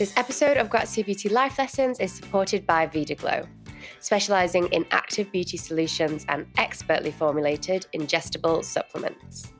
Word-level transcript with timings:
This 0.00 0.16
episode 0.16 0.56
of 0.56 0.70
Grazia 0.70 1.04
Beauty 1.04 1.28
Life 1.28 1.58
Lessons 1.58 2.00
is 2.00 2.10
supported 2.10 2.66
by 2.66 2.86
Vida 2.86 3.14
Glow, 3.14 3.42
specializing 4.00 4.66
in 4.68 4.86
active 4.92 5.30
beauty 5.30 5.58
solutions 5.58 6.24
and 6.30 6.46
expertly 6.56 7.10
formulated 7.10 7.86
ingestible 7.92 8.64
supplements. 8.64 9.52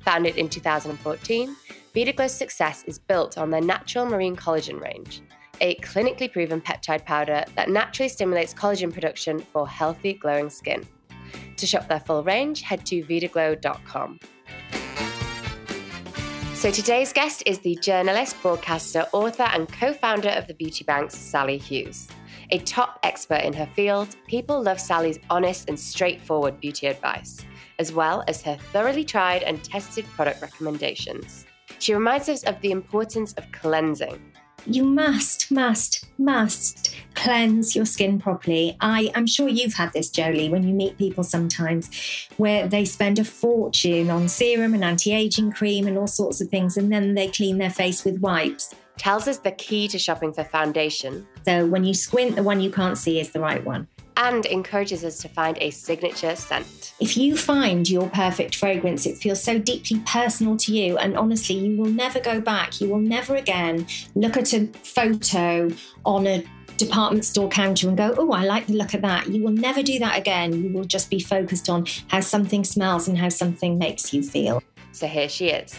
Founded 0.00 0.38
in 0.38 0.48
2014, 0.48 1.54
Vida 1.94 2.12
Glow's 2.12 2.34
success 2.34 2.82
is 2.88 2.98
built 2.98 3.38
on 3.38 3.48
their 3.48 3.60
natural 3.60 4.06
marine 4.06 4.34
collagen 4.34 4.80
range, 4.80 5.22
a 5.60 5.76
clinically 5.76 6.32
proven 6.32 6.60
peptide 6.60 7.04
powder 7.04 7.44
that 7.54 7.70
naturally 7.70 8.08
stimulates 8.08 8.52
collagen 8.52 8.92
production 8.92 9.38
for 9.38 9.68
healthy, 9.68 10.14
glowing 10.14 10.50
skin. 10.50 10.84
To 11.58 11.64
shop 11.64 11.86
their 11.86 12.00
full 12.00 12.24
range, 12.24 12.62
head 12.62 12.84
to 12.86 13.04
vidaglow.com. 13.04 14.18
So 16.56 16.70
today's 16.70 17.12
guest 17.12 17.42
is 17.44 17.58
the 17.58 17.76
journalist, 17.82 18.40
broadcaster, 18.40 19.06
author, 19.12 19.42
and 19.42 19.70
co 19.70 19.92
founder 19.92 20.30
of 20.30 20.46
the 20.46 20.54
Beauty 20.54 20.84
Banks, 20.84 21.14
Sali 21.14 21.58
Hughes. 21.58 22.08
A 22.50 22.58
top 22.60 22.98
expert 23.02 23.44
in 23.44 23.52
her 23.52 23.68
field, 23.74 24.16
people 24.26 24.62
love 24.62 24.80
Sali's 24.80 25.18
honest 25.28 25.68
and 25.68 25.78
straightforward 25.78 26.58
beauty 26.58 26.86
advice, 26.86 27.44
as 27.78 27.92
well 27.92 28.24
as 28.26 28.40
her 28.40 28.56
thoroughly 28.72 29.04
tried 29.04 29.42
and 29.42 29.62
tested 29.62 30.06
product 30.06 30.40
recommendations. 30.40 31.44
She 31.78 31.92
reminds 31.92 32.30
us 32.30 32.42
of 32.44 32.58
the 32.62 32.70
importance 32.70 33.34
of 33.34 33.52
cleansing, 33.52 34.18
you 34.66 34.84
must, 34.84 35.50
must, 35.50 36.04
must 36.18 36.94
cleanse 37.14 37.74
your 37.74 37.84
skin 37.84 38.18
properly. 38.18 38.76
I, 38.80 39.10
I'm 39.14 39.26
sure 39.26 39.48
you've 39.48 39.74
had 39.74 39.92
this, 39.92 40.10
Jolie, 40.10 40.48
when 40.48 40.66
you 40.66 40.74
meet 40.74 40.98
people 40.98 41.24
sometimes 41.24 41.90
where 42.36 42.66
they 42.66 42.84
spend 42.84 43.18
a 43.18 43.24
fortune 43.24 44.10
on 44.10 44.28
serum 44.28 44.74
and 44.74 44.84
anti 44.84 45.12
aging 45.12 45.52
cream 45.52 45.86
and 45.86 45.96
all 45.96 46.06
sorts 46.06 46.40
of 46.40 46.48
things, 46.48 46.76
and 46.76 46.92
then 46.92 47.14
they 47.14 47.28
clean 47.28 47.58
their 47.58 47.70
face 47.70 48.04
with 48.04 48.20
wipes. 48.20 48.74
Tells 48.96 49.28
us 49.28 49.38
the 49.38 49.52
key 49.52 49.88
to 49.88 49.98
shopping 49.98 50.32
for 50.32 50.42
foundation. 50.44 51.26
So 51.44 51.66
when 51.66 51.84
you 51.84 51.94
squint, 51.94 52.36
the 52.36 52.42
one 52.42 52.60
you 52.60 52.70
can't 52.70 52.96
see 52.96 53.20
is 53.20 53.30
the 53.30 53.40
right 53.40 53.64
one 53.64 53.88
and 54.16 54.46
encourages 54.46 55.04
us 55.04 55.18
to 55.18 55.28
find 55.28 55.58
a 55.60 55.70
signature 55.70 56.34
scent. 56.36 56.94
If 57.00 57.16
you 57.16 57.36
find 57.36 57.88
your 57.88 58.08
perfect 58.10 58.56
fragrance, 58.56 59.06
it 59.06 59.18
feels 59.18 59.42
so 59.42 59.58
deeply 59.58 60.00
personal 60.06 60.56
to 60.58 60.72
you. 60.72 60.96
And 60.98 61.16
honestly, 61.16 61.56
you 61.56 61.76
will 61.76 61.90
never 61.90 62.20
go 62.20 62.40
back. 62.40 62.80
You 62.80 62.88
will 62.88 63.00
never 63.00 63.36
again 63.36 63.86
look 64.14 64.36
at 64.36 64.52
a 64.52 64.66
photo 64.82 65.70
on 66.04 66.26
a 66.26 66.44
department 66.76 67.24
store 67.24 67.48
counter 67.48 67.88
and 67.88 67.96
go, 67.96 68.14
Oh, 68.18 68.32
I 68.32 68.44
like 68.44 68.66
the 68.66 68.74
look 68.74 68.94
of 68.94 69.02
that. 69.02 69.28
You 69.28 69.42
will 69.42 69.52
never 69.52 69.82
do 69.82 69.98
that 69.98 70.18
again. 70.18 70.62
You 70.62 70.72
will 70.72 70.84
just 70.84 71.10
be 71.10 71.20
focused 71.20 71.68
on 71.68 71.86
how 72.08 72.20
something 72.20 72.64
smells 72.64 73.08
and 73.08 73.18
how 73.18 73.28
something 73.28 73.78
makes 73.78 74.12
you 74.12 74.22
feel. 74.22 74.62
So 74.92 75.06
here 75.06 75.28
she 75.28 75.48
is. 75.48 75.74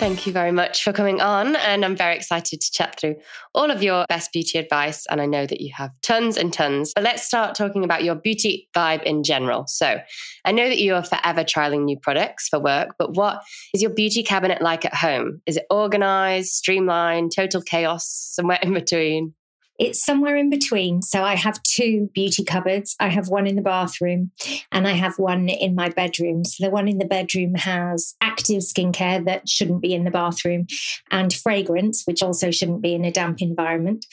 Thank 0.00 0.26
you 0.26 0.32
very 0.32 0.50
much 0.50 0.82
for 0.82 0.94
coming 0.94 1.20
on. 1.20 1.56
And 1.56 1.84
I'm 1.84 1.94
very 1.94 2.16
excited 2.16 2.62
to 2.62 2.72
chat 2.72 2.98
through 2.98 3.16
all 3.54 3.70
of 3.70 3.82
your 3.82 4.06
best 4.08 4.32
beauty 4.32 4.58
advice. 4.58 5.04
And 5.10 5.20
I 5.20 5.26
know 5.26 5.44
that 5.44 5.60
you 5.60 5.74
have 5.74 5.90
tons 6.00 6.38
and 6.38 6.50
tons. 6.54 6.92
But 6.94 7.04
let's 7.04 7.22
start 7.22 7.54
talking 7.54 7.84
about 7.84 8.02
your 8.02 8.14
beauty 8.14 8.70
vibe 8.74 9.02
in 9.02 9.22
general. 9.24 9.66
So 9.66 10.00
I 10.46 10.52
know 10.52 10.70
that 10.70 10.78
you 10.78 10.94
are 10.94 11.04
forever 11.04 11.44
trialing 11.44 11.84
new 11.84 11.98
products 11.98 12.48
for 12.48 12.58
work, 12.58 12.94
but 12.98 13.14
what 13.14 13.42
is 13.74 13.82
your 13.82 13.90
beauty 13.90 14.22
cabinet 14.22 14.62
like 14.62 14.86
at 14.86 14.94
home? 14.94 15.42
Is 15.44 15.58
it 15.58 15.66
organized, 15.68 16.48
streamlined, 16.48 17.32
total 17.36 17.60
chaos, 17.60 18.06
somewhere 18.06 18.58
in 18.62 18.72
between? 18.72 19.34
It's 19.80 20.04
somewhere 20.04 20.36
in 20.36 20.50
between. 20.50 21.00
So 21.00 21.24
I 21.24 21.36
have 21.36 21.62
two 21.62 22.10
beauty 22.12 22.44
cupboards. 22.44 22.94
I 23.00 23.08
have 23.08 23.28
one 23.28 23.46
in 23.46 23.56
the 23.56 23.62
bathroom 23.62 24.30
and 24.70 24.86
I 24.86 24.92
have 24.92 25.18
one 25.18 25.48
in 25.48 25.74
my 25.74 25.88
bedroom. 25.88 26.44
So 26.44 26.66
the 26.66 26.70
one 26.70 26.86
in 26.86 26.98
the 26.98 27.06
bedroom 27.06 27.54
has 27.54 28.14
active 28.20 28.58
skincare 28.58 29.24
that 29.24 29.48
shouldn't 29.48 29.80
be 29.80 29.94
in 29.94 30.04
the 30.04 30.10
bathroom 30.10 30.66
and 31.10 31.32
fragrance, 31.32 32.02
which 32.04 32.22
also 32.22 32.50
shouldn't 32.50 32.82
be 32.82 32.92
in 32.92 33.06
a 33.06 33.10
damp 33.10 33.40
environment, 33.40 34.04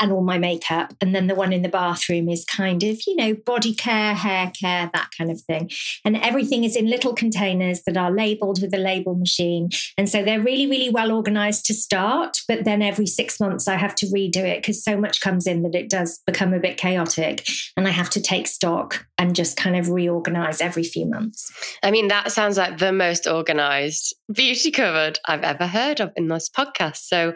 and 0.00 0.10
all 0.10 0.24
my 0.24 0.38
makeup. 0.38 0.92
And 1.00 1.14
then 1.14 1.28
the 1.28 1.36
one 1.36 1.52
in 1.52 1.62
the 1.62 1.68
bathroom 1.68 2.28
is 2.28 2.44
kind 2.44 2.82
of, 2.82 2.98
you 3.06 3.14
know, 3.14 3.34
body 3.34 3.74
care, 3.74 4.14
hair 4.14 4.50
care, 4.60 4.90
that 4.92 5.10
kind 5.16 5.30
of 5.30 5.40
thing. 5.42 5.70
And 6.04 6.16
everything 6.16 6.64
is 6.64 6.74
in 6.74 6.90
little 6.90 7.14
containers 7.14 7.82
that 7.86 7.96
are 7.96 8.10
labeled 8.10 8.60
with 8.60 8.74
a 8.74 8.78
label 8.78 9.14
machine. 9.14 9.68
And 9.96 10.08
so 10.08 10.24
they're 10.24 10.42
really, 10.42 10.66
really 10.66 10.90
well 10.90 11.12
organized 11.12 11.64
to 11.66 11.74
start. 11.74 12.38
But 12.48 12.64
then 12.64 12.82
every 12.82 13.06
six 13.06 13.38
months 13.38 13.68
I 13.68 13.76
have 13.76 13.94
to 13.96 14.06
redo 14.06 14.38
it 14.38 14.62
because 14.62 14.82
so 14.82 14.96
much 14.96 15.11
much 15.12 15.20
comes 15.20 15.46
in 15.46 15.62
that 15.62 15.74
it 15.74 15.90
does 15.90 16.20
become 16.26 16.54
a 16.54 16.58
bit 16.58 16.78
chaotic. 16.78 17.46
And 17.76 17.86
I 17.86 17.90
have 17.90 18.08
to 18.10 18.20
take 18.20 18.46
stock 18.46 19.06
and 19.18 19.36
just 19.36 19.58
kind 19.58 19.76
of 19.76 19.90
reorganize 19.90 20.62
every 20.62 20.84
few 20.84 21.04
months. 21.04 21.52
I 21.82 21.90
mean, 21.90 22.08
that 22.08 22.32
sounds 22.32 22.56
like 22.56 22.78
the 22.78 22.92
most 22.92 23.26
organized 23.26 24.14
beauty 24.32 24.70
cupboard 24.70 25.18
I've 25.26 25.42
ever 25.42 25.66
heard 25.66 26.00
of 26.00 26.12
in 26.16 26.28
this 26.28 26.48
podcast. 26.48 27.02
So 27.02 27.34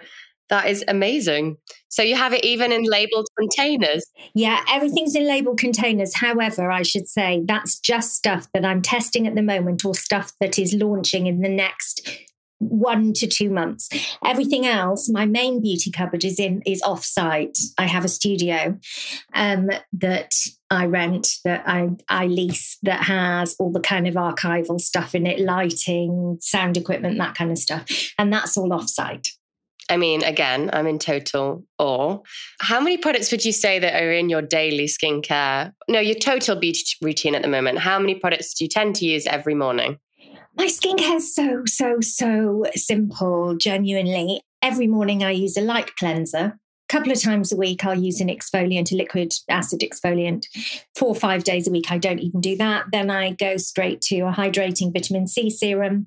that 0.48 0.70
is 0.70 0.84
amazing. 0.88 1.58
So 1.88 2.02
you 2.02 2.16
have 2.16 2.32
it 2.32 2.44
even 2.44 2.72
in 2.72 2.84
labeled 2.84 3.26
containers? 3.38 4.06
Yeah, 4.34 4.64
everything's 4.70 5.14
in 5.14 5.26
labeled 5.26 5.58
containers. 5.58 6.14
However, 6.14 6.70
I 6.70 6.80
should 6.82 7.08
say 7.08 7.42
that's 7.44 7.78
just 7.78 8.14
stuff 8.14 8.48
that 8.54 8.64
I'm 8.64 8.80
testing 8.80 9.26
at 9.26 9.34
the 9.34 9.42
moment 9.42 9.84
or 9.84 9.94
stuff 9.94 10.32
that 10.40 10.58
is 10.58 10.72
launching 10.72 11.26
in 11.26 11.40
the 11.40 11.48
next 11.50 12.08
one 12.58 13.12
to 13.14 13.26
two 13.26 13.50
months. 13.50 13.88
Everything 14.24 14.66
else, 14.66 15.08
my 15.08 15.26
main 15.26 15.60
beauty 15.60 15.90
cupboard 15.90 16.24
is 16.24 16.38
in 16.38 16.62
is 16.66 16.82
off 16.82 17.04
site. 17.04 17.58
I 17.78 17.86
have 17.86 18.04
a 18.04 18.08
studio 18.08 18.78
um, 19.34 19.70
that 19.92 20.32
I 20.70 20.86
rent, 20.86 21.28
that 21.44 21.64
I 21.66 21.90
I 22.08 22.26
lease, 22.26 22.78
that 22.82 23.04
has 23.04 23.56
all 23.58 23.72
the 23.72 23.80
kind 23.80 24.06
of 24.06 24.14
archival 24.14 24.80
stuff 24.80 25.14
in 25.14 25.26
it, 25.26 25.40
lighting, 25.40 26.38
sound 26.40 26.76
equipment, 26.76 27.18
that 27.18 27.34
kind 27.34 27.50
of 27.50 27.58
stuff, 27.58 27.86
and 28.18 28.32
that's 28.32 28.56
all 28.56 28.72
off 28.72 28.88
site. 28.88 29.28
I 29.88 29.96
mean, 29.96 30.24
again, 30.24 30.70
I'm 30.72 30.86
in 30.86 30.98
total 30.98 31.64
awe. 31.78 32.18
How 32.60 32.80
many 32.80 32.96
products 32.96 33.30
would 33.30 33.44
you 33.44 33.52
say 33.52 33.78
that 33.78 34.02
are 34.02 34.10
in 34.10 34.28
your 34.28 34.42
daily 34.42 34.86
skincare? 34.86 35.72
No, 35.88 36.00
your 36.00 36.16
total 36.16 36.56
beauty 36.56 36.96
routine 37.00 37.36
at 37.36 37.42
the 37.42 37.48
moment. 37.48 37.78
How 37.78 37.98
many 37.98 38.16
products 38.16 38.54
do 38.54 38.64
you 38.64 38.68
tend 38.68 38.96
to 38.96 39.04
use 39.04 39.26
every 39.26 39.54
morning? 39.54 39.98
My 40.56 40.66
skincare 40.66 41.16
is 41.16 41.34
so, 41.34 41.64
so, 41.66 42.00
so 42.00 42.64
simple, 42.74 43.56
genuinely. 43.56 44.40
Every 44.62 44.86
morning 44.86 45.22
I 45.22 45.32
use 45.32 45.58
a 45.58 45.60
light 45.60 45.94
cleanser. 45.96 46.38
A 46.38 46.58
couple 46.88 47.12
of 47.12 47.20
times 47.20 47.52
a 47.52 47.56
week, 47.56 47.84
I'll 47.84 47.98
use 47.98 48.22
an 48.22 48.28
exfoliant, 48.28 48.90
a 48.90 48.96
liquid 48.96 49.34
acid 49.50 49.80
exfoliant. 49.80 50.46
Four 50.94 51.08
or 51.08 51.14
five 51.14 51.44
days 51.44 51.68
a 51.68 51.70
week, 51.70 51.92
I 51.92 51.98
don't 51.98 52.20
even 52.20 52.40
do 52.40 52.56
that. 52.56 52.86
Then 52.90 53.10
I 53.10 53.32
go 53.32 53.58
straight 53.58 54.00
to 54.02 54.20
a 54.20 54.32
hydrating 54.32 54.94
vitamin 54.94 55.26
C 55.26 55.50
serum. 55.50 56.06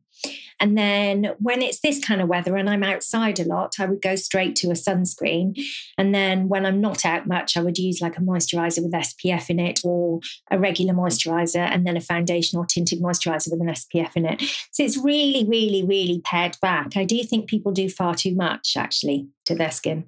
And 0.60 0.78
then 0.78 1.36
when 1.40 1.62
it's 1.62 1.80
this 1.80 2.04
kind 2.04 2.22
of 2.22 2.28
weather 2.28 2.56
and 2.56 2.70
I'm 2.70 2.84
outside 2.84 3.40
a 3.40 3.46
lot, 3.46 3.76
I 3.80 3.86
would 3.86 4.02
go 4.02 4.16
straight 4.16 4.56
to 4.58 4.70
a 4.70 4.74
sunscreen. 4.74 5.60
And 5.98 6.14
then 6.14 6.50
when 6.50 6.66
I'm 6.66 6.82
not 6.82 7.06
out 7.06 7.28
much, 7.28 7.56
I 7.56 7.62
would 7.62 7.78
use 7.78 8.02
like 8.02 8.18
a 8.18 8.22
moisturizer 8.22 8.84
with 8.84 8.92
SPF 8.92 9.50
in 9.50 9.60
it 9.60 9.82
or 9.84 10.20
a 10.52 10.60
regular 10.60 10.94
moisturizer 10.94 11.60
and 11.60 11.86
then 11.86 11.98
a 11.98 12.02
foundation 12.02 12.60
or 12.60 12.66
tinted 12.66 13.02
moisturizer 13.02 13.52
with 13.52 13.62
an 13.62 13.68
SPF 13.68 14.16
in 14.16 14.26
it. 14.26 14.42
So 14.72 14.84
it's 14.84 14.98
really, 14.98 15.46
really, 15.48 15.84
really 15.84 16.22
pared 16.24 16.58
back. 16.62 16.98
I 16.98 17.06
do 17.06 17.24
think 17.24 17.50
people 17.50 17.72
do 17.72 17.90
far 17.90 18.16
too 18.16 18.36
much 18.36 18.74
actually 18.76 19.28
to 19.50 19.56
their 19.56 19.72
skin. 19.72 20.06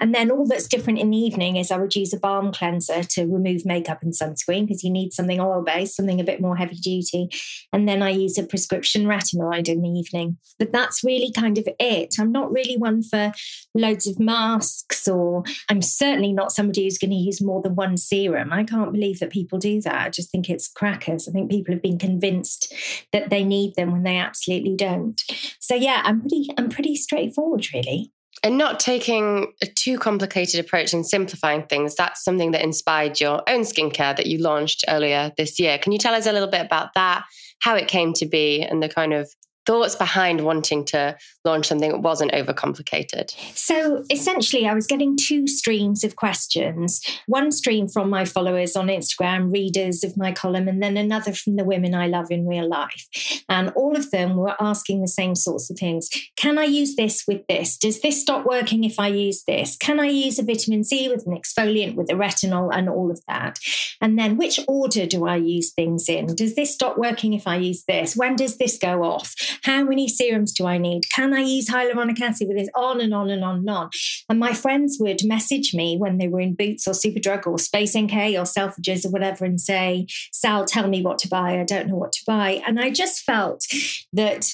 And 0.00 0.14
then 0.14 0.30
all 0.30 0.46
that's 0.46 0.66
different 0.66 0.98
in 0.98 1.10
the 1.10 1.16
evening 1.16 1.56
is 1.56 1.70
I 1.70 1.76
would 1.76 1.94
use 1.94 2.12
a 2.12 2.18
balm 2.18 2.52
cleanser 2.52 3.04
to 3.04 3.26
remove 3.26 3.66
makeup 3.66 4.02
and 4.02 4.14
sunscreen 4.14 4.66
because 4.66 4.82
you 4.82 4.90
need 4.90 5.12
something 5.12 5.40
oil 5.40 5.62
based, 5.62 5.94
something 5.94 6.20
a 6.20 6.24
bit 6.24 6.40
more 6.40 6.56
heavy 6.56 6.76
duty. 6.76 7.28
And 7.72 7.86
then 7.86 8.02
I 8.02 8.10
use 8.10 8.38
a 8.38 8.44
prescription 8.44 9.04
retinoid 9.04 9.68
in 9.68 9.82
the 9.82 9.87
evening. 9.96 10.38
But 10.58 10.72
that's 10.72 11.04
really 11.04 11.32
kind 11.32 11.58
of 11.58 11.68
it. 11.78 12.14
I'm 12.18 12.32
not 12.32 12.52
really 12.52 12.76
one 12.76 13.02
for 13.02 13.32
loads 13.74 14.06
of 14.06 14.18
masks, 14.18 15.08
or 15.08 15.44
I'm 15.68 15.82
certainly 15.82 16.32
not 16.32 16.52
somebody 16.52 16.84
who's 16.84 16.98
going 16.98 17.10
to 17.10 17.16
use 17.16 17.40
more 17.40 17.62
than 17.62 17.74
one 17.74 17.96
serum. 17.96 18.52
I 18.52 18.64
can't 18.64 18.92
believe 18.92 19.20
that 19.20 19.30
people 19.30 19.58
do 19.58 19.80
that. 19.82 20.06
I 20.06 20.10
just 20.10 20.30
think 20.30 20.48
it's 20.48 20.68
crackers. 20.68 21.28
I 21.28 21.32
think 21.32 21.50
people 21.50 21.74
have 21.74 21.82
been 21.82 21.98
convinced 21.98 22.72
that 23.12 23.30
they 23.30 23.44
need 23.44 23.74
them 23.74 23.92
when 23.92 24.02
they 24.02 24.18
absolutely 24.18 24.76
don't. 24.76 25.22
So 25.60 25.74
yeah, 25.74 26.02
I'm 26.04 26.20
pretty 26.20 26.48
I'm 26.56 26.68
pretty 26.68 26.96
straightforward 26.96 27.66
really 27.72 28.12
and 28.42 28.58
not 28.58 28.78
taking 28.78 29.52
a 29.62 29.66
too 29.66 29.98
complicated 29.98 30.60
approach 30.60 30.92
and 30.92 31.06
simplifying 31.06 31.64
things 31.64 31.94
that's 31.94 32.22
something 32.22 32.52
that 32.52 32.62
inspired 32.62 33.20
your 33.20 33.42
own 33.48 33.62
skincare 33.62 34.16
that 34.16 34.26
you 34.26 34.38
launched 34.38 34.84
earlier 34.88 35.32
this 35.36 35.58
year 35.58 35.78
can 35.78 35.92
you 35.92 35.98
tell 35.98 36.14
us 36.14 36.26
a 36.26 36.32
little 36.32 36.48
bit 36.48 36.64
about 36.64 36.94
that 36.94 37.24
how 37.60 37.74
it 37.74 37.88
came 37.88 38.12
to 38.12 38.26
be 38.26 38.62
and 38.62 38.82
the 38.82 38.88
kind 38.88 39.12
of 39.12 39.30
thoughts 39.68 39.94
behind 39.94 40.40
wanting 40.40 40.82
to 40.82 41.14
launch 41.44 41.66
something 41.66 41.90
that 41.90 42.00
wasn't 42.00 42.32
overcomplicated? 42.32 43.30
So 43.54 44.02
essentially, 44.10 44.66
I 44.66 44.72
was 44.72 44.86
getting 44.86 45.14
two 45.14 45.46
streams 45.46 46.02
of 46.02 46.16
questions 46.16 47.02
one 47.26 47.52
stream 47.52 47.86
from 47.86 48.08
my 48.08 48.24
followers 48.24 48.74
on 48.76 48.86
Instagram, 48.86 49.52
readers 49.52 50.02
of 50.02 50.16
my 50.16 50.32
column, 50.32 50.68
and 50.68 50.82
then 50.82 50.96
another 50.96 51.34
from 51.34 51.56
the 51.56 51.64
women 51.64 51.94
I 51.94 52.06
love 52.06 52.30
in 52.30 52.46
real 52.46 52.66
life. 52.66 53.06
And 53.46 53.68
all 53.76 53.94
of 53.94 54.10
them 54.10 54.36
were 54.36 54.56
asking 54.58 55.02
the 55.02 55.08
same 55.08 55.34
sorts 55.34 55.68
of 55.70 55.76
things 55.76 56.08
Can 56.36 56.58
I 56.58 56.64
use 56.64 56.96
this 56.96 57.24
with 57.28 57.46
this? 57.46 57.76
Does 57.76 58.00
this 58.00 58.22
stop 58.22 58.46
working 58.46 58.84
if 58.84 58.98
I 58.98 59.08
use 59.08 59.44
this? 59.46 59.76
Can 59.76 60.00
I 60.00 60.06
use 60.06 60.38
a 60.38 60.44
vitamin 60.44 60.82
C 60.82 61.10
with 61.10 61.26
an 61.26 61.36
exfoliant 61.36 61.94
with 61.94 62.10
a 62.10 62.14
retinol 62.14 62.70
and 62.72 62.88
all 62.88 63.10
of 63.10 63.20
that? 63.28 63.58
And 64.00 64.18
then 64.18 64.38
which 64.38 64.58
order 64.66 65.04
do 65.04 65.26
I 65.26 65.36
use 65.36 65.72
things 65.72 66.08
in? 66.08 66.34
Does 66.34 66.54
this 66.54 66.72
stop 66.72 66.96
working 66.96 67.34
if 67.34 67.46
I 67.46 67.56
use 67.56 67.84
this? 67.86 68.16
When 68.16 68.34
does 68.34 68.56
this 68.56 68.78
go 68.78 69.02
off? 69.02 69.34
How 69.62 69.84
many 69.84 70.08
serums 70.08 70.52
do 70.52 70.66
I 70.66 70.78
need? 70.78 71.02
Can 71.14 71.34
I 71.34 71.40
use 71.40 71.68
hyaluronic 71.68 72.20
acid 72.20 72.48
with 72.48 72.58
this? 72.58 72.68
On 72.74 73.00
and 73.00 73.14
on 73.14 73.30
and 73.30 73.44
on 73.44 73.56
and 73.56 73.70
on. 73.70 73.90
And 74.28 74.38
my 74.38 74.52
friends 74.52 74.98
would 75.00 75.20
message 75.24 75.74
me 75.74 75.96
when 75.96 76.18
they 76.18 76.28
were 76.28 76.40
in 76.40 76.54
Boots 76.54 76.86
or 76.86 76.92
Superdrug 76.92 77.46
or 77.46 77.58
Space 77.58 77.96
NK 77.96 78.12
or 78.12 78.44
Selfridges 78.44 79.04
or 79.04 79.10
whatever 79.10 79.44
and 79.44 79.60
say, 79.60 80.06
Sal, 80.32 80.64
tell 80.64 80.88
me 80.88 81.02
what 81.02 81.18
to 81.20 81.28
buy. 81.28 81.60
I 81.60 81.64
don't 81.64 81.88
know 81.88 81.96
what 81.96 82.12
to 82.12 82.22
buy. 82.26 82.62
And 82.66 82.80
I 82.80 82.90
just 82.90 83.22
felt 83.22 83.64
that 84.12 84.46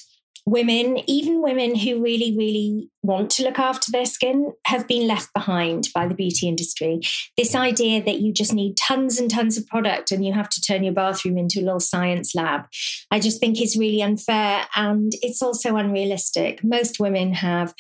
women, 0.46 0.98
even 1.08 1.42
women 1.42 1.74
who 1.74 2.02
really, 2.02 2.36
really 2.36 2.90
want 3.02 3.30
to 3.30 3.42
look 3.42 3.58
after 3.58 3.90
their 3.90 4.04
skin, 4.04 4.52
have 4.66 4.86
been 4.86 5.06
left 5.06 5.32
behind 5.32 5.88
by 5.94 6.06
the 6.06 6.14
beauty 6.14 6.48
industry. 6.48 7.00
This 7.36 7.54
idea 7.54 8.02
that 8.04 8.20
you 8.20 8.32
just 8.32 8.52
need 8.52 8.76
tons 8.76 9.18
and 9.18 9.30
tons 9.30 9.56
of 9.56 9.66
product 9.66 10.12
and 10.12 10.24
you 10.24 10.32
have 10.32 10.50
to 10.50 10.60
turn 10.60 10.84
your 10.84 10.92
bathroom 10.92 11.38
into 11.38 11.60
a 11.60 11.64
little 11.64 11.80
science 11.80 12.34
lab, 12.34 12.66
I 13.10 13.20
just 13.20 13.40
think 13.40 13.60
is 13.60 13.76
really 13.76 14.02
unfair 14.02 14.66
and 14.76 15.12
it's 15.22 15.42
also 15.42 15.76
unrealistic. 15.76 16.62
Most 16.62 17.00
women 17.00 17.32
have 17.34 17.74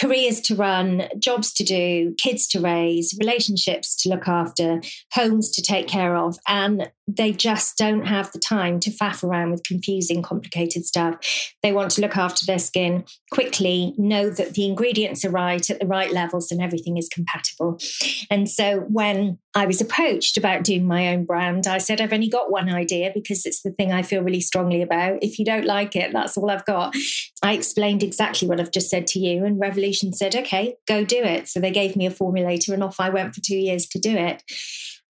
careers 0.00 0.40
to 0.40 0.56
run, 0.56 1.04
jobs 1.18 1.52
to 1.54 1.64
do, 1.64 2.14
kids 2.18 2.48
to 2.48 2.60
raise, 2.60 3.16
relationships 3.20 3.94
to 4.02 4.08
look 4.08 4.26
after, 4.26 4.80
homes 5.12 5.50
to 5.52 5.62
take 5.62 5.86
care 5.86 6.16
of. 6.16 6.36
And 6.48 6.90
they 7.16 7.32
just 7.32 7.76
don't 7.76 8.06
have 8.06 8.30
the 8.32 8.38
time 8.38 8.80
to 8.80 8.90
faff 8.90 9.22
around 9.24 9.50
with 9.50 9.64
confusing, 9.64 10.22
complicated 10.22 10.84
stuff. 10.84 11.16
They 11.62 11.72
want 11.72 11.90
to 11.92 12.00
look 12.00 12.16
after 12.16 12.44
their 12.46 12.58
skin 12.58 13.04
quickly, 13.30 13.94
know 13.98 14.30
that 14.30 14.54
the 14.54 14.66
ingredients 14.66 15.24
are 15.24 15.30
right 15.30 15.68
at 15.70 15.80
the 15.80 15.86
right 15.86 16.12
levels 16.12 16.50
and 16.50 16.60
everything 16.60 16.96
is 16.96 17.08
compatible. 17.08 17.78
And 18.30 18.48
so 18.48 18.80
when 18.88 19.38
I 19.54 19.66
was 19.66 19.80
approached 19.80 20.36
about 20.36 20.64
doing 20.64 20.86
my 20.86 21.08
own 21.08 21.24
brand, 21.24 21.66
I 21.66 21.78
said, 21.78 22.00
I've 22.00 22.12
only 22.12 22.28
got 22.28 22.50
one 22.50 22.70
idea 22.70 23.10
because 23.14 23.44
it's 23.44 23.62
the 23.62 23.72
thing 23.72 23.92
I 23.92 24.02
feel 24.02 24.22
really 24.22 24.40
strongly 24.40 24.80
about. 24.82 25.18
If 25.22 25.38
you 25.38 25.44
don't 25.44 25.66
like 25.66 25.94
it, 25.94 26.12
that's 26.12 26.36
all 26.36 26.50
I've 26.50 26.64
got. 26.64 26.94
I 27.42 27.52
explained 27.52 28.02
exactly 28.02 28.48
what 28.48 28.60
I've 28.60 28.70
just 28.70 28.88
said 28.88 29.06
to 29.08 29.18
you, 29.18 29.44
and 29.44 29.60
Revolution 29.60 30.12
said, 30.12 30.34
okay, 30.34 30.76
go 30.86 31.04
do 31.04 31.22
it. 31.22 31.48
So 31.48 31.60
they 31.60 31.70
gave 31.70 31.96
me 31.96 32.06
a 32.06 32.10
formulator, 32.10 32.72
and 32.72 32.82
off 32.82 33.00
I 33.00 33.10
went 33.10 33.34
for 33.34 33.40
two 33.40 33.56
years 33.56 33.86
to 33.88 33.98
do 33.98 34.16
it. 34.16 34.42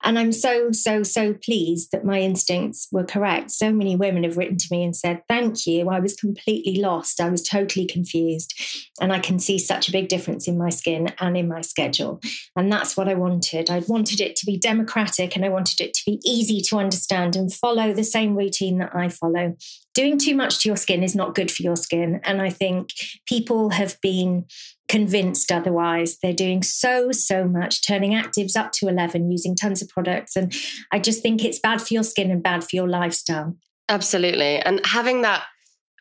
And 0.02 0.19
I'm 0.19 0.32
so, 0.32 0.72
so, 0.72 1.02
so 1.02 1.34
pleased 1.34 1.90
that 1.93 2.04
my 2.04 2.20
instincts 2.20 2.88
were 2.90 3.04
correct. 3.04 3.50
So 3.50 3.72
many 3.72 3.96
women 3.96 4.25
have 4.25 4.37
written 4.37 4.56
to 4.56 4.66
me 4.70 4.82
and 4.82 4.96
said, 4.96 5.22
Thank 5.28 5.66
you. 5.66 5.88
I 5.88 6.00
was 6.00 6.14
completely 6.14 6.81
lost. 6.81 7.20
I 7.20 7.28
was 7.28 7.43
totally 7.43 7.87
confused. 7.87 8.54
And 9.00 9.12
I 9.12 9.19
can 9.19 9.38
see 9.38 9.58
such 9.58 9.88
a 9.88 9.93
big 9.93 10.08
difference 10.08 10.49
in 10.49 10.58
my 10.58 10.70
skin 10.70 11.12
and 11.19 11.37
in 11.37 11.49
my 11.49 11.60
schedule. 11.60 12.20
And 12.56 12.70
that's 12.70 12.96
what 12.96 13.08
I 13.08 13.14
wanted. 13.14 13.70
I 13.70 13.82
wanted 13.87 14.20
it 14.20 14.37
to 14.37 14.46
be 14.46 14.58
democratic 14.58 15.37
and 15.37 15.44
I 15.44 15.49
wanted 15.49 15.81
it 15.81 15.94
to 15.94 16.02
be 16.06 16.20
easy 16.25 16.60
to 16.62 16.78
understand 16.78 17.37
and 17.37 17.52
follow 17.52 17.93
the 17.93 18.04
same 18.04 18.37
routine 18.37 18.78
that 18.78 18.94
I 18.94 19.08
follow. 19.08 19.56
Doing 19.94 20.19
too 20.19 20.34
much 20.34 20.60
to 20.60 20.69
your 20.69 20.76
skin 20.76 21.02
is 21.02 21.14
not 21.14 21.34
good 21.34 21.50
for 21.50 21.62
your 21.62 21.76
skin. 21.76 22.20
And 22.25 22.40
I 22.40 22.50
think 22.50 22.90
people 23.26 23.70
have 23.70 24.00
been 24.00 24.46
convinced 24.93 25.50
otherwise. 25.50 26.19
They're 26.19 26.35
doing 26.35 26.62
so, 26.62 27.12
so 27.12 27.44
much, 27.49 27.85
turning 27.85 28.12
actives 28.12 28.59
up 28.59 28.73
to 28.73 28.89
11, 28.89 29.31
using 29.31 29.56
tons 29.56 29.81
of 29.81 29.89
products. 29.89 30.37
And 30.37 30.55
I 30.93 30.99
just 30.99 31.23
think 31.23 31.43
it's 31.43 31.59
bad 31.59 31.81
for 31.81 31.94
your 31.94 32.03
skin 32.03 32.31
and 32.31 32.43
bad 32.43 32.62
for 32.62 32.77
your 32.77 32.87
lifestyle. 32.87 33.56
Absolutely. 33.89 34.59
And 34.59 34.85
having 34.85 35.23
that 35.23 35.44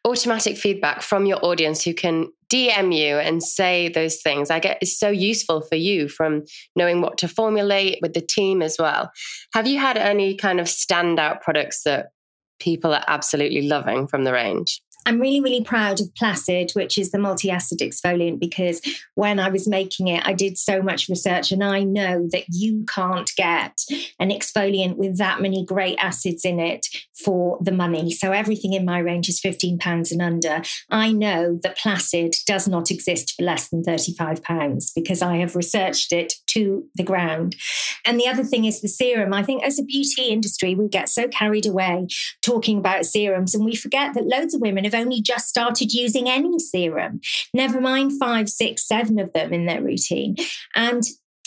automatic 0.04 0.58
feedback 0.58 1.04
from 1.04 1.26
your 1.26 1.40
audience 1.42 1.84
who 1.84 1.94
can 1.94 2.28
DM 2.52 2.94
you 2.94 3.18
and 3.18 3.42
say 3.42 3.88
those 3.88 4.22
things, 4.22 4.52
I 4.52 4.60
get 4.60 4.80
is 4.82 5.00
so 5.00 5.10
useful 5.10 5.62
for 5.62 5.76
you 5.78 6.10
from 6.10 6.44
knowing 6.76 7.00
what 7.00 7.18
to 7.20 7.30
formulate 7.30 8.00
with 8.02 8.14
the 8.14 8.20
team 8.20 8.62
as 8.62 8.76
well. 8.78 9.10
Have 9.54 9.68
you 9.68 9.80
had 9.80 9.96
any 9.96 10.36
kind 10.36 10.60
of 10.60 10.68
standout 10.68 11.40
products 11.40 11.84
that 11.84 12.08
people 12.60 12.94
are 12.94 13.06
absolutely 13.08 13.62
loving 13.62 14.06
from 14.06 14.26
the 14.26 14.34
range? 14.34 14.82
I'm 15.06 15.20
really, 15.20 15.42
really 15.42 15.64
proud 15.64 16.00
of 16.00 16.14
Placid, 16.16 16.72
which 16.72 16.98
is 16.98 17.12
the 17.12 17.20
multi 17.20 17.50
acid 17.50 17.80
exfoliant, 17.80 18.40
because 18.40 18.82
when 19.16 19.40
I 19.40 19.50
was 19.50 19.68
making 19.68 20.08
it, 20.08 20.26
I 20.26 20.34
did 20.34 20.58
so 20.58 20.82
much 20.82 21.10
research 21.10 21.52
and 21.52 21.64
I 21.64 21.84
know 21.84 22.28
that 22.32 22.46
you 22.50 22.86
can't 22.94 23.32
get 23.36 23.82
an 24.20 24.30
exfoliant 24.30 24.98
with 24.98 25.18
that 25.18 25.42
many 25.42 25.66
great 25.66 25.98
acids 26.00 26.46
in 26.46 26.60
it 26.60 26.88
for 27.24 27.60
the 27.62 27.72
money. 27.72 28.12
So 28.12 28.32
everything 28.32 28.74
in 28.74 28.86
my 28.86 29.00
range 29.00 29.30
is 29.30 29.42
£15 29.42 30.12
and 30.12 30.22
under. 30.22 30.62
I 30.90 31.12
know 31.12 31.60
that 31.64 31.78
Placid 31.78 32.36
does 32.46 32.68
not 32.68 32.92
exist 32.92 33.34
for 33.36 33.44
less 33.44 33.70
than 33.70 33.84
£35 33.84 34.92
because 34.96 35.22
I 35.22 35.38
have 35.38 35.56
researched 35.56 36.12
it 36.12 36.34
to 36.48 36.86
the 36.96 37.04
ground. 37.04 37.56
And 38.06 38.20
the 38.20 38.28
other 38.28 38.44
thing 38.44 38.66
is 38.66 38.82
the 38.82 38.88
serum. 38.88 39.34
I 39.34 39.44
think 39.44 39.64
as 39.64 39.80
a 39.80 39.84
beauty 39.84 40.30
industry, 40.30 40.76
we 40.76 40.88
get 40.88 41.10
so 41.10 41.28
carried 41.28 41.66
away 41.66 42.08
talking 42.42 42.78
about 42.78 43.06
serums 43.06 43.54
and 43.54 43.66
we 43.66 43.76
forget 43.76 44.14
that 44.14 44.28
loads 44.28 44.54
of 44.54 44.62
women 44.62 44.86
have 44.92 45.00
only 45.00 45.22
just 45.22 45.48
started 45.48 45.94
using 45.94 46.30
any 46.30 46.60
serum, 46.60 47.22
never 47.54 47.80
mind 47.82 48.20
five, 48.20 48.50
six, 48.50 48.88
seven 48.88 49.20
of 49.20 49.34
them 49.34 49.54
in 49.54 49.66
their 49.66 49.82
routine. 49.82 50.36
And 50.76 51.04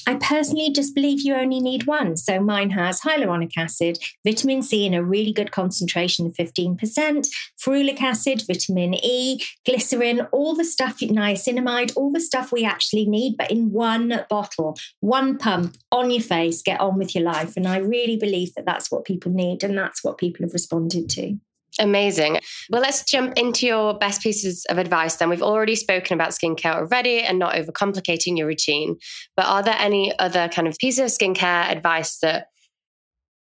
I 0.06 0.17
personally 0.17 0.70
just 0.70 0.94
believe 0.94 1.23
you 1.23 1.35
only 1.35 1.61
need 1.61 1.87
one. 1.87 2.17
So 2.17 2.38
mine 2.38 2.70
has 2.70 3.00
hyaluronic 3.00 3.52
acid, 3.56 3.99
vitamin 4.25 4.62
C 4.62 4.85
in 4.85 4.93
a 4.93 5.02
really 5.02 5.32
good 5.32 5.50
concentration 5.50 6.26
of 6.26 6.35
15%, 6.35 7.26
ferulic 7.58 8.02
acid, 8.02 8.43
vitamin 8.46 8.94
E, 9.02 9.41
glycerin, 9.64 10.20
all 10.31 10.55
the 10.55 10.64
stuff, 10.64 10.99
niacinamide, 10.99 11.97
all 11.97 12.12
the 12.12 12.20
stuff 12.20 12.52
we 12.52 12.64
actually 12.64 13.06
need, 13.06 13.37
but 13.38 13.50
in 13.50 13.73
one 13.73 14.25
bottle, 14.29 14.76
one 15.00 15.38
pump 15.38 15.76
on 15.90 16.11
your 16.11 16.23
face, 16.23 16.61
get 16.61 16.81
on 16.81 16.99
with 16.99 17.14
your 17.14 17.25
life. 17.25 17.56
And 17.56 17.67
I 17.67 17.79
really 17.79 18.17
believe 18.17 18.55
that 18.55 18.67
that's 18.67 18.90
what 18.90 19.06
people 19.06 19.32
need. 19.32 19.62
And 19.64 19.76
that's 19.76 20.05
what 20.05 20.19
people 20.19 20.44
have 20.44 20.52
responded 20.52 21.08
to. 21.11 21.38
Amazing. 21.81 22.41
Well, 22.71 22.82
let's 22.82 23.05
jump 23.05 23.37
into 23.37 23.67
your 23.67 23.94
best 23.94 24.23
pieces 24.23 24.65
of 24.69 24.79
advice 24.79 25.17
then. 25.17 25.29
We've 25.29 25.43
already 25.43 25.75
spoken 25.75 26.15
about 26.15 26.31
skincare 26.31 26.76
already 26.76 27.23
and 27.23 27.38
not 27.38 27.55
overcomplicating 27.55 28.38
your 28.38 28.47
routine. 28.47 28.97
But 29.37 29.47
are 29.47 29.62
there 29.62 29.76
any 29.79 30.17
other 30.19 30.49
kind 30.49 30.69
of 30.69 30.76
pieces 30.79 31.12
of 31.12 31.19
skincare 31.19 31.71
advice 31.71 32.19
that 32.21 32.49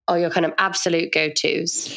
are 0.06 0.18
your 0.18 0.30
kind 0.30 0.44
of 0.44 0.52
absolute 0.58 1.12
go 1.12 1.30
tos? 1.30 1.88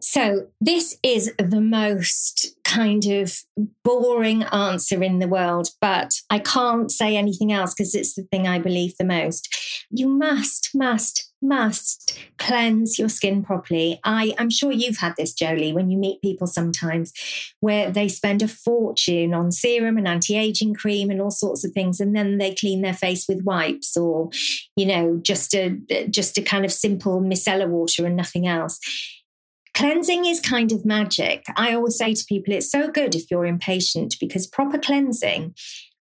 So, 0.00 0.46
this 0.60 0.96
is 1.02 1.32
the 1.38 1.60
most 1.60 2.54
kind 2.64 3.04
of 3.06 3.42
boring 3.82 4.44
answer 4.44 5.02
in 5.02 5.18
the 5.18 5.26
world, 5.26 5.70
but 5.80 6.12
I 6.30 6.38
can't 6.38 6.92
say 6.92 7.16
anything 7.16 7.52
else 7.52 7.74
because 7.74 7.94
it's 7.94 8.14
the 8.14 8.22
thing 8.22 8.46
I 8.46 8.58
believe 8.58 8.96
the 8.98 9.04
most. 9.04 9.48
You 9.90 10.08
must, 10.08 10.70
must, 10.74 11.27
must 11.40 12.18
cleanse 12.38 12.98
your 12.98 13.08
skin 13.08 13.42
properly. 13.42 14.00
I, 14.04 14.34
I'm 14.38 14.50
sure 14.50 14.72
you've 14.72 14.98
had 14.98 15.14
this, 15.16 15.32
Jolie, 15.32 15.72
when 15.72 15.90
you 15.90 15.98
meet 15.98 16.22
people 16.22 16.46
sometimes 16.46 17.12
where 17.60 17.90
they 17.90 18.08
spend 18.08 18.42
a 18.42 18.48
fortune 18.48 19.34
on 19.34 19.52
serum 19.52 19.96
and 19.96 20.08
anti 20.08 20.36
aging 20.36 20.74
cream 20.74 21.10
and 21.10 21.20
all 21.20 21.30
sorts 21.30 21.64
of 21.64 21.72
things, 21.72 22.00
and 22.00 22.14
then 22.14 22.38
they 22.38 22.54
clean 22.54 22.82
their 22.82 22.94
face 22.94 23.26
with 23.28 23.44
wipes 23.44 23.96
or, 23.96 24.30
you 24.76 24.86
know, 24.86 25.18
just 25.22 25.54
a 25.54 25.78
just 26.10 26.38
a 26.38 26.42
kind 26.42 26.64
of 26.64 26.72
simple 26.72 27.20
micellar 27.20 27.68
water 27.68 28.06
and 28.06 28.16
nothing 28.16 28.46
else. 28.46 28.78
Cleansing 29.74 30.24
is 30.24 30.40
kind 30.40 30.72
of 30.72 30.84
magic. 30.84 31.44
I 31.54 31.72
always 31.72 31.96
say 31.96 32.12
to 32.12 32.24
people, 32.28 32.52
it's 32.52 32.70
so 32.70 32.88
good 32.88 33.14
if 33.14 33.30
you're 33.30 33.46
impatient 33.46 34.16
because 34.18 34.44
proper 34.44 34.76
cleansing 34.76 35.54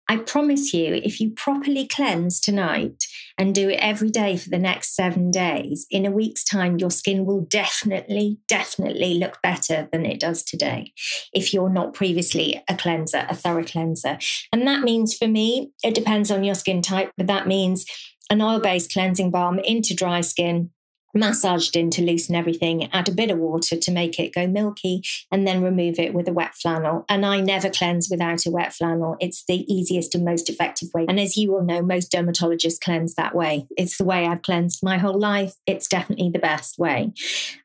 I 0.09 0.19
promise 0.19 0.75
you, 0.75 0.95
if 0.95 1.21
you 1.21 1.31
properly 1.31 1.87
cleanse 1.87 2.41
tonight 2.41 3.05
and 3.39 3.55
do 3.55 3.71
it 3.71 3.77
every 3.81 4.11
day 4.11 4.37
for 4.37 4.51
the 4.51 4.59
next 4.59 4.95
seven 4.95 5.31
days, 5.31 5.87
in 5.91 6.05
a 6.05 6.11
week's 6.11 6.45
time, 6.45 6.79
your 6.79 6.91
skin 6.91 7.25
will 7.25 7.43
definitely, 7.43 8.39
definitely 8.47 9.15
look 9.15 9.41
better 9.43 9.89
than 9.93 10.05
it 10.05 10.21
does 10.21 10.43
today 10.43 10.93
if 11.33 11.55
you're 11.55 11.71
not 11.71 11.95
previously 11.95 12.63
a 12.69 12.77
cleanser, 12.77 13.27
a 13.29 13.35
thorough 13.35 13.65
cleanser. 13.65 14.19
And 14.53 14.67
that 14.67 14.83
means 14.83 15.17
for 15.17 15.27
me, 15.27 15.73
it 15.83 15.95
depends 15.95 16.31
on 16.31 16.45
your 16.45 16.55
skin 16.55 16.83
type, 16.83 17.13
but 17.17 17.27
that 17.29 17.47
means 17.47 17.87
an 18.31 18.43
oil 18.43 18.61
based 18.61 18.93
cleansing 18.93 19.31
balm 19.31 19.59
into 19.59 19.95
dry 19.95 20.21
skin 20.21 20.71
massaged 21.15 21.77
in 21.77 21.91
to 21.91 22.03
loosen 22.03 22.35
everything, 22.35 22.91
add 22.93 23.09
a 23.09 23.13
bit 23.13 23.31
of 23.31 23.39
water 23.39 23.77
to 23.77 23.91
make 23.91 24.19
it 24.19 24.35
go 24.35 24.47
milky, 24.47 25.03
and 25.31 25.47
then 25.47 25.63
remove 25.63 25.99
it 25.99 26.15
with 26.15 26.29
a 26.29 26.33
wet 26.33 26.55
flannel. 26.55 27.05
And 27.09 27.25
I 27.25 27.41
never 27.41 27.71
cleanse 27.71 28.09
without 28.11 28.47
a 28.47 28.51
wet 28.51 28.73
flannel. 28.73 29.17
It's 29.21 29.45
the 29.47 29.65
easiest 29.73 30.15
and 30.15 30.25
most 30.25 30.49
effective 30.51 30.89
way. 30.95 31.07
And 31.09 31.21
as 31.21 31.37
you 31.37 31.53
will 31.53 31.65
know, 31.65 31.83
most 31.83 32.13
dermatologists 32.13 32.81
cleanse 32.81 33.15
that 33.15 33.35
way. 33.35 33.67
It's 33.77 33.99
the 33.99 34.05
way 34.05 34.27
I've 34.27 34.43
cleansed 34.43 34.83
my 34.83 34.99
whole 34.99 35.19
life. 35.19 35.55
It's 35.67 35.89
definitely 35.89 36.31
the 36.31 36.39
best 36.39 36.79
way. 36.79 37.13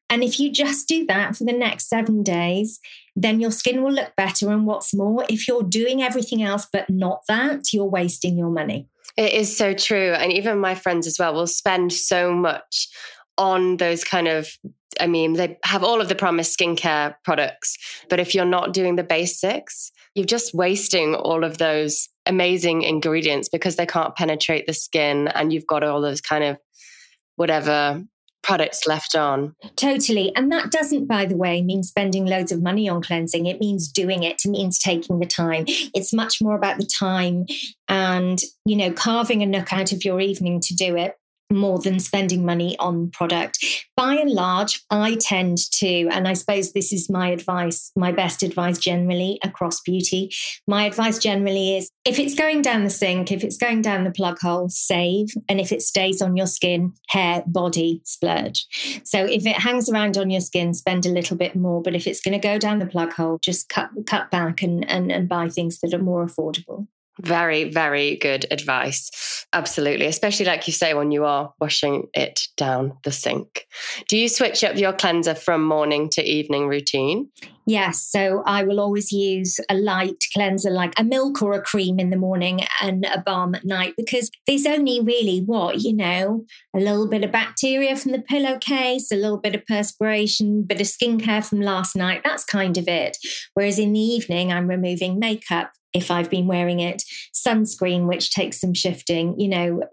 And 0.09 0.23
if 0.23 0.39
you 0.39 0.51
just 0.51 0.87
do 0.87 1.05
that 1.05 1.35
for 1.35 1.43
the 1.43 1.53
next 1.53 1.87
seven 1.87 2.23
days, 2.23 2.79
then 3.15 3.39
your 3.39 3.51
skin 3.51 3.83
will 3.83 3.91
look 3.91 4.15
better. 4.15 4.49
And 4.49 4.65
what's 4.65 4.93
more, 4.93 5.25
if 5.29 5.47
you're 5.47 5.63
doing 5.63 6.01
everything 6.01 6.41
else 6.41 6.67
but 6.71 6.89
not 6.89 7.21
that, 7.27 7.73
you're 7.73 7.85
wasting 7.85 8.37
your 8.37 8.49
money. 8.49 8.87
It 9.17 9.33
is 9.33 9.55
so 9.55 9.73
true. 9.73 10.13
And 10.13 10.31
even 10.31 10.59
my 10.59 10.75
friends 10.75 11.05
as 11.05 11.19
well 11.19 11.33
will 11.33 11.47
spend 11.47 11.91
so 11.91 12.33
much 12.33 12.87
on 13.39 13.77
those 13.77 14.03
kind 14.03 14.27
of 14.27 14.49
I 14.99 15.07
mean, 15.07 15.33
they 15.33 15.57
have 15.63 15.83
all 15.83 16.01
of 16.01 16.09
the 16.09 16.15
promised 16.15 16.57
skincare 16.57 17.15
products, 17.23 17.77
but 18.09 18.19
if 18.19 18.33
you're 18.33 18.43
not 18.43 18.73
doing 18.73 18.95
the 18.95 19.03
basics, 19.03 19.91
you're 20.15 20.25
just 20.25 20.53
wasting 20.53 21.15
all 21.15 21.43
of 21.43 21.57
those 21.57 22.09
amazing 22.25 22.81
ingredients 22.81 23.49
because 23.49 23.75
they 23.75 23.85
can't 23.85 24.15
penetrate 24.15 24.67
the 24.67 24.73
skin 24.73 25.27
and 25.29 25.53
you've 25.53 25.67
got 25.67 25.83
all 25.83 26.01
those 26.01 26.21
kind 26.21 26.43
of 26.43 26.57
whatever 27.35 28.03
products 28.41 28.87
left 28.87 29.15
on. 29.15 29.55
Totally. 29.75 30.35
And 30.35 30.51
that 30.51 30.71
doesn't, 30.71 31.07
by 31.07 31.25
the 31.25 31.35
way, 31.35 31.61
mean 31.61 31.83
spending 31.83 32.25
loads 32.25 32.51
of 32.51 32.61
money 32.61 32.89
on 32.89 33.01
cleansing. 33.01 33.45
It 33.45 33.59
means 33.59 33.91
doing 33.91 34.23
it. 34.23 34.41
It 34.43 34.49
means 34.49 34.79
taking 34.79 35.19
the 35.19 35.25
time. 35.25 35.65
It's 35.67 36.13
much 36.13 36.41
more 36.41 36.55
about 36.55 36.77
the 36.77 36.85
time 36.85 37.45
and, 37.87 38.41
you 38.65 38.75
know, 38.75 38.91
carving 38.91 39.43
a 39.43 39.45
nook 39.45 39.71
out 39.71 39.91
of 39.91 40.03
your 40.03 40.19
evening 40.19 40.61
to 40.61 40.75
do 40.75 40.95
it 40.95 41.18
more 41.51 41.79
than 41.79 41.99
spending 41.99 42.45
money 42.45 42.77
on 42.79 43.09
product. 43.11 43.57
By 43.95 44.15
and 44.15 44.29
large, 44.29 44.81
I 44.89 45.15
tend 45.19 45.57
to, 45.73 46.07
and 46.09 46.27
I 46.27 46.33
suppose 46.33 46.73
this 46.73 46.93
is 46.93 47.09
my 47.09 47.29
advice, 47.29 47.91
my 47.95 48.11
best 48.11 48.43
advice 48.43 48.77
generally 48.77 49.39
across 49.43 49.81
beauty. 49.81 50.31
My 50.67 50.85
advice 50.85 51.17
generally 51.17 51.77
is 51.77 51.89
if 52.05 52.19
it's 52.19 52.35
going 52.35 52.61
down 52.61 52.83
the 52.83 52.89
sink, 52.89 53.31
if 53.31 53.43
it's 53.43 53.57
going 53.57 53.81
down 53.81 54.03
the 54.03 54.11
plug 54.11 54.39
hole, 54.39 54.69
save. 54.69 55.29
And 55.47 55.59
if 55.59 55.71
it 55.71 55.81
stays 55.81 56.21
on 56.21 56.37
your 56.37 56.47
skin, 56.47 56.93
hair, 57.09 57.43
body, 57.45 58.01
splurge. 58.05 58.65
So 59.03 59.25
if 59.25 59.45
it 59.45 59.57
hangs 59.57 59.89
around 59.89 60.17
on 60.17 60.29
your 60.29 60.41
skin, 60.41 60.73
spend 60.73 61.05
a 61.05 61.09
little 61.09 61.37
bit 61.37 61.55
more. 61.55 61.81
But 61.81 61.95
if 61.95 62.07
it's 62.07 62.21
going 62.21 62.39
to 62.39 62.47
go 62.47 62.57
down 62.57 62.79
the 62.79 62.85
plug 62.85 63.13
hole, 63.13 63.39
just 63.41 63.69
cut 63.69 63.89
cut 64.05 64.31
back 64.31 64.61
and, 64.61 64.89
and, 64.89 65.11
and 65.11 65.27
buy 65.27 65.49
things 65.49 65.79
that 65.79 65.93
are 65.93 65.99
more 65.99 66.25
affordable. 66.25 66.87
Very, 67.19 67.65
very 67.65 68.15
good 68.15 68.45
advice. 68.49 69.45
Absolutely. 69.51 70.05
Especially 70.05 70.45
like 70.45 70.67
you 70.67 70.73
say, 70.73 70.93
when 70.93 71.11
you 71.11 71.25
are 71.25 71.53
washing 71.59 72.07
it 72.13 72.47
down 72.55 72.97
the 73.03 73.11
sink. 73.11 73.67
Do 74.07 74.17
you 74.17 74.29
switch 74.29 74.63
up 74.63 74.77
your 74.77 74.93
cleanser 74.93 75.35
from 75.35 75.63
morning 75.63 76.09
to 76.11 76.23
evening 76.23 76.67
routine? 76.67 77.29
Yes. 77.69 78.01
So 78.01 78.41
I 78.47 78.63
will 78.63 78.79
always 78.79 79.11
use 79.11 79.59
a 79.69 79.75
light 79.75 80.23
cleanser 80.33 80.71
like 80.71 80.99
a 80.99 81.03
milk 81.03 81.39
or 81.43 81.53
a 81.53 81.61
cream 81.61 81.99
in 81.99 82.09
the 82.09 82.17
morning 82.17 82.61
and 82.81 83.05
a 83.05 83.21
balm 83.23 83.53
at 83.53 83.63
night 83.63 83.93
because 83.95 84.31
there's 84.47 84.65
only 84.65 84.99
really 84.99 85.43
what, 85.45 85.81
you 85.81 85.93
know, 85.95 86.45
a 86.75 86.79
little 86.79 87.07
bit 87.07 87.23
of 87.23 87.31
bacteria 87.31 87.95
from 87.95 88.13
the 88.13 88.23
pillowcase, 88.23 89.11
a 89.11 89.15
little 89.15 89.37
bit 89.37 89.53
of 89.53 89.67
perspiration, 89.67 90.63
bit 90.63 90.81
of 90.81 90.87
skincare 90.87 91.47
from 91.47 91.61
last 91.61 91.95
night. 91.95 92.21
That's 92.23 92.43
kind 92.43 92.75
of 92.75 92.87
it. 92.87 93.17
Whereas 93.53 93.77
in 93.77 93.93
the 93.93 93.99
evening, 93.99 94.51
I'm 94.51 94.67
removing 94.67 95.19
makeup, 95.19 95.71
if 95.93 96.09
I've 96.09 96.31
been 96.31 96.47
wearing 96.47 96.79
it, 96.79 97.03
sunscreen, 97.35 98.07
which 98.07 98.33
takes 98.33 98.59
some 98.59 98.73
shifting, 98.73 99.39
you 99.39 99.47
know, 99.47 99.83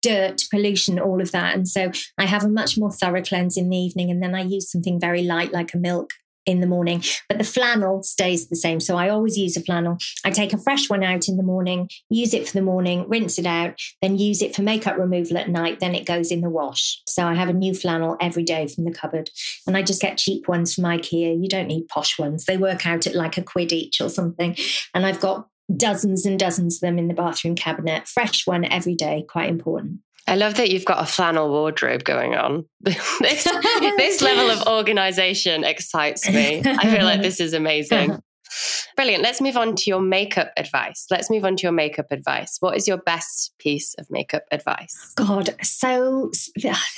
dirt, 0.00 0.44
pollution, 0.50 0.98
all 0.98 1.20
of 1.20 1.32
that. 1.32 1.54
And 1.54 1.68
so 1.68 1.92
I 2.16 2.24
have 2.24 2.44
a 2.44 2.48
much 2.48 2.78
more 2.78 2.90
thorough 2.90 3.22
cleanse 3.22 3.58
in 3.58 3.68
the 3.68 3.76
evening. 3.76 4.10
And 4.10 4.22
then 4.22 4.34
I 4.34 4.40
use 4.40 4.72
something 4.72 4.98
very 4.98 5.24
light 5.24 5.52
like 5.52 5.74
a 5.74 5.78
milk 5.78 6.12
in 6.48 6.60
the 6.60 6.66
morning, 6.66 7.02
but 7.28 7.36
the 7.36 7.44
flannel 7.44 8.02
stays 8.02 8.48
the 8.48 8.56
same. 8.56 8.80
So 8.80 8.96
I 8.96 9.10
always 9.10 9.36
use 9.36 9.56
a 9.56 9.62
flannel. 9.62 9.98
I 10.24 10.30
take 10.30 10.54
a 10.54 10.58
fresh 10.58 10.88
one 10.88 11.04
out 11.04 11.28
in 11.28 11.36
the 11.36 11.42
morning, 11.42 11.90
use 12.08 12.32
it 12.32 12.48
for 12.48 12.54
the 12.54 12.62
morning, 12.62 13.06
rinse 13.06 13.38
it 13.38 13.44
out, 13.44 13.78
then 14.00 14.18
use 14.18 14.40
it 14.40 14.56
for 14.56 14.62
makeup 14.62 14.96
removal 14.96 15.36
at 15.36 15.50
night. 15.50 15.78
Then 15.78 15.94
it 15.94 16.06
goes 16.06 16.32
in 16.32 16.40
the 16.40 16.48
wash. 16.48 17.02
So 17.06 17.26
I 17.26 17.34
have 17.34 17.50
a 17.50 17.52
new 17.52 17.74
flannel 17.74 18.16
every 18.18 18.44
day 18.44 18.66
from 18.66 18.84
the 18.84 18.90
cupboard. 18.92 19.28
And 19.66 19.76
I 19.76 19.82
just 19.82 20.00
get 20.00 20.16
cheap 20.16 20.48
ones 20.48 20.74
from 20.74 20.84
IKEA. 20.84 21.40
You 21.40 21.48
don't 21.48 21.68
need 21.68 21.88
posh 21.88 22.18
ones. 22.18 22.46
They 22.46 22.56
work 22.56 22.86
out 22.86 23.06
at 23.06 23.14
like 23.14 23.36
a 23.36 23.42
quid 23.42 23.70
each 23.70 24.00
or 24.00 24.08
something. 24.08 24.56
And 24.94 25.04
I've 25.04 25.20
got 25.20 25.48
dozens 25.76 26.24
and 26.24 26.38
dozens 26.38 26.76
of 26.76 26.80
them 26.80 26.98
in 26.98 27.08
the 27.08 27.14
bathroom 27.14 27.56
cabinet. 27.56 28.08
Fresh 28.08 28.46
one 28.46 28.64
every 28.64 28.94
day, 28.94 29.26
quite 29.28 29.50
important. 29.50 30.00
I 30.28 30.34
love 30.34 30.54
that 30.56 30.70
you've 30.70 30.84
got 30.84 31.02
a 31.02 31.06
flannel 31.06 31.48
wardrobe 31.48 32.04
going 32.04 32.34
on. 32.34 32.66
this, 32.80 33.18
this 33.20 34.20
level 34.20 34.50
of 34.50 34.66
organization 34.68 35.64
excites 35.64 36.28
me. 36.28 36.62
I 36.64 36.94
feel 36.94 37.04
like 37.04 37.22
this 37.22 37.40
is 37.40 37.54
amazing. 37.54 38.20
Brilliant. 38.96 39.22
Let's 39.22 39.40
move 39.40 39.56
on 39.56 39.76
to 39.76 39.84
your 39.86 40.00
makeup 40.00 40.52
advice. 40.56 41.06
Let's 41.10 41.30
move 41.30 41.44
on 41.44 41.56
to 41.56 41.62
your 41.62 41.72
makeup 41.72 42.06
advice. 42.10 42.56
What 42.60 42.76
is 42.76 42.88
your 42.88 42.96
best 42.96 43.54
piece 43.58 43.94
of 43.94 44.10
makeup 44.10 44.44
advice? 44.50 45.12
God, 45.14 45.54
so 45.62 46.30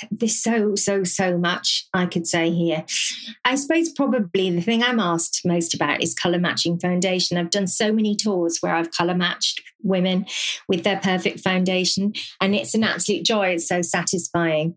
there's 0.09 0.41
so, 0.41 0.75
so, 0.75 1.03
so 1.03 1.37
much 1.37 1.87
I 1.93 2.05
could 2.05 2.25
say 2.27 2.49
here. 2.51 2.85
I 3.45 3.55
suppose 3.55 3.91
probably 3.91 4.49
the 4.49 4.61
thing 4.61 4.81
I'm 4.83 4.99
asked 4.99 5.41
most 5.45 5.73
about 5.73 6.01
is 6.01 6.13
color 6.13 6.39
matching 6.39 6.79
foundation. 6.79 7.37
I've 7.37 7.49
done 7.51 7.67
so 7.67 7.91
many 7.91 8.15
tours 8.15 8.57
where 8.61 8.73
I've 8.73 8.91
color 8.91 9.15
matched 9.15 9.61
women 9.83 10.25
with 10.67 10.83
their 10.83 10.99
perfect 10.99 11.39
foundation, 11.39 12.13
and 12.39 12.55
it's 12.55 12.73
an 12.73 12.83
absolute 12.83 13.25
joy. 13.25 13.49
It's 13.49 13.67
so 13.67 13.81
satisfying. 13.81 14.75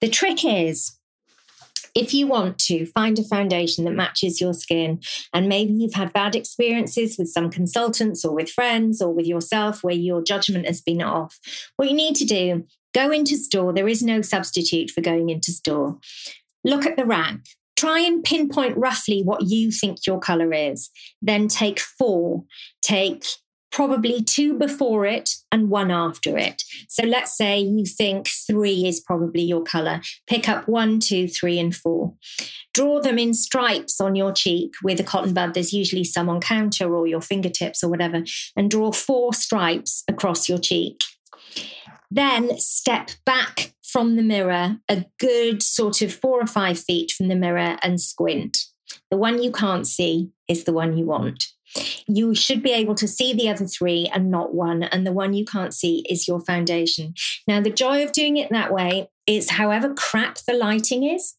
The 0.00 0.08
trick 0.08 0.44
is, 0.44 0.98
if 1.94 2.14
you 2.14 2.26
want 2.26 2.58
to 2.58 2.86
find 2.86 3.18
a 3.18 3.24
foundation 3.24 3.84
that 3.84 3.92
matches 3.92 4.40
your 4.40 4.54
skin, 4.54 5.00
and 5.32 5.48
maybe 5.48 5.72
you've 5.72 5.94
had 5.94 6.12
bad 6.12 6.34
experiences 6.34 7.16
with 7.18 7.28
some 7.28 7.50
consultants 7.50 8.24
or 8.24 8.34
with 8.34 8.50
friends 8.50 9.02
or 9.02 9.12
with 9.12 9.26
yourself 9.26 9.82
where 9.84 9.94
your 9.94 10.22
judgment 10.22 10.66
has 10.66 10.80
been 10.80 11.02
off, 11.02 11.38
what 11.76 11.88
you 11.88 11.94
need 11.94 12.14
to 12.16 12.24
do, 12.24 12.64
go 12.94 13.10
into 13.10 13.36
store. 13.36 13.72
There 13.72 13.88
is 13.88 14.02
no 14.02 14.22
substitute 14.22 14.90
for 14.90 15.00
going 15.00 15.30
into 15.30 15.52
store. 15.52 15.98
Look 16.64 16.86
at 16.86 16.96
the 16.96 17.06
rack. 17.06 17.40
Try 17.76 18.00
and 18.00 18.22
pinpoint 18.22 18.76
roughly 18.76 19.22
what 19.22 19.48
you 19.48 19.70
think 19.72 20.06
your 20.06 20.20
color 20.20 20.52
is. 20.52 20.90
Then 21.20 21.48
take 21.48 21.80
four. 21.80 22.44
Take 22.80 23.24
probably 23.72 24.22
two 24.22 24.56
before 24.58 25.06
it 25.06 25.30
and 25.50 25.70
one 25.70 25.90
after 25.90 26.36
it. 26.36 26.62
So 26.88 27.04
let's 27.04 27.36
say 27.36 27.58
you 27.58 27.84
think 27.86 28.28
three 28.28 28.86
is 28.86 29.00
probably 29.00 29.42
your 29.42 29.62
color. 29.62 30.00
Pick 30.28 30.48
up 30.48 30.68
one, 30.68 31.00
two, 31.00 31.26
three, 31.26 31.58
and 31.58 31.74
four. 31.74 32.14
Draw 32.74 33.00
them 33.00 33.18
in 33.18 33.34
stripes 33.34 34.00
on 34.00 34.14
your 34.14 34.32
cheek 34.32 34.74
with 34.82 35.00
a 35.00 35.04
cotton 35.04 35.34
bud. 35.34 35.54
There's 35.54 35.72
usually 35.72 36.04
some 36.04 36.28
on 36.28 36.40
counter 36.40 36.94
or 36.94 37.06
your 37.06 37.22
fingertips 37.22 37.82
or 37.82 37.88
whatever, 37.88 38.24
and 38.56 38.70
draw 38.70 38.92
four 38.92 39.32
stripes 39.32 40.04
across 40.06 40.48
your 40.48 40.58
cheek. 40.58 41.00
Then 42.10 42.58
step 42.58 43.10
back 43.24 43.72
from 43.82 44.16
the 44.16 44.22
mirror, 44.22 44.78
a 44.88 45.06
good 45.18 45.62
sort 45.62 46.02
of 46.02 46.14
four 46.14 46.40
or 46.40 46.46
five 46.46 46.78
feet 46.78 47.10
from 47.10 47.28
the 47.28 47.34
mirror, 47.34 47.78
and 47.82 48.00
squint. 48.00 48.58
The 49.10 49.16
one 49.16 49.42
you 49.42 49.50
can't 49.50 49.86
see 49.86 50.30
is 50.48 50.64
the 50.64 50.72
one 50.72 50.96
you 50.96 51.06
want. 51.06 51.44
You 52.06 52.34
should 52.34 52.62
be 52.62 52.72
able 52.72 52.94
to 52.96 53.08
see 53.08 53.32
the 53.32 53.48
other 53.48 53.66
three 53.66 54.10
and 54.12 54.30
not 54.30 54.54
one. 54.54 54.82
And 54.82 55.06
the 55.06 55.12
one 55.12 55.34
you 55.34 55.44
can't 55.44 55.74
see 55.74 56.04
is 56.08 56.28
your 56.28 56.40
foundation. 56.40 57.14
Now, 57.46 57.60
the 57.60 57.70
joy 57.70 58.02
of 58.04 58.12
doing 58.12 58.36
it 58.36 58.50
that 58.50 58.72
way 58.72 59.08
is 59.26 59.50
however 59.50 59.94
crap 59.94 60.38
the 60.46 60.54
lighting 60.54 61.04
is 61.04 61.36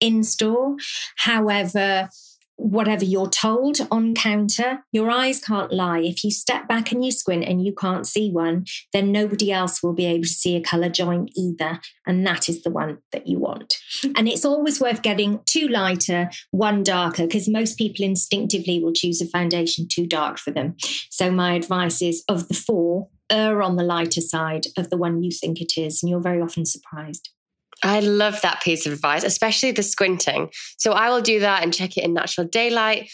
in 0.00 0.24
store, 0.24 0.76
however 1.16 2.08
whatever 2.56 3.04
you're 3.04 3.28
told 3.28 3.78
on 3.90 4.14
counter, 4.14 4.84
your 4.92 5.10
eyes 5.10 5.40
can't 5.40 5.72
lie. 5.72 6.00
If 6.00 6.24
you 6.24 6.30
step 6.30 6.68
back 6.68 6.92
and 6.92 7.04
you 7.04 7.10
squint 7.10 7.44
and 7.44 7.64
you 7.64 7.74
can't 7.74 8.06
see 8.06 8.30
one, 8.30 8.64
then 8.92 9.12
nobody 9.12 9.52
else 9.52 9.82
will 9.82 9.92
be 9.92 10.06
able 10.06 10.24
to 10.24 10.28
see 10.28 10.56
a 10.56 10.62
color 10.62 10.88
join 10.88 11.28
either. 11.36 11.80
And 12.06 12.26
that 12.26 12.48
is 12.48 12.62
the 12.62 12.70
one 12.70 12.98
that 13.12 13.26
you 13.26 13.38
want. 13.38 13.76
And 14.16 14.28
it's 14.28 14.44
always 14.44 14.80
worth 14.80 15.02
getting 15.02 15.40
two 15.46 15.68
lighter, 15.68 16.30
one 16.50 16.82
darker, 16.82 17.26
because 17.26 17.48
most 17.48 17.76
people 17.76 18.04
instinctively 18.04 18.82
will 18.82 18.92
choose 18.92 19.20
a 19.20 19.26
foundation 19.26 19.86
too 19.90 20.06
dark 20.06 20.38
for 20.38 20.50
them. 20.50 20.76
So 21.10 21.30
my 21.30 21.54
advice 21.54 22.02
is 22.02 22.24
of 22.28 22.48
the 22.48 22.54
four, 22.54 23.08
err 23.30 23.62
on 23.62 23.76
the 23.76 23.84
lighter 23.84 24.20
side 24.20 24.66
of 24.76 24.90
the 24.90 24.96
one 24.96 25.22
you 25.22 25.30
think 25.30 25.60
it 25.60 25.72
is. 25.76 26.02
And 26.02 26.10
you're 26.10 26.20
very 26.20 26.40
often 26.40 26.66
surprised. 26.66 27.30
I 27.82 28.00
love 28.00 28.40
that 28.42 28.62
piece 28.62 28.86
of 28.86 28.92
advice, 28.92 29.24
especially 29.24 29.72
the 29.72 29.82
squinting. 29.82 30.50
So 30.78 30.92
I 30.92 31.10
will 31.10 31.20
do 31.20 31.40
that 31.40 31.62
and 31.62 31.74
check 31.74 31.96
it 31.96 32.04
in 32.04 32.14
natural 32.14 32.46
daylight. 32.46 33.10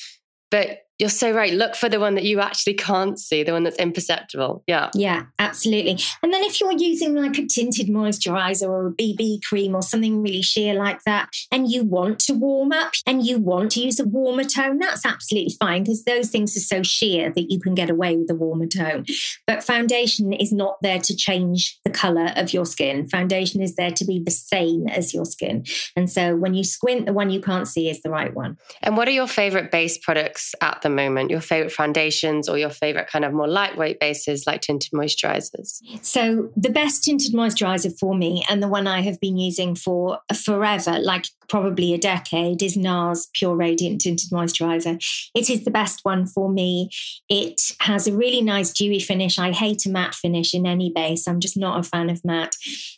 But 0.50 0.80
you're 1.00 1.08
so 1.08 1.32
right. 1.32 1.54
Look 1.54 1.74
for 1.74 1.88
the 1.88 1.98
one 1.98 2.14
that 2.16 2.24
you 2.24 2.40
actually 2.40 2.74
can't 2.74 3.18
see, 3.18 3.42
the 3.42 3.52
one 3.52 3.62
that's 3.62 3.78
imperceptible. 3.78 4.62
Yeah. 4.66 4.90
Yeah, 4.94 5.24
absolutely. 5.38 5.98
And 6.22 6.32
then 6.32 6.44
if 6.44 6.60
you're 6.60 6.72
using 6.72 7.14
like 7.14 7.38
a 7.38 7.46
tinted 7.46 7.88
moisturizer 7.88 8.68
or 8.68 8.88
a 8.88 8.92
BB 8.92 9.42
cream 9.42 9.74
or 9.74 9.80
something 9.80 10.22
really 10.22 10.42
sheer 10.42 10.74
like 10.74 11.02
that, 11.06 11.30
and 11.50 11.70
you 11.70 11.84
want 11.84 12.18
to 12.20 12.34
warm 12.34 12.72
up 12.72 12.92
and 13.06 13.24
you 13.24 13.38
want 13.38 13.72
to 13.72 13.80
use 13.80 13.98
a 13.98 14.04
warmer 14.04 14.44
tone, 14.44 14.78
that's 14.78 15.06
absolutely 15.06 15.56
fine 15.58 15.84
because 15.84 16.04
those 16.04 16.28
things 16.28 16.54
are 16.54 16.60
so 16.60 16.82
sheer 16.82 17.32
that 17.34 17.50
you 17.50 17.58
can 17.58 17.74
get 17.74 17.88
away 17.88 18.18
with 18.18 18.30
a 18.30 18.34
warmer 18.34 18.66
tone. 18.66 19.06
But 19.46 19.64
foundation 19.64 20.34
is 20.34 20.52
not 20.52 20.76
there 20.82 20.98
to 20.98 21.16
change 21.16 21.78
the 21.82 21.90
color 21.90 22.34
of 22.36 22.52
your 22.52 22.66
skin. 22.66 23.08
Foundation 23.08 23.62
is 23.62 23.74
there 23.74 23.90
to 23.92 24.04
be 24.04 24.22
the 24.22 24.30
same 24.30 24.86
as 24.86 25.14
your 25.14 25.24
skin. 25.24 25.64
And 25.96 26.10
so 26.10 26.36
when 26.36 26.52
you 26.52 26.62
squint, 26.62 27.06
the 27.06 27.14
one 27.14 27.30
you 27.30 27.40
can't 27.40 27.66
see 27.66 27.88
is 27.88 28.02
the 28.02 28.10
right 28.10 28.34
one. 28.34 28.58
And 28.82 28.98
what 28.98 29.08
are 29.08 29.12
your 29.12 29.26
favorite 29.26 29.70
base 29.70 29.96
products 29.96 30.54
at 30.60 30.82
the 30.82 30.89
moment? 30.90 31.30
Your 31.30 31.40
favorite 31.40 31.72
foundations 31.72 32.48
or 32.48 32.58
your 32.58 32.70
favorite 32.70 33.08
kind 33.08 33.24
of 33.24 33.32
more 33.32 33.48
lightweight 33.48 34.00
bases 34.00 34.46
like 34.46 34.60
tinted 34.60 34.92
moisturizers? 34.92 35.80
So, 36.02 36.50
the 36.56 36.70
best 36.70 37.04
tinted 37.04 37.32
moisturizer 37.32 37.96
for 37.98 38.14
me, 38.14 38.44
and 38.48 38.62
the 38.62 38.68
one 38.68 38.86
I 38.86 39.02
have 39.02 39.20
been 39.20 39.36
using 39.36 39.74
for 39.74 40.18
forever, 40.34 40.98
like 40.98 41.26
probably 41.48 41.92
a 41.92 41.98
decade, 41.98 42.62
is 42.62 42.76
NARS 42.76 43.28
Pure 43.34 43.56
Radiant 43.56 44.00
Tinted 44.00 44.30
Moisturizer. 44.30 45.02
It 45.34 45.50
is 45.50 45.64
the 45.64 45.70
best 45.70 46.00
one 46.04 46.26
for 46.26 46.48
me. 46.48 46.90
It 47.28 47.60
has 47.80 48.06
a 48.06 48.12
really 48.12 48.40
nice 48.40 48.72
dewy 48.72 49.00
finish. 49.00 49.38
I 49.38 49.52
hate 49.52 49.84
a 49.86 49.90
matte 49.90 50.14
finish 50.14 50.54
in 50.54 50.66
any 50.66 50.90
base. 50.90 51.26
I'm 51.26 51.40
just 51.40 51.56
not 51.56 51.80
a 51.80 51.82
fan 51.82 52.08
of 52.08 52.24
matte. 52.24 52.54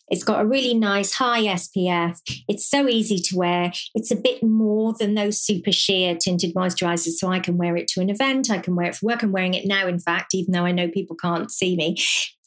It's 0.08 0.25
got 0.25 0.42
a 0.42 0.46
really 0.46 0.75
nice 0.75 1.14
high 1.14 1.44
SPF. 1.44 2.20
It's 2.46 2.68
so 2.68 2.88
easy 2.88 3.18
to 3.18 3.37
wear. 3.37 3.72
It's 3.94 4.11
a 4.11 4.16
bit 4.16 4.42
more 4.42 4.92
than 4.99 5.14
those 5.14 5.40
super 5.40 5.72
sheer 5.72 6.14
tinted 6.14 6.54
moisturizers. 6.54 7.12
So 7.12 7.28
I 7.28 7.40
can 7.40 7.56
wear 7.56 7.76
it 7.76 7.82
to 7.89 8.01
an 8.01 8.11
event. 8.11 8.51
I 8.51 8.59
can 8.59 8.77
wear 8.77 8.87
it 8.87 8.97
for 8.97 9.07
work. 9.07 9.23
I'm 9.23 9.33
wearing 9.33 9.55
it 9.55 9.67
now, 9.67 9.87
in 9.87 9.99
fact, 9.99 10.35
even 10.35 10.53
though 10.53 10.65
I 10.65 10.73
know 10.73 10.89
people 10.89 11.17
can't 11.17 11.51
see 11.51 11.77
me 11.77 11.97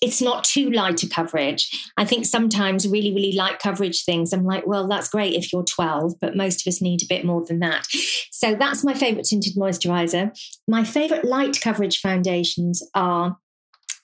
it's 0.02 0.22
not 0.22 0.44
too 0.44 0.70
light 0.72 1.02
a 1.04 1.10
coverage. 1.10 1.70
I 1.98 2.06
think 2.06 2.26
sometimes 2.26 2.88
really, 2.88 3.14
really 3.14 3.32
light 3.32 3.60
coverage 3.60 4.04
things, 4.04 4.34
I'm 4.34 4.46
like, 4.46 4.68
well, 4.68 4.88
that's 4.88 5.10
great 5.10 5.34
if 5.34 5.52
you're 5.52 5.64
12, 5.64 6.20
but 6.20 6.36
most 6.36 6.66
of 6.66 6.72
us 6.72 6.82
need 6.82 7.02
a 7.02 7.08
bit 7.08 7.26
more 7.26 7.44
than 7.46 7.60
that. 7.60 7.88
So 8.32 8.56
that's 8.56 8.84
my 8.84 8.94
favorite 8.94 9.26
tinted 9.26 9.56
moisturizer. 9.56 10.38
My 10.68 10.84
favorite 10.84 11.26
light 11.26 11.60
coverage 11.62 12.00
foundations 12.00 12.84
are 12.94 13.38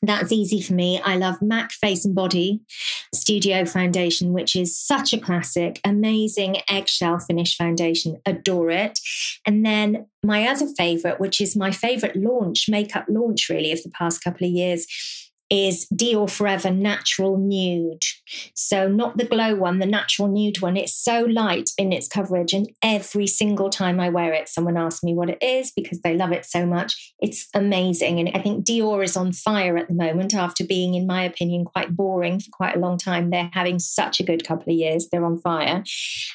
that's 0.01 0.31
easy 0.31 0.61
for 0.61 0.73
me. 0.73 0.99
I 1.03 1.15
love 1.17 1.41
MAC 1.41 1.71
Face 1.71 2.05
and 2.05 2.15
Body 2.15 2.61
Studio 3.13 3.65
Foundation, 3.65 4.33
which 4.33 4.55
is 4.55 4.77
such 4.77 5.13
a 5.13 5.19
classic, 5.19 5.79
amazing 5.83 6.57
eggshell 6.67 7.19
finish 7.19 7.55
foundation. 7.55 8.19
Adore 8.25 8.71
it. 8.71 8.99
And 9.45 9.65
then 9.65 10.07
my 10.23 10.47
other 10.47 10.67
favorite, 10.75 11.19
which 11.19 11.39
is 11.39 11.55
my 11.55 11.71
favorite 11.71 12.15
launch, 12.15 12.67
makeup 12.67 13.05
launch 13.07 13.47
really 13.49 13.71
of 13.71 13.83
the 13.83 13.89
past 13.89 14.23
couple 14.23 14.47
of 14.47 14.53
years, 14.53 14.87
is 15.51 15.85
Dior 15.93 16.31
Forever 16.31 16.71
Natural 16.71 17.37
Nude. 17.37 18.03
So, 18.55 18.87
not 18.87 19.17
the 19.17 19.25
glow 19.25 19.53
one, 19.53 19.79
the 19.79 19.85
natural 19.85 20.29
nude 20.29 20.61
one. 20.61 20.77
It's 20.77 20.95
so 20.95 21.23
light 21.23 21.71
in 21.77 21.91
its 21.91 22.07
coverage. 22.07 22.53
And 22.53 22.71
every 22.81 23.27
single 23.27 23.69
time 23.69 23.99
I 23.99 24.07
wear 24.07 24.33
it, 24.33 24.47
someone 24.47 24.77
asks 24.77 25.03
me 25.03 25.13
what 25.13 25.29
it 25.29 25.43
is 25.43 25.71
because 25.71 26.01
they 26.01 26.15
love 26.15 26.31
it 26.31 26.45
so 26.45 26.65
much. 26.65 27.13
It's 27.19 27.49
amazing. 27.53 28.19
And 28.19 28.31
I 28.33 28.41
think 28.41 28.65
Dior 28.65 29.03
is 29.03 29.17
on 29.17 29.33
fire 29.33 29.77
at 29.77 29.89
the 29.89 29.93
moment 29.93 30.33
after 30.33 30.63
being, 30.63 30.95
in 30.95 31.05
my 31.05 31.23
opinion, 31.23 31.65
quite 31.65 31.95
boring 31.95 32.39
for 32.39 32.49
quite 32.51 32.77
a 32.77 32.79
long 32.79 32.97
time. 32.97 33.29
They're 33.29 33.49
having 33.51 33.79
such 33.79 34.21
a 34.21 34.23
good 34.23 34.45
couple 34.45 34.71
of 34.71 34.79
years. 34.79 35.09
They're 35.09 35.25
on 35.25 35.39
fire. 35.39 35.83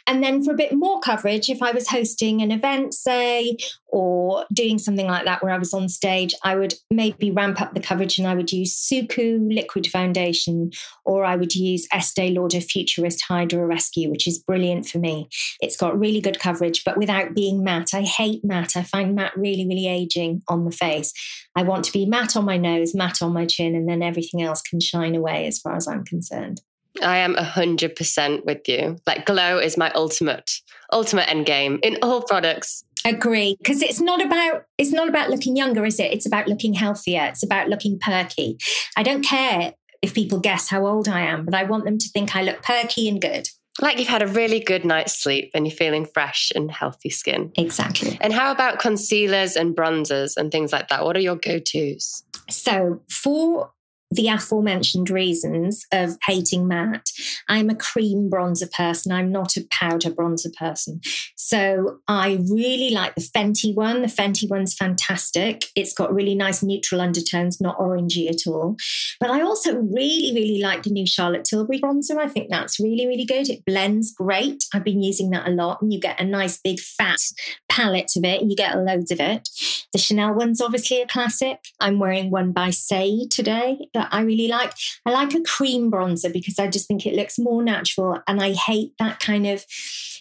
And 0.07 0.23
then 0.23 0.45
for 0.45 0.53
a 0.53 0.57
bit 0.57 0.75
more 0.75 1.01
coverage, 1.01 1.49
if 1.49 1.63
I 1.63 1.73
was 1.73 1.89
hosting 1.89 2.43
an 2.43 2.51
event, 2.51 2.93
say, 2.93 3.57
or 3.89 4.45
doing 4.53 4.79
something 4.79 5.07
like 5.07 5.25
that 5.25 5.43
where 5.43 5.53
I 5.53 5.59
was 5.59 5.73
on 5.73 5.89
stage, 5.89 6.35
I 6.43 6.57
would 6.57 6.75
maybe 6.91 7.31
ramp 7.31 7.63
up 7.63 7.73
the 7.73 7.81
coverage 7.81 8.19
and 8.19 8.29
I 8.29 8.35
would 8.35 8.53
use 8.53 8.77
Suqqu 9.07 9.55
liquid 9.55 9.87
foundation, 9.87 10.71
or 11.05 11.25
I 11.25 11.37
would 11.37 11.55
use 11.55 11.87
Estee 11.93 12.31
Lauder 12.31 12.61
Futurist 12.61 13.25
Hydra 13.27 13.67
Rescue, 13.67 14.11
which 14.11 14.27
is 14.27 14.39
brilliant 14.39 14.87
for 14.87 14.99
me. 14.99 15.29
It's 15.61 15.77
got 15.77 15.99
really 15.99 16.21
good 16.21 16.39
coverage, 16.39 16.85
but 16.85 16.97
without 16.97 17.35
being 17.35 17.65
matte. 17.65 17.95
I 17.95 18.03
hate 18.03 18.45
matte. 18.45 18.77
I 18.77 18.83
find 18.83 19.15
matte 19.15 19.37
really, 19.37 19.67
really 19.67 19.87
aging 19.87 20.43
on 20.49 20.65
the 20.65 20.71
face. 20.71 21.13
I 21.55 21.63
want 21.63 21.85
to 21.87 21.93
be 21.93 22.07
matte 22.07 22.37
on 22.37 22.45
my 22.45 22.57
nose, 22.57 22.95
matte 22.95 23.23
on 23.23 23.33
my 23.33 23.47
chin, 23.47 23.75
and 23.75 23.89
then 23.89 24.03
everything 24.03 24.43
else 24.43 24.63
can 24.63 24.81
shine 24.81 25.15
away 25.15 25.47
as 25.47 25.59
far 25.59 25.77
as 25.77 25.89
I'm 25.89 26.05
concerned. 26.05 26.61
I 27.03 27.19
am 27.19 27.35
100% 27.35 28.45
with 28.45 28.69
you. 28.69 28.97
Like 29.07 29.27
glow 29.27 29.59
is 29.59 29.77
my 29.77 29.91
ultimate 29.93 30.51
ultimate 30.93 31.29
end 31.29 31.47
game 31.47 31.79
in 31.83 31.99
all 32.03 32.23
products. 32.23 32.85
Agree, 33.07 33.57
because 33.59 33.83
it's 33.83 34.01
not 34.01 34.25
about 34.25 34.65
it's 34.79 34.93
not 34.93 35.09
about 35.09 35.31
looking 35.31 35.57
younger, 35.57 35.85
is 35.85 36.01
it? 36.01 36.13
It's 36.13 36.27
about 36.27 36.49
looking 36.49 36.75
healthier. 36.75 37.25
It's 37.25 37.45
about 37.45 37.69
looking 37.69 37.99
perky. 38.01 38.59
I 38.97 39.03
don't 39.05 39.25
care 39.25 39.75
if 40.03 40.13
people 40.13 40.41
guess 40.41 40.69
how 40.69 40.87
old 40.87 41.09
I 41.09 41.21
am, 41.21 41.45
but 41.45 41.55
I 41.55 41.63
want 41.63 41.85
them 41.85 41.99
to 41.99 42.09
think 42.09 42.35
I 42.35 42.43
look 42.43 42.63
perky 42.63 43.09
and 43.09 43.21
good. 43.21 43.49
Like 43.81 43.99
you've 43.99 44.09
had 44.09 44.23
a 44.23 44.27
really 44.27 44.61
good 44.61 44.85
night's 44.85 45.23
sleep 45.23 45.51
and 45.55 45.67
you're 45.67 45.77
feeling 45.77 46.07
fresh 46.07 46.51
and 46.55 46.71
healthy 46.71 47.11
skin. 47.11 47.53
Exactly. 47.57 48.19
And 48.21 48.33
how 48.33 48.51
about 48.51 48.81
concealers 48.81 49.55
and 49.55 49.77
bronzers 49.77 50.33
and 50.37 50.51
things 50.51 50.73
like 50.73 50.89
that? 50.89 51.05
What 51.05 51.17
are 51.17 51.21
your 51.21 51.37
go 51.37 51.59
tos? 51.59 52.25
So, 52.49 53.03
for 53.11 53.71
the 54.11 54.29
aforementioned 54.29 55.11
reasons 55.11 55.85
of 55.93 56.17
hating 56.27 56.69
matte. 56.69 57.11
I'm 57.49 57.69
a 57.69 57.75
cream 57.75 58.31
bronzer 58.31 58.71
person. 58.71 59.13
I'm 59.13 59.33
not 59.33 59.57
a 59.57 59.67
powder 59.71 60.11
bronzer 60.11 60.55
person. 60.55 61.01
So 61.35 61.99
I 62.07 62.39
really 62.49 62.91
like 62.91 63.15
the 63.15 63.21
Fenty 63.21 63.75
one. 63.75 64.03
The 64.03 64.09
Fenty 64.09 64.49
one's 64.49 64.75
fantastic. 64.75 65.67
It's 65.75 65.93
got 65.93 66.15
really 66.15 66.35
nice 66.35 66.63
neutral 66.63 67.01
undertones, 67.01 67.61
not 67.61 67.79
orangey 67.79 68.29
at 68.29 68.47
all. 68.47 68.77
But 69.19 69.31
I 69.31 69.43
also 69.43 69.77
really, 69.77 70.33
really 70.35 70.61
like 70.61 70.85
the 70.85 70.91
new 70.91 71.07
Charlotte 71.07 71.45
Tilbury 71.45 71.81
bronzer. 71.81 72.19
I 72.19 72.29
think 72.29 72.49
that's 72.51 72.79
really, 72.79 73.07
really 73.07 73.25
good. 73.25 73.49
It 73.49 73.65
blends 73.65 74.15
great. 74.15 74.65
I've 74.73 74.85
been 74.85 75.03
using 75.03 75.31
that 75.31 75.49
a 75.49 75.53
lot, 75.53 75.83
and 75.83 75.93
you 75.93 76.01
get 76.01 76.21
a 76.21 76.25
nice 76.25 76.59
big 76.59 76.79
fat 76.79 77.21
palette 77.69 78.13
of 78.17 78.25
it. 78.25 78.43
You 78.43 78.55
get 78.57 78.79
loads 78.79 79.11
of 79.11 79.21
it. 79.21 79.49
The 79.93 79.99
Chanel 79.99 80.35
one's 80.35 80.61
obviously 80.61 81.01
a 81.01 81.07
classic. 81.07 81.59
I'm 81.81 81.99
wearing 81.99 82.31
one 82.31 82.53
by 82.53 82.69
Saie 82.69 83.29
today 83.29 83.89
that 83.97 84.09
I 84.13 84.21
really 84.21 84.49
like. 84.49 84.75
I 85.07 85.11
like 85.11 85.35
a 85.35 85.41
cream 85.41 85.91
bronzer 85.91 86.31
because 86.31 86.59
I 86.59 86.69
just 86.69 86.87
think 86.87 87.07
it 87.07 87.15
looks 87.15 87.39
more 87.39 87.63
natural. 87.63 88.21
And 88.29 88.43
I 88.43 88.53
hate 88.53 88.93
that 88.99 89.21
kind 89.21 89.47
of 89.47 89.65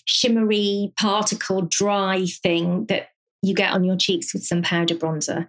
shimmery 0.06 0.94
particle 0.98 1.62
dry 1.62 2.26
thing 2.26 2.86
that 2.86 3.10
you 3.42 3.54
get 3.54 3.74
on 3.74 3.84
your 3.84 3.98
cheeks 3.98 4.34
with 4.34 4.44
some 4.44 4.62
powder 4.62 4.96
bronzer. 4.96 5.48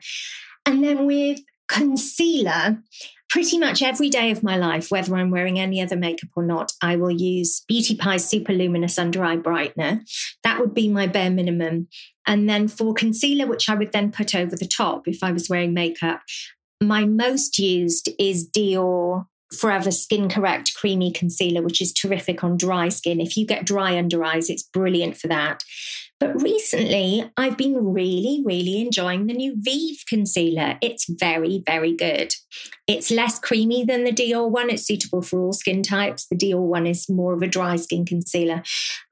And 0.66 0.82
then 0.82 1.06
with 1.06 1.40
concealer, 1.68 2.82
pretty 3.28 3.58
much 3.58 3.80
every 3.82 4.08
day 4.08 4.32
of 4.32 4.42
my 4.42 4.56
life, 4.56 4.90
whether 4.90 5.14
I'm 5.14 5.30
wearing 5.30 5.58
any 5.58 5.80
other 5.80 5.96
makeup 5.96 6.30
or 6.34 6.42
not, 6.42 6.72
I 6.82 6.96
will 6.96 7.10
use 7.10 7.62
Beauty 7.68 7.94
Pie 7.94 8.16
Super 8.16 8.52
Luminous 8.52 8.98
Under 8.98 9.24
Eye 9.24 9.36
Brightener. 9.36 10.00
That 10.42 10.58
would 10.58 10.74
be 10.74 10.88
my 10.88 11.06
bare 11.06 11.30
minimum. 11.30 11.88
And 12.26 12.48
then 12.48 12.66
for 12.66 12.92
concealer, 12.92 13.46
which 13.46 13.68
I 13.68 13.74
would 13.76 13.92
then 13.92 14.10
put 14.10 14.34
over 14.34 14.56
the 14.56 14.66
top 14.66 15.06
if 15.06 15.22
I 15.22 15.30
was 15.30 15.48
wearing 15.48 15.74
makeup, 15.74 16.22
my 16.80 17.04
most 17.04 17.58
used 17.58 18.08
is 18.18 18.48
Dior 18.48 19.26
Forever 19.58 19.90
Skin 19.90 20.28
Correct 20.28 20.74
Creamy 20.74 21.12
Concealer, 21.12 21.62
which 21.62 21.80
is 21.80 21.92
terrific 21.92 22.42
on 22.42 22.56
dry 22.56 22.88
skin. 22.88 23.20
If 23.20 23.36
you 23.36 23.46
get 23.46 23.64
dry 23.64 23.96
under 23.96 24.22
eyes, 24.24 24.50
it's 24.50 24.62
brilliant 24.62 25.16
for 25.16 25.28
that. 25.28 25.62
But 26.18 26.42
recently, 26.42 27.30
I've 27.36 27.58
been 27.58 27.92
really, 27.92 28.42
really 28.44 28.80
enjoying 28.80 29.26
the 29.26 29.34
new 29.34 29.54
Vieve 29.58 30.02
concealer. 30.08 30.78
It's 30.80 31.04
very, 31.08 31.62
very 31.66 31.94
good. 31.94 32.34
It's 32.86 33.10
less 33.10 33.38
creamy 33.38 33.84
than 33.84 34.04
the 34.04 34.12
Dior 34.12 34.50
one. 34.50 34.70
It's 34.70 34.86
suitable 34.86 35.20
for 35.20 35.40
all 35.40 35.52
skin 35.52 35.82
types. 35.82 36.26
The 36.26 36.36
Dior 36.36 36.62
one 36.62 36.86
is 36.86 37.08
more 37.08 37.34
of 37.34 37.42
a 37.42 37.46
dry 37.46 37.76
skin 37.76 38.06
concealer, 38.06 38.62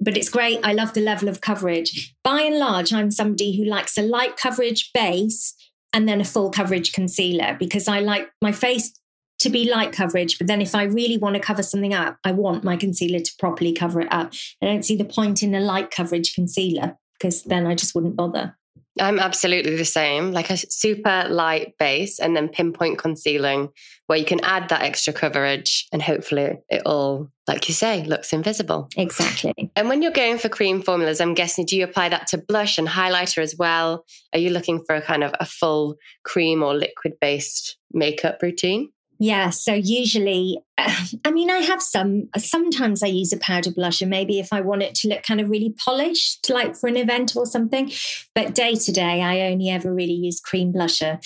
but 0.00 0.16
it's 0.16 0.31
great. 0.31 0.61
I 0.62 0.72
love 0.72 0.94
the 0.94 1.03
level 1.03 1.29
of 1.29 1.42
coverage. 1.42 2.14
By 2.24 2.40
and 2.40 2.59
large, 2.59 2.92
I'm 2.92 3.11
somebody 3.11 3.57
who 3.57 3.64
likes 3.64 3.98
a 3.98 4.03
light 4.03 4.37
coverage 4.38 4.90
base 4.94 5.55
and 5.94 6.09
then 6.09 6.20
a 6.20 6.24
full 6.24 6.50
coverage 6.50 6.92
concealer 6.92 7.57
because 7.59 7.88
I 7.88 8.00
like 8.00 8.28
my 8.42 8.52
face 8.52 8.92
to 9.38 9.48
be 9.48 9.70
light 9.70 9.92
coverage. 9.92 10.38
But 10.38 10.48
then 10.48 10.61
if 10.61 10.74
I 10.74 10.83
really 10.83 11.16
want 11.16 11.35
to 11.37 11.40
cover 11.40 11.62
something 11.62 11.94
up, 11.94 12.18
I 12.24 12.33
want 12.33 12.64
my 12.64 12.76
concealer 12.76 13.20
to 13.20 13.33
properly 13.38 13.72
cover 13.72 14.00
it 14.00 14.12
up. 14.12 14.33
I 14.61 14.66
don't 14.66 14.85
see 14.85 14.96
the 14.96 15.04
point 15.04 15.42
in 15.42 15.54
a 15.54 15.61
light 15.61 15.90
coverage 15.90 16.35
concealer 16.35 16.98
because 17.14 17.44
then 17.44 17.66
I 17.66 17.76
just 17.76 17.94
wouldn't 17.94 18.16
bother. 18.16 18.57
I'm 19.00 19.18
absolutely 19.18 19.76
the 19.76 19.85
same, 19.85 20.33
like 20.33 20.50
a 20.50 20.57
super 20.57 21.26
light 21.28 21.74
base 21.78 22.20
and 22.20 22.37
then 22.37 22.48
pinpoint 22.48 22.98
concealing 22.98 23.70
where 24.07 24.18
you 24.18 24.24
can 24.24 24.40
add 24.44 24.68
that 24.68 24.83
extra 24.83 25.12
coverage 25.12 25.88
and 25.92 26.00
hopefully 26.00 26.59
it 26.68 26.83
all, 26.87 27.28
like 27.48 27.68
you 27.68 27.74
say, 27.74 28.04
looks 28.04 28.33
invisible. 28.33 28.88
Exactly. 28.96 29.52
And 29.74 29.88
when 29.88 30.02
you're 30.02 30.12
going 30.12 30.38
for 30.38 30.48
cream 30.48 30.80
formulas, 30.80 31.20
I'm 31.20 31.35
guessing, 31.35 31.64
do 31.64 31.76
you 31.76 31.85
apply 31.85 32.11
that 32.11 32.28
to 32.28 32.38
blush 32.38 32.78
and 32.78 32.87
highlighter 32.87 33.38
as 33.38 33.57
well? 33.59 34.04
Are 34.33 34.38
you 34.38 34.50
looking 34.50 34.85
for 34.85 34.94
a 34.94 35.02
kind 35.02 35.24
of 35.24 35.35
a 35.40 35.44
full 35.44 35.96
cream 36.22 36.62
or 36.62 36.74
liquid 36.74 37.14
based 37.20 37.76
makeup 37.92 38.42
routine? 38.42 38.90
Yeah, 39.18 39.50
so 39.50 39.72
usually, 39.72 40.59
I 40.79 41.31
mean, 41.31 41.50
I 41.50 41.59
have 41.59 41.83
some, 41.83 42.29
sometimes 42.37 43.03
I 43.03 43.07
use 43.07 43.33
a 43.33 43.38
powder 43.38 43.70
blusher, 43.70 44.09
maybe 44.09 44.38
if 44.38 44.53
I 44.53 44.61
want 44.61 44.83
it 44.83 44.94
to 44.96 45.09
look 45.09 45.22
kind 45.22 45.40
of 45.40 45.50
really 45.50 45.74
polished, 45.85 46.50
like 46.50 46.77
for 46.77 46.88
an 46.88 46.96
event 46.96 47.37
or 47.37 47.46
something. 47.46 47.92
But 48.35 48.55
day 48.55 48.74
to 48.74 48.92
day, 48.92 49.22
I 49.22 49.53
only 49.53 49.70
ever 49.70 49.92
really 49.92 50.14
use 50.14 50.40
cream 50.40 50.72
blusher. 50.72 51.18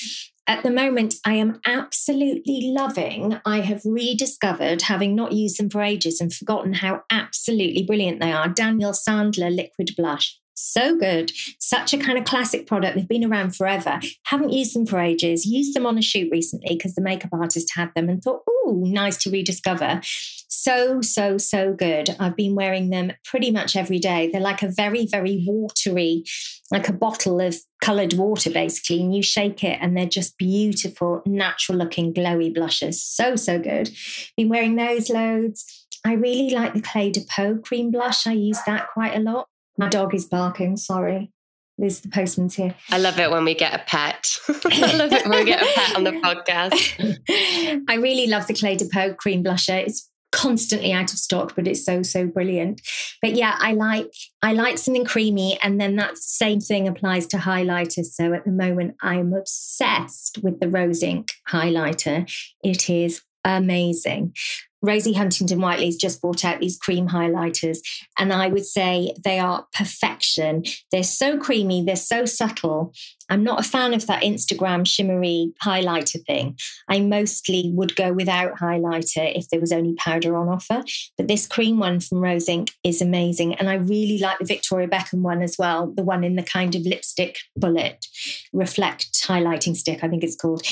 At 0.47 0.63
the 0.63 0.71
moment, 0.71 1.17
I 1.27 1.35
am 1.35 1.61
absolutely 1.67 2.73
loving. 2.75 3.39
I 3.45 3.61
have 3.61 3.83
rediscovered, 3.85 4.83
having 4.83 5.15
not 5.15 5.33
used 5.33 5.59
them 5.59 5.69
for 5.69 5.83
ages 5.83 6.23
and 6.23 6.33
forgotten 6.33 6.73
how 6.75 7.03
absolutely 7.11 7.83
brilliant 7.83 8.21
they 8.21 8.33
are. 8.33 8.49
Daniel 8.49 8.93
Sandler 8.93 9.55
liquid 9.55 9.91
blush 9.95 10.39
so 10.59 10.97
good. 10.97 11.33
Such 11.59 11.95
a 11.95 11.99
kind 11.99 12.19
of 12.19 12.25
classic 12.25 12.67
product. 12.67 12.97
They've 12.97 13.09
been 13.09 13.25
around 13.25 13.57
forever. 13.57 14.01
Haven't 14.25 14.53
used 14.53 14.75
them 14.75 14.87
for 14.87 14.99
ages. 14.99 15.47
Used 15.47 15.75
them 15.75 15.87
on 15.87 15.99
a 15.99 16.03
shoot 16.03 16.29
recently 16.31 16.75
because 16.75 16.95
the 16.95 17.03
makeup 17.03 17.31
artist 17.33 17.73
had 17.75 17.91
them 17.95 18.09
and 18.09 18.23
thought, 18.23 18.43
oh, 18.49 18.83
nice 18.87 19.17
to 19.19 19.31
rediscover. 19.31 20.01
So, 20.49 21.01
so, 21.01 21.39
so 21.39 21.73
good. 21.73 22.17
I've 22.19 22.37
been 22.37 22.55
wearing 22.55 22.91
them 22.91 23.13
pretty 23.25 23.51
much 23.51 23.77
every 23.77 23.99
day. 23.99 24.31
They're 24.31 24.41
like 24.41 24.63
a 24.63 24.69
very, 24.69 25.07
very 25.07 25.45
watery, 25.47 26.25
like 26.71 26.89
a 26.89 26.93
bottle 26.93 27.41
of 27.41 27.57
colored 27.81 28.15
water, 28.15 28.51
basically. 28.51 29.01
And 29.01 29.15
you 29.15 29.23
shake 29.23 29.63
it 29.63 29.79
and 29.81 29.97
they're 29.97 30.07
just 30.07 30.39
beautiful, 30.39 31.23
natural 31.25 31.79
looking, 31.79 32.13
glowy 32.13 32.53
blushes. 32.53 33.03
So, 33.03 33.37
so 33.37 33.59
good. 33.59 33.91
Been 34.37 34.49
wearing 34.49 34.77
those 34.77 35.09
loads. 35.11 35.87
I 36.05 36.15
really 36.15 36.51
like 36.51 36.75
the 36.75 36.83
Clé 36.83 37.13
de 37.13 37.21
Peau 37.21 37.59
cream 37.59 37.91
blush. 37.91 38.27
I 38.27 38.33
use 38.33 38.61
that 38.67 38.89
quite 38.93 39.17
a 39.17 39.21
lot. 39.21 39.49
My 39.79 39.89
dog 39.89 40.15
is 40.15 40.27
barking. 40.27 40.77
Sorry. 40.77 41.31
There's 41.79 42.01
the 42.01 42.09
postman's 42.09 42.57
here. 42.57 42.75
I 42.91 42.99
love 42.99 43.21
it 43.21 43.31
when 43.31 43.45
we 43.45 43.55
get 43.55 43.73
a 43.73 43.79
pet. 43.85 44.29
I 44.49 44.97
love 44.97 45.13
it 45.13 45.27
when 45.29 45.39
we 45.39 45.45
get 45.45 45.63
a 45.63 45.73
pet 45.73 45.97
on 45.97 46.03
the 46.03 46.11
podcast. 46.25 47.85
I 47.89 47.95
really 47.95 48.27
love 48.27 48.49
the 48.49 48.55
Clé 48.55 48.77
de 48.77 48.87
Peau 48.87 49.15
cream 49.15 49.45
blusher. 49.45 49.87
It's 49.87 50.11
constantly 50.31 50.93
out 50.93 51.11
of 51.11 51.19
stock 51.19 51.55
but 51.57 51.67
it's 51.67 51.85
so 51.85 52.03
so 52.03 52.27
brilliant 52.27 52.83
but 53.23 53.35
yeah 53.35 53.55
i 53.61 53.73
like 53.73 54.13
i 54.43 54.53
like 54.53 54.77
something 54.77 55.05
creamy 55.05 55.59
and 55.63 55.81
then 55.81 55.97
that 55.97 56.19
same 56.19 56.61
thing 56.61 56.87
applies 56.87 57.27
to 57.27 57.39
highlighters 57.39 58.07
so 58.07 58.35
at 58.35 58.45
the 58.45 58.51
moment 58.51 58.95
i'm 59.01 59.33
obsessed 59.33 60.39
with 60.43 60.61
the 60.61 60.69
Rose 60.69 61.03
Inc 61.03 61.31
highlighter 61.49 62.31
it 62.63 62.91
is 62.91 63.23
amazing 63.43 64.35
Rosie 64.83 65.15
Huntington 65.15 65.61
Whiteley's 65.61 65.97
just 65.97 66.21
brought 66.21 66.45
out 66.45 66.61
these 66.61 66.79
cream 66.79 67.09
highlighters, 67.09 67.79
and 68.19 68.33
I 68.33 68.49
would 68.49 68.67
say 68.67 69.13
they 69.23 69.39
are 69.39 69.67
perfection. 69.73 70.65
They're 70.93 71.03
so 71.03 71.39
creamy, 71.39 71.85
they're 71.85 71.97
so 71.97 72.25
subtle. 72.25 72.93
I'm 73.29 73.45
not 73.45 73.61
a 73.61 73.69
fan 73.69 73.93
of 73.93 74.07
that 74.07 74.23
Instagram 74.23 74.87
shimmery 74.87 75.53
highlighter 75.63 76.25
thing. 76.27 76.57
I 76.89 77.01
mostly 77.01 77.71
would 77.75 77.95
go 77.95 78.13
without 78.13 78.59
highlighter 78.59 79.37
if 79.37 79.49
there 79.49 79.61
was 79.61 79.73
only 79.73 79.95
powder 79.97 80.37
on 80.37 80.49
offer. 80.49 80.83
But 81.17 81.29
this 81.29 81.47
cream 81.47 81.79
one 81.79 82.01
from 82.01 82.21
Rose 82.21 82.47
Inc. 82.47 82.71
is 82.85 83.03
amazing. 83.03 83.55
And 83.57 83.69
I 83.69 83.75
really 83.75 84.19
like 84.19 84.39
the 84.39 84.47
Victoria 84.47 84.89
Beckham 84.89 85.21
one 85.21 85.43
as 85.43 85.57
well, 85.59 85.93
the 85.95 86.03
one 86.03 86.25
in 86.25 86.37
the 86.37 86.43
kind 86.43 86.75
of 86.75 86.83
lipstick 86.83 87.37
bullet 87.55 88.07
reflect 88.53 89.13
highlighting 89.25 89.77
stick, 89.77 90.03
I 90.03 90.09
think 90.09 90.25
it's 90.25 90.37
called 90.37 90.63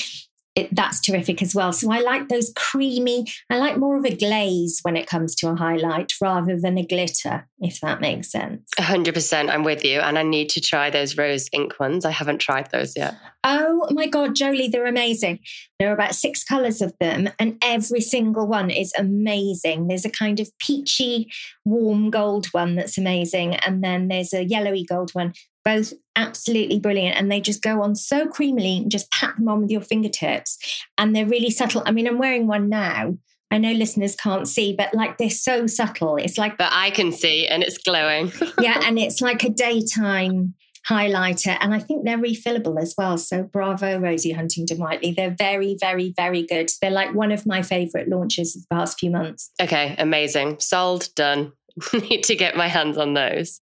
it, 0.57 0.75
that's 0.75 0.99
terrific 0.99 1.43
as 1.43 1.53
well. 1.53 1.71
So 1.71 1.91
I 1.91 1.99
like 1.99 2.29
those 2.29 2.51
creamy, 2.55 3.27
I 3.49 3.57
like 3.57 3.77
more 3.77 3.95
of 3.95 4.05
a 4.05 4.15
glaze 4.15 4.79
when 4.81 4.97
it 4.97 5.05
comes 5.05 5.35
to 5.35 5.49
a 5.49 5.55
highlight 5.55 6.11
rather 6.19 6.59
than 6.59 6.79
a 6.79 6.85
glitter, 6.85 7.47
if 7.59 7.79
that 7.81 8.01
makes 8.01 8.31
sense. 8.31 8.67
100%. 8.79 9.49
I'm 9.51 9.63
with 9.63 9.85
you. 9.85 9.99
And 9.99 10.17
I 10.17 10.23
need 10.23 10.49
to 10.49 10.61
try 10.61 10.89
those 10.89 11.15
Rose 11.15 11.47
Inc 11.49 11.79
ones. 11.79 12.05
I 12.05 12.11
haven't 12.11 12.39
tried 12.39 12.71
those 12.71 12.93
yet. 12.97 13.15
Oh 13.43 13.87
my 13.91 14.07
God, 14.07 14.35
Jolie, 14.35 14.67
they're 14.67 14.87
amazing. 14.87 15.39
There 15.79 15.89
are 15.89 15.93
about 15.93 16.15
six 16.15 16.43
colors 16.43 16.81
of 16.81 16.93
them, 16.99 17.29
and 17.37 17.57
every 17.63 18.01
single 18.01 18.47
one 18.47 18.71
is 18.71 18.91
amazing. 18.97 19.87
There's 19.87 20.05
a 20.05 20.09
kind 20.09 20.39
of 20.39 20.49
peachy, 20.57 21.31
warm 21.65 22.09
gold 22.09 22.47
one 22.47 22.75
that's 22.75 22.97
amazing. 22.97 23.55
And 23.57 23.83
then 23.83 24.07
there's 24.07 24.33
a 24.33 24.43
yellowy 24.43 24.83
gold 24.83 25.11
one 25.13 25.33
both 25.67 25.91
absolutely 26.15 26.79
brilliant 26.79 27.17
and 27.17 27.29
they 27.29 27.41
just 27.41 27.61
go 27.61 27.81
on 27.81 27.93
so 27.93 28.25
creamily 28.25 28.77
and 28.77 28.89
just 28.89 29.11
pat 29.11 29.35
them 29.35 29.49
on 29.49 29.61
with 29.61 29.69
your 29.69 29.81
fingertips 29.81 30.57
and 30.97 31.13
they're 31.13 31.25
really 31.25 31.49
subtle 31.49 31.83
i 31.85 31.91
mean 31.91 32.07
i'm 32.07 32.17
wearing 32.17 32.47
one 32.47 32.69
now 32.69 33.13
I 33.49 33.59
know 33.59 33.71
listeners 33.71 34.13
can't 34.17 34.45
see, 34.45 34.75
but 34.77 34.93
like 34.93 35.17
they're 35.17 35.29
so 35.29 35.67
subtle. 35.67 36.17
It's 36.17 36.37
like, 36.37 36.57
but 36.57 36.67
I 36.73 36.89
can 36.89 37.13
see 37.13 37.47
and 37.47 37.63
it's 37.63 37.77
glowing. 37.77 38.33
yeah. 38.59 38.81
And 38.83 38.99
it's 38.99 39.21
like 39.21 39.41
a 39.45 39.49
daytime 39.49 40.53
highlighter. 40.85 41.57
And 41.61 41.73
I 41.73 41.79
think 41.79 42.03
they're 42.03 42.17
refillable 42.17 42.77
as 42.77 42.93
well. 42.97 43.17
So 43.17 43.43
bravo, 43.43 43.99
Rosie 43.99 44.33
Huntington 44.33 44.77
Whiteley. 44.79 45.13
They're 45.13 45.33
very, 45.37 45.77
very, 45.79 46.13
very 46.17 46.43
good. 46.45 46.69
They're 46.81 46.91
like 46.91 47.15
one 47.15 47.31
of 47.31 47.45
my 47.45 47.61
favorite 47.61 48.09
launches 48.09 48.53
of 48.53 48.63
the 48.63 48.75
past 48.75 48.99
few 48.99 49.11
months. 49.11 49.49
Okay. 49.61 49.95
Amazing. 49.97 50.59
Sold, 50.59 51.07
done. 51.15 51.53
Need 51.93 52.23
to 52.23 52.35
get 52.35 52.57
my 52.57 52.67
hands 52.67 52.97
on 52.97 53.13
those 53.13 53.61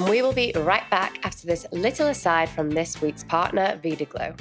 and 0.00 0.08
we 0.08 0.22
will 0.22 0.32
be 0.32 0.50
right 0.56 0.88
back 0.88 1.20
after 1.26 1.46
this 1.46 1.66
little 1.72 2.08
aside 2.08 2.48
from 2.48 2.70
this 2.70 3.02
week's 3.02 3.22
partner, 3.22 3.78
Vida 3.82 4.06
Glow. 4.06 4.32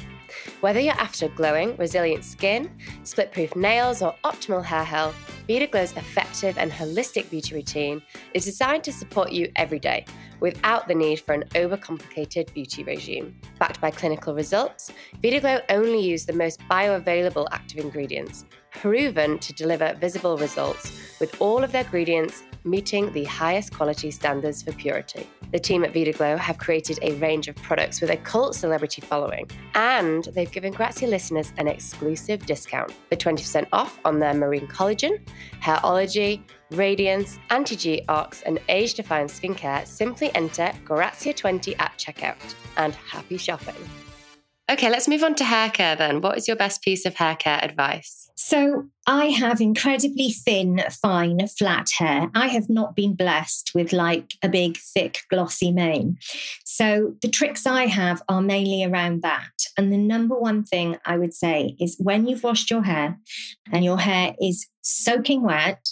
Whether 0.62 0.80
you're 0.80 0.94
after 0.94 1.28
glowing, 1.28 1.76
resilient 1.76 2.24
skin, 2.24 2.72
split 3.04 3.34
proof 3.34 3.54
nails, 3.58 4.02
or 4.02 4.16
optimal 4.24 4.64
hair 4.64 4.86
health, 4.86 5.16
Vida 5.48 5.68
Glow's 5.68 5.92
effective 5.98 6.58
and 6.58 6.72
holistic 6.72 7.30
beauty 7.30 7.56
routine 7.56 8.02
is 8.34 8.46
designed 8.46 8.86
to 8.86 8.94
support 8.94 9.34
you 9.34 9.52
every 9.58 9.80
day 9.80 10.06
without 10.40 10.88
the 10.88 10.96
need 10.96 11.20
for 11.20 11.34
an 11.34 11.44
overcomplicated 11.56 12.54
beauty 12.54 12.86
regime. 12.86 13.36
Backed 13.60 13.82
by 13.82 13.92
clinical 13.92 14.34
results, 14.34 14.94
Vida 15.22 15.42
Glow 15.42 15.60
only 15.68 16.00
use 16.00 16.26
the 16.26 16.32
most 16.32 16.62
bioavailable 16.70 17.48
active 17.52 17.84
ingredients, 17.84 18.46
proven 18.72 19.38
to 19.40 19.52
deliver 19.52 19.94
visible 19.96 20.38
results, 20.38 21.18
with 21.20 21.36
all 21.42 21.66
of 21.66 21.74
their 21.74 21.84
ingredients 21.84 22.44
meeting 22.64 23.12
the 23.14 23.24
highest 23.26 23.74
quality 23.74 24.12
standards 24.12 24.62
for 24.62 24.72
purity. 24.74 25.28
The 25.52 25.60
team 25.60 25.84
at 25.84 25.94
Vida 25.94 26.12
Glow 26.12 26.38
have 26.38 26.58
created 26.58 27.00
a 27.02 27.14
range 27.14 27.48
of 27.48 27.56
products 27.58 28.02
with 28.02 28.10
a 28.10 28.18
cult 28.18 28.56
celebrity 28.56 29.02
following, 29.02 29.50
and 29.76 30.26
they've 30.34 30.52
given 30.52 30.74
Grazia 30.74 31.08
listeners 31.08 31.54
an 31.58 31.68
exclusive 31.68 32.46
discount 32.46 32.92
for 33.10 33.16
20% 33.16 33.68
off 33.74 34.00
on 34.06 34.20
their 34.20 34.34
marine 34.34 34.68
collagen, 34.68 35.20
hairology, 35.62 36.42
radiance, 36.72 37.40
anti-G 37.50 38.04
ox, 38.10 38.42
and 38.44 38.60
age-defying 38.70 39.28
skincare. 39.28 39.88
Simply 39.88 40.34
enter 40.36 40.72
Grazia20 40.86 41.80
at 41.80 41.98
checkout, 41.98 42.56
and 42.78 42.94
happy 42.94 43.38
shopping. 43.38 43.76
Okay, 44.70 44.88
let's 44.92 45.08
move 45.08 45.24
on 45.24 45.34
to 45.36 45.44
hair 45.44 45.72
care 45.72 45.96
then. 45.96 46.22
What 46.22 46.38
is 46.38 46.48
your 46.48 46.56
best 46.56 46.84
piece 46.84 47.04
of 47.06 47.16
hair 47.16 47.36
care 47.36 47.60
advice? 47.64 48.30
So, 48.36 48.88
I 49.08 49.26
have 49.26 49.60
incredibly 49.60 50.30
thin, 50.30 50.84
fine, 51.02 51.46
flat 51.48 51.88
hair. 51.98 52.30
I 52.36 52.48
have 52.48 52.70
not 52.70 52.96
been 52.96 53.16
blessed 53.16 53.72
with 53.74 53.92
like 53.92 54.34
a 54.44 54.48
big, 54.48 54.78
thick, 54.78 55.22
glossy 55.32 55.72
mane. 55.72 56.20
So, 56.64 57.16
the 57.24 57.30
tricks 57.30 57.66
I 57.66 57.88
have 57.88 58.22
are 58.30 58.44
mainly 58.44 58.84
around 58.86 59.24
that. 59.24 59.52
And 59.76 59.92
the 59.92 59.98
number 59.98 60.36
one 60.36 60.64
thing 60.64 60.98
I 61.04 61.18
would 61.18 61.34
say 61.34 61.76
is 61.80 61.98
when 62.00 62.28
you've 62.28 62.44
washed 62.44 62.70
your 62.70 62.84
hair 62.84 63.18
and 63.72 63.84
your 63.84 63.98
hair 63.98 64.36
is 64.40 64.68
soaking 64.82 65.42
wet, 65.42 65.90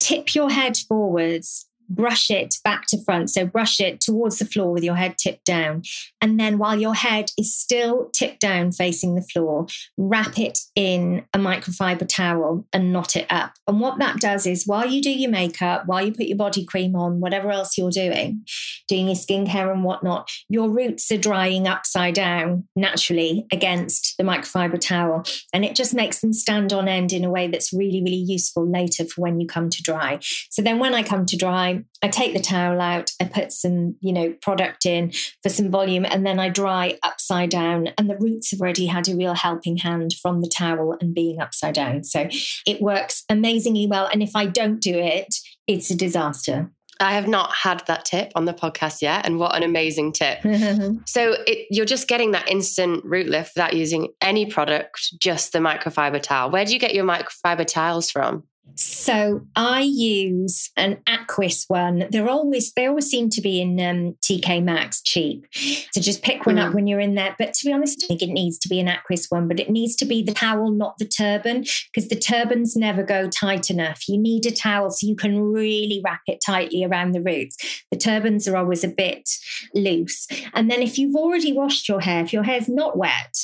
tip 0.00 0.34
your 0.34 0.50
head 0.50 0.76
forwards 0.76 1.67
brush 1.88 2.30
it 2.30 2.56
back 2.64 2.86
to 2.88 3.02
front. 3.04 3.30
So 3.30 3.46
brush 3.46 3.80
it 3.80 4.00
towards 4.00 4.38
the 4.38 4.44
floor 4.44 4.72
with 4.72 4.84
your 4.84 4.96
head 4.96 5.16
tipped 5.18 5.44
down. 5.44 5.82
And 6.20 6.38
then 6.38 6.58
while 6.58 6.78
your 6.78 6.94
head 6.94 7.30
is 7.38 7.54
still 7.54 8.10
tipped 8.12 8.40
down 8.40 8.72
facing 8.72 9.14
the 9.14 9.22
floor, 9.22 9.66
wrap 9.96 10.38
it 10.38 10.58
in 10.74 11.24
a 11.34 11.38
microfiber 11.38 12.08
towel 12.08 12.66
and 12.72 12.92
knot 12.92 13.16
it 13.16 13.26
up. 13.30 13.52
And 13.66 13.80
what 13.80 13.98
that 13.98 14.20
does 14.20 14.46
is 14.46 14.66
while 14.66 14.86
you 14.86 15.00
do 15.00 15.10
your 15.10 15.30
makeup, 15.30 15.86
while 15.86 16.04
you 16.04 16.12
put 16.12 16.26
your 16.26 16.36
body 16.36 16.64
cream 16.64 16.94
on, 16.96 17.20
whatever 17.20 17.50
else 17.50 17.78
you're 17.78 17.90
doing, 17.90 18.44
doing 18.86 19.06
your 19.06 19.16
skincare 19.16 19.72
and 19.72 19.84
whatnot, 19.84 20.30
your 20.48 20.70
roots 20.70 21.10
are 21.10 21.18
drying 21.18 21.66
upside 21.66 22.14
down 22.14 22.64
naturally 22.76 23.46
against 23.52 24.16
the 24.18 24.24
microfiber 24.24 24.80
towel. 24.80 25.24
And 25.52 25.64
it 25.64 25.74
just 25.74 25.94
makes 25.94 26.20
them 26.20 26.32
stand 26.32 26.72
on 26.72 26.88
end 26.88 27.12
in 27.12 27.24
a 27.24 27.30
way 27.30 27.48
that's 27.48 27.72
really, 27.72 28.02
really 28.02 28.16
useful 28.16 28.68
later 28.68 29.04
for 29.04 29.22
when 29.22 29.40
you 29.40 29.46
come 29.46 29.70
to 29.70 29.82
dry. 29.82 30.18
So 30.50 30.62
then 30.62 30.78
when 30.78 30.94
I 30.94 31.02
come 31.02 31.26
to 31.26 31.36
dry, 31.36 31.77
I 32.02 32.08
take 32.08 32.32
the 32.32 32.40
towel 32.40 32.80
out, 32.80 33.10
I 33.20 33.24
put 33.24 33.52
some, 33.52 33.96
you 34.00 34.12
know, 34.12 34.34
product 34.40 34.86
in 34.86 35.12
for 35.42 35.48
some 35.48 35.70
volume, 35.70 36.04
and 36.04 36.26
then 36.26 36.38
I 36.38 36.48
dry 36.48 36.98
upside 37.02 37.50
down. 37.50 37.88
And 37.98 38.08
the 38.08 38.16
roots 38.16 38.50
have 38.50 38.60
already 38.60 38.86
had 38.86 39.08
a 39.08 39.16
real 39.16 39.34
helping 39.34 39.76
hand 39.76 40.14
from 40.20 40.40
the 40.40 40.50
towel 40.54 40.96
and 41.00 41.14
being 41.14 41.40
upside 41.40 41.74
down. 41.74 42.04
So 42.04 42.28
it 42.66 42.80
works 42.80 43.24
amazingly 43.28 43.86
well. 43.86 44.08
And 44.12 44.22
if 44.22 44.34
I 44.34 44.46
don't 44.46 44.80
do 44.80 44.96
it, 44.98 45.34
it's 45.66 45.90
a 45.90 45.96
disaster. 45.96 46.70
I 47.00 47.12
have 47.12 47.28
not 47.28 47.54
had 47.54 47.84
that 47.86 48.04
tip 48.04 48.32
on 48.34 48.44
the 48.44 48.52
podcast 48.52 49.02
yet, 49.02 49.24
and 49.24 49.38
what 49.38 49.54
an 49.54 49.62
amazing 49.62 50.12
tip! 50.12 50.40
so 51.06 51.36
it, 51.46 51.68
you're 51.70 51.86
just 51.86 52.08
getting 52.08 52.32
that 52.32 52.50
instant 52.50 53.04
root 53.04 53.28
lift 53.28 53.52
without 53.54 53.74
using 53.74 54.08
any 54.20 54.46
product, 54.46 55.16
just 55.20 55.52
the 55.52 55.60
microfiber 55.60 56.20
towel. 56.20 56.50
Where 56.50 56.64
do 56.64 56.72
you 56.72 56.78
get 56.80 56.94
your 56.94 57.04
microfiber 57.04 57.66
towels 57.66 58.10
from? 58.10 58.42
So 58.74 59.46
I 59.56 59.82
use 59.82 60.70
an 60.76 60.98
Aquis 61.06 61.64
one. 61.68 62.06
They're 62.10 62.28
always 62.28 62.72
they 62.72 62.86
always 62.86 63.08
seem 63.08 63.30
to 63.30 63.40
be 63.40 63.60
in 63.60 63.80
um, 63.80 64.16
TK 64.22 64.62
Maxx 64.62 65.02
cheap. 65.02 65.46
So 65.92 66.00
just 66.00 66.22
pick 66.22 66.46
one 66.46 66.56
mm. 66.56 66.66
up 66.66 66.74
when 66.74 66.86
you're 66.86 67.00
in 67.00 67.14
there. 67.14 67.34
But 67.38 67.54
to 67.54 67.66
be 67.66 67.72
honest, 67.72 68.04
I 68.04 68.06
think 68.06 68.22
it 68.22 68.28
needs 68.28 68.58
to 68.58 68.68
be 68.68 68.80
an 68.80 68.88
Aquis 68.88 69.26
one, 69.30 69.48
but 69.48 69.60
it 69.60 69.70
needs 69.70 69.96
to 69.96 70.04
be 70.04 70.22
the 70.22 70.34
towel, 70.34 70.70
not 70.70 70.98
the 70.98 71.06
turban, 71.06 71.64
because 71.92 72.08
the 72.08 72.18
turbans 72.18 72.76
never 72.76 73.02
go 73.02 73.28
tight 73.28 73.70
enough. 73.70 74.08
You 74.08 74.18
need 74.18 74.46
a 74.46 74.50
towel 74.50 74.90
so 74.90 75.06
you 75.06 75.16
can 75.16 75.40
really 75.40 76.00
wrap 76.04 76.22
it 76.26 76.40
tightly 76.44 76.84
around 76.84 77.12
the 77.12 77.22
roots. 77.22 77.56
The 77.90 77.98
turbans 77.98 78.46
are 78.46 78.56
always 78.56 78.84
a 78.84 78.88
bit 78.88 79.28
loose. 79.74 80.26
And 80.54 80.70
then 80.70 80.82
if 80.82 80.98
you've 80.98 81.16
already 81.16 81.52
washed 81.52 81.88
your 81.88 82.00
hair, 82.00 82.22
if 82.22 82.32
your 82.32 82.44
hair's 82.44 82.68
not 82.68 82.96
wet, 82.96 83.36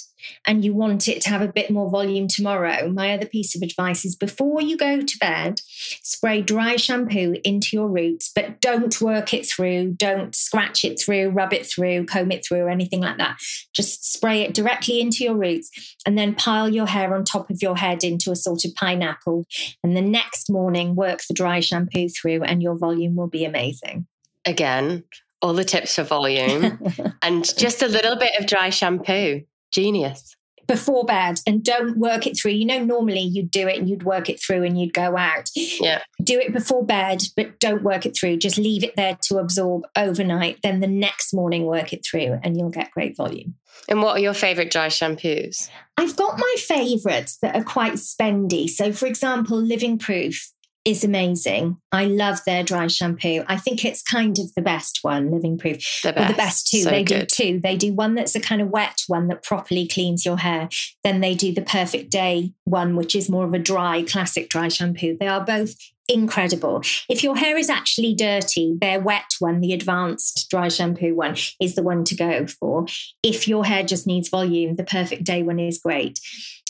and 0.47 0.65
you 0.65 0.75
want 0.75 1.09
it 1.09 1.21
to 1.23 1.31
have 1.31 1.43
a 1.43 1.53
bit 1.53 1.71
more 1.71 1.91
volume 1.91 2.29
tomorrow, 2.29 2.89
my 2.89 3.13
other 3.13 3.27
piece 3.27 3.55
of 3.55 3.63
advice 3.63 4.05
is 4.05 4.17
before 4.17 4.61
you 4.61 4.77
go 4.77 5.01
to 5.01 5.19
bed, 5.19 5.61
spray 6.03 6.43
dry 6.43 6.77
shampoo 6.77 7.37
into 7.45 7.77
your 7.77 7.89
roots, 7.89 8.31
but 8.35 8.61
don't 8.61 9.01
work 9.01 9.33
it 9.35 9.47
through, 9.47 9.93
don't 9.93 10.35
scratch 10.35 10.85
it 10.85 11.01
through, 11.01 11.31
rub 11.31 11.53
it 11.53 11.67
through, 11.67 12.07
comb 12.07 12.31
it 12.33 12.45
through, 12.47 12.61
or 12.61 12.71
anything 12.71 13.01
like 13.01 13.19
that. 13.19 13.37
Just 13.73 14.13
spray 14.13 14.43
it 14.43 14.55
directly 14.55 15.01
into 15.01 15.25
your 15.25 15.37
roots 15.37 15.71
and 16.07 16.19
then 16.19 16.35
pile 16.35 16.69
your 16.69 16.87
hair 16.87 17.15
on 17.15 17.25
top 17.25 17.51
of 17.51 17.63
your 17.63 17.77
head 17.77 18.05
into 18.05 18.31
a 18.31 18.37
sort 18.37 18.65
of 18.65 18.75
pineapple. 18.75 19.45
And 19.83 19.97
the 19.97 20.03
next 20.03 20.51
morning, 20.51 20.95
work 20.95 21.21
the 21.27 21.35
dry 21.35 21.61
shampoo 21.61 22.09
through, 22.09 22.43
and 22.43 22.63
your 22.63 22.77
volume 22.77 23.17
will 23.17 23.29
be 23.29 23.45
amazing. 23.45 24.07
Again, 24.45 25.05
all 25.45 25.53
the 25.53 25.65
tips 25.65 25.97
for 25.97 26.05
volume 26.05 26.79
and 27.23 27.57
just 27.57 27.83
a 27.83 27.87
little 27.87 28.17
bit 28.17 28.33
of 28.39 28.47
dry 28.47 28.71
shampoo. 28.71 29.43
Genius. 29.75 30.37
before 30.67 31.05
bed 31.05 31.41
and 31.47 31.63
don't 31.63 31.99
work 31.99 32.27
it 32.27 32.39
through. 32.39 32.53
You 32.53 32.65
know, 32.65 32.83
normally 32.83 33.21
you'd 33.21 33.51
do 33.51 33.69
it 33.69 33.79
and 33.79 33.89
you'd 33.89 34.03
work 34.05 34.31
it 34.31 34.41
through 34.41 34.63
and 34.63 34.81
you'd 34.81 34.95
go 34.95 35.17
out. 35.17 35.51
Yeah. 35.55 36.03
Do 36.23 36.39
it 36.39 36.53
before 36.53 36.85
bed, 36.85 37.23
but 37.37 37.59
don't 37.61 37.83
work 37.83 38.07
it 38.07 38.17
through. 38.19 38.39
Just 38.39 38.57
leave 38.57 38.85
it 38.85 38.97
there 38.97 39.19
to 39.25 39.39
absorb 39.39 39.83
overnight. 39.97 40.61
Then 40.63 40.81
the 40.81 40.87
next 40.87 41.35
morning, 41.35 41.67
work 41.67 41.93
it 41.93 42.05
through 42.09 42.39
and 42.43 42.57
you'll 42.57 42.71
get 42.71 42.91
great 42.93 43.17
volume. 43.17 43.57
And 43.89 44.01
what 44.03 44.17
are 44.17 44.21
your 44.21 44.35
favorite 44.35 44.71
dry 44.71 44.87
shampoos? 44.87 45.69
I've 45.97 46.17
got 46.17 46.39
my 46.39 46.55
favorites 46.59 47.39
that 47.43 47.55
are 47.57 47.65
quite 47.65 47.95
spendy. 47.95 48.69
So, 48.69 48.93
for 48.93 49.07
example, 49.07 49.61
Living 49.61 49.99
Proof 49.99 50.51
is 50.85 51.03
amazing. 51.03 51.79
I 51.93 52.05
love 52.05 52.41
their 52.45 52.63
dry 52.63 52.87
shampoo. 52.89 53.43
I 53.47 53.57
think 53.57 53.85
it's 53.85 54.03
kind 54.03 54.39
of 54.39 54.53
the 54.55 54.63
best 54.63 54.99
one, 55.03 55.31
Living 55.31 55.57
Proof. 55.57 55.79
The 56.03 56.13
best. 56.13 56.29
the 56.29 56.37
best 56.37 56.71
two. 56.71 56.83
So 56.83 56.91
they 56.91 57.05
good. 57.05 57.29
do 57.29 57.53
two. 57.53 57.61
They 57.61 57.77
do 57.77 57.95
one 57.95 58.15
that's 58.15 58.35
a 58.35 58.41
kind 58.41 58.61
of 58.61 58.69
wet 58.69 59.03
one 59.07 59.29
that 59.29 59.43
properly 59.43 59.89
cleans 59.89 60.27
your 60.27 60.39
hair. 60.39 60.69
Then 61.03 61.21
they 61.21 61.35
do 61.35 61.53
the 61.55 61.63
Perfect 61.63 62.11
Day 62.11 62.53
one, 62.65 62.97
which 62.97 63.17
is 63.17 63.31
more 63.31 63.45
of 63.45 63.55
a 63.55 63.59
dry, 63.59 64.03
classic 64.03 64.51
dry 64.51 64.69
shampoo. 64.69 65.17
They 65.19 65.29
are 65.29 65.45
both 65.45 65.75
incredible. 66.07 66.83
If 67.09 67.23
your 67.23 67.37
hair 67.37 67.57
is 67.57 67.71
actually 67.71 68.15
dirty, 68.15 68.77
their 68.79 69.01
wet 69.01 69.33
one, 69.39 69.61
the 69.61 69.73
advanced 69.73 70.49
dry 70.51 70.69
shampoo 70.69 71.15
one, 71.15 71.37
is 71.61 71.75
the 71.77 71.83
one 71.83 72.05
to 72.05 72.15
go 72.15 72.47
for. 72.47 72.87
If 73.23 73.49
your 73.49 73.65
hair 73.65 73.85
just 73.85 74.07
needs 74.07 74.29
volume, 74.29 74.75
the 74.75 74.85
Perfect 74.85 75.25
Day 75.25 75.43
one 75.43 75.59
is 75.59 75.79
great. 75.79 76.21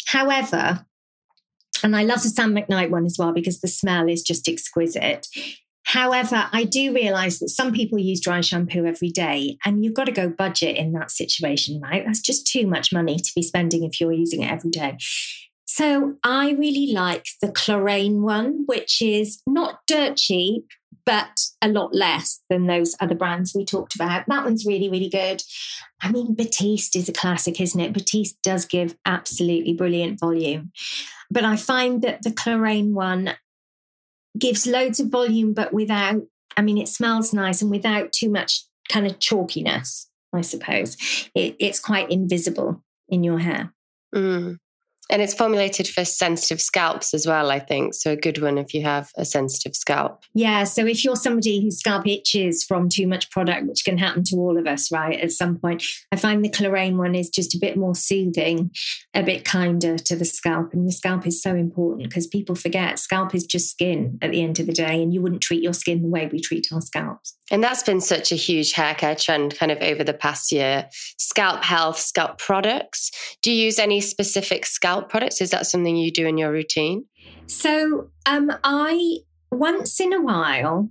However, 0.07 0.87
and 1.85 1.95
I 1.95 2.03
love 2.03 2.23
the 2.23 2.31
Sam 2.31 2.55
McKnight 2.55 2.91
one 2.91 3.07
as 3.07 3.17
well 3.19 3.33
because 3.33 3.61
the 3.61 3.69
smell 3.69 4.09
is 4.09 4.23
just 4.23 4.49
exquisite. 4.49 5.29
However, 5.85 6.49
I 6.51 6.65
do 6.65 6.95
realize 6.95 7.39
that 7.39 7.51
some 7.51 7.73
people 7.73 7.99
use 7.99 8.21
dry 8.21 8.41
shampoo 8.41 8.87
every 8.87 9.11
day, 9.11 9.59
and 9.67 9.85
you've 9.85 9.95
got 9.95 10.07
to 10.07 10.13
go 10.13 10.31
budget 10.31 10.77
in 10.79 10.93
that 10.93 11.11
situation, 11.11 11.81
right? 11.81 12.03
That's 12.05 12.23
just 12.23 12.47
too 12.47 12.67
much 12.67 12.91
money 12.91 13.17
to 13.17 13.33
be 13.37 13.43
spending 13.43 13.85
if 13.85 14.01
you're 14.01 14.13
using 14.13 14.43
it 14.43 14.51
every 14.51 14.71
day. 14.71 14.97
So 15.67 16.15
I 16.25 16.53
really 16.53 16.93
like 16.93 17.27
the 17.43 17.49
Klorane 17.49 18.21
one, 18.21 18.65
which 18.67 19.03
is 19.03 19.43
not 19.47 19.81
dirt 19.87 20.17
cheap, 20.17 20.67
but 21.07 21.41
a 21.61 21.69
lot 21.69 21.95
less 21.95 22.41
than 22.49 22.67
those 22.67 22.97
other 23.01 23.15
brands 23.15 23.55
we 23.55 23.65
talked 23.65 23.95
about. 23.95 24.25
That 24.27 24.45
one's 24.45 24.67
really, 24.67 24.89
really 24.89 25.09
good. 25.09 25.43
I 26.01 26.11
mean, 26.11 26.35
Batiste 26.35 26.97
is 26.97 27.09
a 27.09 27.13
classic, 27.13 27.61
isn't 27.61 27.81
it? 27.81 27.93
Batiste 27.93 28.41
does 28.43 28.65
give 28.65 28.97
absolutely 29.05 29.75
brilliant 29.75 30.21
volume. 30.21 30.73
But 31.31 31.45
I 31.45 31.57
find 31.57 32.03
that 32.03 32.23
the 32.23 32.31
Klorane 32.31 32.93
one 32.93 33.35
gives 34.39 34.67
loads 34.67 35.01
of 35.01 35.09
volume, 35.09 35.55
but 35.55 35.73
without, 35.73 36.23
I 36.57 36.63
mean, 36.63 36.79
it 36.79 36.89
smells 36.89 37.33
nice 37.33 37.63
and 37.63 37.71
without 37.71 38.13
too 38.13 38.29
much 38.29 38.65
kind 38.89 39.07
of 39.07 39.19
chalkiness, 39.19 40.07
I 40.33 40.41
suppose. 40.41 40.97
It, 41.35 41.57
it's 41.59 41.81
quite 41.81 42.11
invisible 42.11 42.83
in 43.09 43.25
your 43.25 43.39
hair. 43.39 43.73
Mm. 44.15 44.59
And 45.11 45.21
it's 45.21 45.35
formulated 45.35 45.87
for 45.87 46.05
sensitive 46.05 46.61
scalps 46.61 47.13
as 47.13 47.27
well, 47.27 47.51
I 47.51 47.59
think. 47.59 47.95
So 47.95 48.13
a 48.13 48.17
good 48.17 48.41
one 48.41 48.57
if 48.57 48.73
you 48.73 48.83
have 48.83 49.11
a 49.17 49.25
sensitive 49.25 49.77
scalp. 49.77 50.25
Yeah. 50.33 50.65
So 50.65 50.87
if 50.87 51.05
you're 51.05 51.17
somebody 51.17 51.63
whose 51.63 51.79
scalp 51.79 52.07
itches 52.07 52.65
from 52.65 52.89
too 52.89 53.07
much 53.07 53.31
product, 53.31 53.67
which 53.67 53.85
can 53.85 53.99
happen 53.99 54.25
to 54.25 54.37
all 54.37 54.59
of 54.59 54.67
us, 54.67 54.91
right, 54.91 55.21
at 55.21 55.31
some 55.31 55.59
point, 55.59 55.83
I 56.11 56.17
find 56.17 56.43
the 56.43 56.49
Klorane 56.49 56.97
one 56.97 57.15
is 57.15 57.29
just 57.29 57.55
a 57.55 57.59
bit 57.59 57.77
more 57.77 57.95
soothing, 57.95 58.71
a 59.13 59.23
bit 59.23 59.45
kinder 59.45 59.99
to 59.99 60.17
the 60.17 60.25
scalp. 60.25 60.73
And 60.73 60.89
the 60.89 60.93
scalp 60.93 61.27
is 61.27 61.43
so 61.43 61.55
important 61.55 62.09
because 62.09 62.27
people 62.27 62.55
forget 62.55 62.99
scalp 62.99 63.35
is 63.35 63.45
just 63.45 63.71
skin 63.71 64.19
at 64.23 64.31
the 64.31 64.43
end 64.43 64.59
of 64.59 64.67
the 64.67 64.73
day. 64.73 65.03
And 65.03 65.13
you 65.13 65.21
wouldn't 65.21 65.43
treat 65.43 65.63
your 65.63 65.75
skin 65.75 66.03
the 66.03 66.09
way 66.09 66.29
we 66.33 66.41
treat 66.41 66.69
our 66.73 66.81
scalps. 66.81 67.37
And 67.51 67.63
that's 67.63 67.83
been 67.83 68.01
such 68.01 68.33
a 68.33 68.37
huge 68.37 68.73
hair 68.73 68.95
care 68.95 69.15
trend 69.15 69.57
kind 69.59 69.71
of 69.71 69.79
over 69.83 70.03
the 70.03 70.15
past 70.15 70.51
year. 70.51 70.89
Scalp 71.19 71.63
health, 71.63 71.99
scalp 71.99 72.39
products. 72.39 73.11
Do 73.43 73.53
you 73.53 73.67
use 73.67 73.79
any 73.79 74.01
specific 74.01 74.65
scalp 74.65 74.94
products? 75.03 75.41
Is 75.41 75.51
that 75.51 75.67
something 75.67 75.97
you 75.97 76.13
do 76.13 76.27
in 76.27 76.39
your 76.39 76.53
routine? 76.53 77.05
So 77.47 78.11
um, 78.27 78.51
I 78.63 79.19
once 79.51 80.01
in 80.01 80.13
a 80.13 80.21
while, 80.21 80.91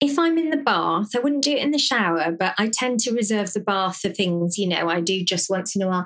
if 0.00 0.18
I'm 0.18 0.36
in 0.36 0.50
the 0.50 0.58
bath, 0.58 1.10
I 1.16 1.20
wouldn't 1.20 1.44
do 1.44 1.52
it 1.52 1.62
in 1.62 1.70
the 1.70 1.78
shower, 1.78 2.30
but 2.30 2.54
I 2.58 2.68
tend 2.70 3.00
to 3.00 3.14
reserve 3.14 3.52
the 3.52 3.60
bath 3.60 4.00
for 4.00 4.10
things, 4.10 4.58
you 4.58 4.68
know, 4.68 4.88
I 4.88 5.00
do 5.00 5.24
just 5.24 5.48
once 5.48 5.74
in 5.74 5.82
a 5.82 5.88
while. 5.88 6.04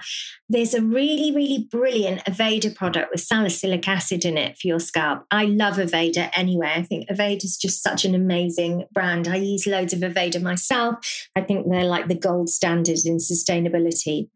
There's 0.49 0.75
a 0.75 0.83
really, 0.83 1.35
really 1.35 1.67
brilliant 1.69 2.25
Aveda 2.25 2.75
product 2.75 3.09
with 3.11 3.23
salicylic 3.23 3.89
acid 3.89 4.25
in 4.25 4.39
it 4.39 4.57
for 4.57 4.69
your 4.69 4.79
scalp. 4.79 5.25
I 5.31 5.47
love 5.47 5.77
Aveda 5.77 6.31
anyway. 6.35 6.73
I 6.77 6.83
think 6.83 7.09
Aveda 7.09 7.45
is 7.45 7.57
just 7.57 7.83
such 7.83 8.05
an 8.05 8.15
amazing 8.15 8.85
brand. 8.93 9.27
I 9.27 9.37
use 9.37 9.67
loads 9.67 9.93
of 9.93 10.01
Aveda 10.01 10.41
myself. 10.41 10.97
I 11.35 11.41
think 11.41 11.67
they're 11.69 11.85
like 11.85 12.09
the 12.09 12.15
gold 12.15 12.51
standard 12.51 12.99
in 13.05 13.17
sustainability. 13.17 14.29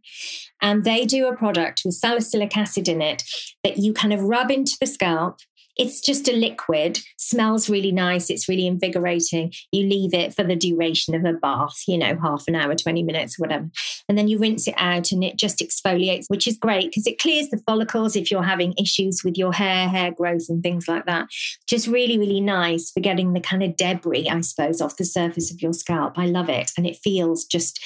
And 0.63 0.85
they 0.85 1.05
do 1.05 1.27
a 1.27 1.37
product 1.37 1.83
with 1.85 1.95
salicylic 1.95 2.57
acid 2.57 2.89
in 2.89 3.03
it 3.03 3.25
that 3.65 3.79
you 3.79 3.93
kind 3.93 4.15
of 4.15 4.23
rub 4.23 4.51
into 4.51 4.77
the 4.81 4.87
scalp 4.87 5.39
it's 5.77 6.01
just 6.01 6.29
a 6.29 6.33
liquid, 6.33 6.99
smells 7.17 7.71
really 7.71 7.93
nice. 7.93 8.29
It's 8.29 8.49
really 8.49 8.67
invigorating. 8.67 9.53
You 9.71 9.87
leave 9.87 10.13
it 10.13 10.35
for 10.35 10.45
the 10.45 10.57
duration 10.57 11.15
of 11.15 11.25
a 11.25 11.33
bath, 11.33 11.83
you 11.89 11.97
know, 11.97 12.19
half 12.23 12.45
an 12.47 12.55
hour, 12.55 12.75
20 12.75 13.03
minutes, 13.03 13.39
whatever. 13.39 13.71
And 14.09 14.19
then 14.19 14.29
you 14.29 14.39
rinse 14.39 14.69
it 14.69 14.75
out 14.77 15.13
and 15.13 15.25
it 15.25 15.37
just 15.37 15.61
exfoliates, 15.61 16.27
which 16.29 16.47
is 16.47 16.59
great 16.59 16.91
because 16.91 17.07
it 17.07 17.19
clears 17.19 17.49
the 17.49 17.63
follicles 17.67 18.17
if 18.17 18.31
you're 18.31 18.43
having 18.43 18.75
issues 18.79 19.23
with 19.25 19.39
your 19.39 19.53
hair, 19.53 19.89
hair 19.89 20.13
growth, 20.13 20.47
and 20.49 20.63
things 20.63 20.89
like 20.89 21.07
that. 21.07 21.29
Just 21.67 21.87
really, 21.87 22.19
really 22.19 22.41
nice 22.41 22.91
for 22.91 23.01
getting 23.01 23.33
the 23.33 23.41
kind 23.41 23.63
of 23.63 23.77
debris, 23.77 24.29
I 24.29 24.41
suppose, 24.43 24.81
off 24.81 24.99
the 24.99 25.05
surface 25.05 25.51
of 25.51 25.63
your 25.63 25.73
scalp. 25.73 26.19
I 26.19 26.27
love 26.27 26.51
it. 26.51 26.71
And 26.77 26.87
it 26.87 26.97
feels 27.03 27.47
just 27.47 27.81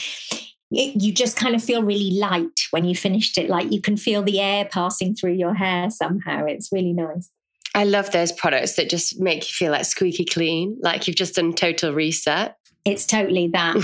it, 0.71 1.01
you 1.01 1.13
just 1.13 1.37
kind 1.37 1.55
of 1.55 1.63
feel 1.63 1.83
really 1.83 2.19
light 2.19 2.61
when 2.71 2.85
you 2.85 2.95
finished 2.95 3.39
it. 3.39 3.49
Like 3.49 3.73
you 3.73 3.81
can 3.81 3.97
feel 3.97 4.23
the 4.23 4.41
air 4.41 4.65
passing 4.65 5.15
through 5.15 5.35
your 5.35 5.55
hair 5.55 5.91
somehow. 5.91 6.45
It's 6.47 6.71
really 6.73 6.93
nice. 6.93 7.31
I 7.75 7.85
love 7.85 8.11
those 8.11 8.33
products 8.33 8.77
that 8.77 8.89
just 8.89 9.21
make 9.21 9.43
you 9.43 9.53
feel 9.53 9.73
like 9.73 9.85
squeaky 9.85 10.25
clean, 10.25 10.79
like 10.81 11.07
you've 11.07 11.17
just 11.17 11.35
done 11.35 11.53
total 11.53 11.93
reset. 11.93 12.57
It's 12.87 13.05
totally 13.05 13.49
that. 13.49 13.77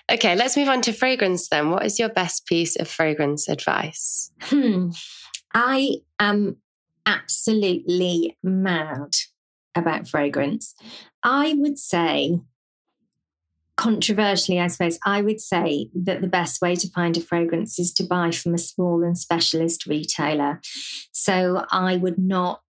okay, 0.12 0.34
let's 0.34 0.56
move 0.56 0.68
on 0.68 0.82
to 0.82 0.92
fragrance 0.92 1.48
then. 1.48 1.70
What 1.70 1.86
is 1.86 1.98
your 1.98 2.08
best 2.08 2.46
piece 2.46 2.76
of 2.76 2.88
fragrance 2.88 3.48
advice? 3.48 4.30
Hmm. 4.42 4.90
I 5.54 5.98
am 6.18 6.56
absolutely 7.06 8.36
mad 8.42 9.12
about 9.74 10.08
fragrance. 10.08 10.74
I 11.22 11.54
would 11.56 11.78
say 11.78 12.40
controversially, 13.78 14.60
I 14.60 14.66
suppose, 14.66 14.98
I 15.06 15.22
would 15.22 15.40
say 15.40 15.88
that 15.94 16.20
the 16.20 16.26
best 16.26 16.60
way 16.60 16.74
to 16.74 16.90
find 16.90 17.16
a 17.16 17.20
fragrance 17.20 17.78
is 17.78 17.92
to 17.94 18.02
buy 18.02 18.32
from 18.32 18.52
a 18.52 18.58
small 18.58 19.04
and 19.04 19.16
specialist 19.16 19.86
retailer. 19.86 20.60
So 21.12 21.64
I 21.70 21.96
would 21.96 22.18
not 22.18 22.60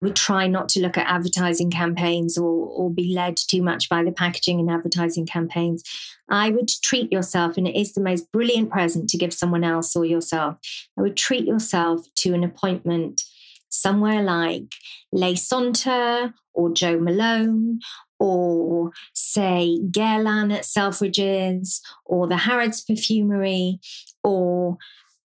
would 0.00 0.16
try 0.16 0.46
not 0.46 0.68
to 0.68 0.80
look 0.80 0.98
at 0.98 1.06
advertising 1.06 1.70
campaigns 1.70 2.36
or, 2.36 2.66
or 2.66 2.90
be 2.90 3.14
led 3.14 3.38
too 3.38 3.62
much 3.62 3.88
by 3.88 4.04
the 4.04 4.12
packaging 4.12 4.60
and 4.60 4.70
advertising 4.70 5.24
campaigns. 5.24 5.82
I 6.28 6.50
would 6.50 6.68
treat 6.82 7.10
yourself, 7.10 7.56
and 7.56 7.66
it 7.66 7.74
is 7.74 7.94
the 7.94 8.02
most 8.02 8.30
brilliant 8.30 8.70
present 8.70 9.08
to 9.10 9.16
give 9.16 9.32
someone 9.32 9.64
else 9.64 9.96
or 9.96 10.04
yourself. 10.04 10.58
I 10.98 11.02
would 11.02 11.16
treat 11.16 11.46
yourself 11.46 12.06
to 12.16 12.34
an 12.34 12.44
appointment 12.44 13.22
somewhere 13.70 14.22
like 14.22 14.72
Les 15.10 15.36
Senteurs 15.36 16.32
or 16.52 16.72
Joe 16.72 16.98
Malone 16.98 17.80
or 18.24 18.90
say 19.12 19.78
Guerlain 19.90 20.50
at 20.50 20.62
Selfridges 20.62 21.80
or 22.06 22.26
the 22.26 22.38
Harrods 22.38 22.82
Perfumery 22.82 23.80
or 24.22 24.78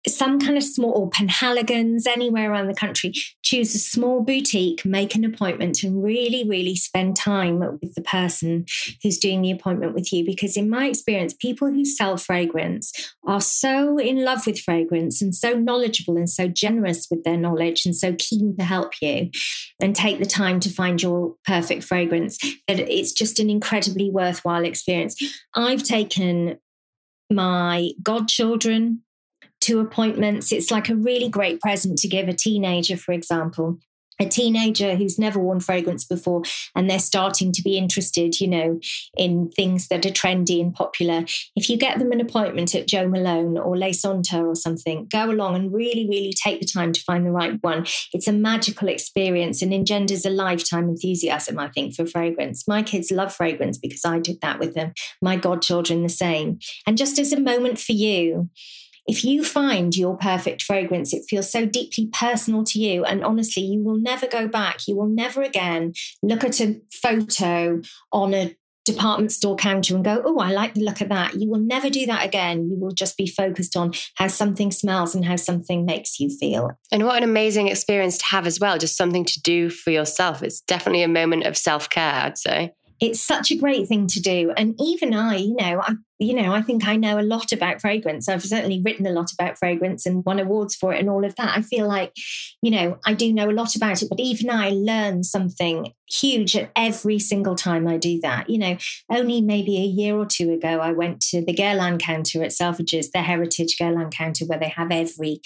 some 0.07 0.41
kind 0.41 0.57
of 0.57 0.65
small 0.65 0.91
or 0.93 1.11
Penhaligon's 1.11 2.07
anywhere 2.07 2.51
around 2.51 2.67
the 2.67 2.75
country, 2.75 3.12
choose 3.43 3.75
a 3.75 3.79
small 3.79 4.23
boutique, 4.23 4.85
make 4.85 5.15
an 5.15 5.25
appointment, 5.25 5.83
and 5.83 6.03
really, 6.03 6.49
really 6.49 6.75
spend 6.75 7.17
time 7.17 7.61
with 7.61 7.95
the 7.95 8.03
person 8.03 8.65
who's 9.03 9.19
doing 9.19 9.43
the 9.43 9.51
appointment 9.51 9.95
with 9.95 10.12
you. 10.12 10.25
Because 10.25 10.57
in 10.57 10.69
my 10.69 10.87
experience, 10.87 11.35
people 11.35 11.69
who 11.69 11.85
sell 11.85 12.17
fragrance 12.17 13.15
are 13.27 13.41
so 13.41 13.99
in 13.99 14.25
love 14.25 14.47
with 14.47 14.59
fragrance 14.59 15.23
and 15.23 15.35
so 15.35 15.53
knowledgeable 15.53 16.17
and 16.17 16.29
so 16.29 16.49
generous 16.49 17.07
with 17.11 17.23
their 17.25 17.37
knowledge 17.37 17.87
and 17.87 17.95
so 17.95 18.15
keen 18.19 18.57
to 18.57 18.65
help 18.65 18.93
you 19.01 19.31
and 19.81 19.95
take 19.95 20.19
the 20.19 20.27
time 20.27 20.59
to 20.61 20.71
find 20.71 21.03
your 21.03 21.35
perfect 21.45 21.85
fragrance 21.85 22.38
that 22.67 22.81
it's 22.81 23.12
just 23.12 23.38
an 23.38 23.49
incredibly 23.49 24.11
worthwhile 24.11 24.65
experience. 24.65 25.17
I've 25.55 25.83
taken 25.83 26.59
my 27.31 27.91
godchildren 28.03 29.03
to 29.62 29.81
appointments. 29.81 30.53
It's 30.53 30.70
like 30.70 30.88
a 30.88 30.96
really 30.96 31.29
great 31.29 31.61
present 31.61 31.98
to 31.98 32.09
give 32.09 32.29
a 32.29 32.35
teenager, 32.35 32.96
for 32.96 33.12
example. 33.12 33.79
A 34.20 34.29
teenager 34.29 34.94
who's 34.94 35.18
never 35.18 35.40
worn 35.40 35.59
fragrance 35.59 36.05
before 36.05 36.42
and 36.77 36.88
they're 36.88 36.98
starting 36.98 37.51
to 37.51 37.62
be 37.62 37.79
interested, 37.79 38.40
you 38.40 38.46
know, 38.46 38.79
in 39.16 39.51
things 39.51 39.88
that 39.88 40.05
are 40.05 40.11
trendy 40.11 40.61
and 40.61 40.72
popular. 40.72 41.25
If 41.57 41.68
you 41.70 41.77
get 41.77 41.98
them 41.98 42.12
an 42.12 42.20
appointment 42.20 42.75
at 42.75 42.87
Joe 42.87 43.09
Malone 43.09 43.57
or 43.59 43.77
Les 43.77 43.94
Senteurs 43.94 44.46
or 44.46 44.55
something, 44.55 45.09
go 45.11 45.31
along 45.31 45.57
and 45.57 45.72
really, 45.72 46.07
really 46.09 46.35
take 46.35 46.61
the 46.61 46.66
time 46.66 46.92
to 46.92 47.01
find 47.01 47.27
the 47.27 47.33
right 47.33 47.59
one. 47.62 47.87
It's 48.12 48.29
a 48.29 48.33
magical 48.33 48.88
experience 48.88 49.62
and 49.62 49.72
engenders 49.72 50.27
a 50.27 50.31
lifetime 50.31 50.90
enthusiasm, 50.90 51.59
I 51.59 51.68
think, 51.68 51.94
for 51.94 52.07
fragrance. 52.07 52.68
My 52.68 52.83
kids 52.83 53.11
love 53.11 53.35
fragrance 53.35 53.79
because 53.79 54.05
I 54.05 54.18
did 54.18 54.40
that 54.42 54.61
with 54.61 54.75
them. 54.75 54.92
My 55.22 55.37
godchildren, 55.37 56.03
the 56.03 56.11
same. 56.11 56.59
And 56.87 56.98
just 56.98 57.18
as 57.18 57.33
a 57.33 57.40
moment 57.40 57.81
for 57.81 57.92
you, 57.92 58.51
if 59.07 59.25
you 59.25 59.45
find 59.45 59.97
your 59.97 60.17
perfect 60.17 60.62
fragrance, 60.62 61.12
it 61.12 61.25
feels 61.29 61.51
so 61.51 61.67
deeply 61.67 62.07
personal 62.12 62.65
to 62.65 62.79
you. 62.79 63.05
And 63.05 63.25
honestly, 63.25 63.62
you 63.62 63.83
will 63.83 63.99
never 63.99 64.27
go 64.27 64.47
back. 64.47 64.87
You 64.87 64.97
will 64.97 65.09
never 65.09 65.43
again 65.43 65.95
look 66.23 66.45
at 66.45 66.61
a 66.61 66.81
photo 66.93 67.83
on 68.12 68.35
a 68.35 68.57
department 68.85 69.31
store 69.31 69.57
counter 69.57 69.95
and 69.95 70.05
go, 70.05 70.23
Oh, 70.25 70.38
I 70.38 70.51
like 70.51 70.75
the 70.75 70.85
look 70.85 71.01
of 71.01 71.09
that. 71.09 71.35
You 71.35 71.49
will 71.49 71.61
never 71.61 71.88
do 71.88 72.07
that 72.07 72.25
again. 72.25 72.69
You 72.69 72.77
will 72.77 72.91
just 72.91 73.17
be 73.17 73.27
focused 73.27 73.77
on 73.77 73.93
how 74.17 74.27
something 74.27 74.71
smells 74.71 75.15
and 75.15 75.25
how 75.25 75.37
something 75.37 75.85
makes 75.85 76.19
you 76.19 76.31
feel. 76.31 76.71
And 76.91 77.05
what 77.05 77.17
an 77.17 77.23
amazing 77.23 77.69
experience 77.69 78.19
to 78.19 78.27
have 78.27 78.47
as 78.47 78.59
well, 78.59 78.79
just 78.79 78.97
something 78.97 79.25
to 79.25 79.41
do 79.43 79.71
for 79.71 79.91
yourself. 79.91 80.43
It's 80.43 80.61
definitely 80.62 81.03
a 81.03 81.09
moment 81.09 81.45
of 81.45 81.57
self 81.57 81.91
care, 81.91 82.12
I'd 82.12 82.38
say 82.38 82.73
it's 83.03 83.21
such 83.21 83.51
a 83.51 83.57
great 83.57 83.88
thing 83.88 84.07
to 84.07 84.21
do. 84.21 84.53
And 84.57 84.77
even 84.81 85.12
I, 85.12 85.38
you 85.38 85.57
know, 85.57 85.83
I, 85.83 85.95
you 86.21 86.35
know, 86.35 86.55
I 86.55 86.62
think 86.62 86.87
I 86.87 86.95
know 86.95 87.19
a 87.19 87.21
lot 87.21 87.51
about 87.51 87.81
fragrance. 87.81 88.29
I've 88.29 88.45
certainly 88.45 88.81
written 88.81 89.09
a 89.09 89.11
lot 89.11 89.33
about 89.33 89.59
fragrance 89.59 90.07
and 90.07 90.25
won 90.25 90.38
awards 90.38 90.77
for 90.77 90.95
it 90.95 91.01
and 91.01 91.11
all 91.11 91.25
of 91.25 91.35
that. 91.35 91.59
I 91.59 91.62
feel 91.62 91.88
like, 91.88 92.12
you 92.62 92.71
know, 92.71 92.99
I 93.05 93.15
do 93.15 93.33
know 93.33 93.51
a 93.51 93.59
lot 93.59 93.75
about 93.75 94.03
it, 94.03 94.09
but 94.09 94.21
even 94.21 94.51
I 94.51 94.71
learn 94.71 95.25
something 95.25 95.93
huge 96.09 96.55
at 96.55 96.71
every 96.77 97.19
single 97.19 97.57
time 97.57 97.88
I 97.88 97.97
do 97.97 98.21
that. 98.21 98.49
You 98.49 98.59
know, 98.59 98.77
only 99.11 99.41
maybe 99.41 99.79
a 99.79 99.81
year 99.81 100.15
or 100.15 100.25
two 100.25 100.53
ago, 100.53 100.79
I 100.79 100.93
went 100.93 101.21
to 101.31 101.45
the 101.45 101.55
Guerlain 101.55 101.99
counter 101.99 102.45
at 102.45 102.53
Selfridges, 102.53 103.11
the 103.12 103.23
heritage 103.23 103.77
Guerlain 103.81 104.12
counter, 104.12 104.45
where 104.45 104.61
they 104.61 104.69
have 104.69 104.93
every 104.93 105.41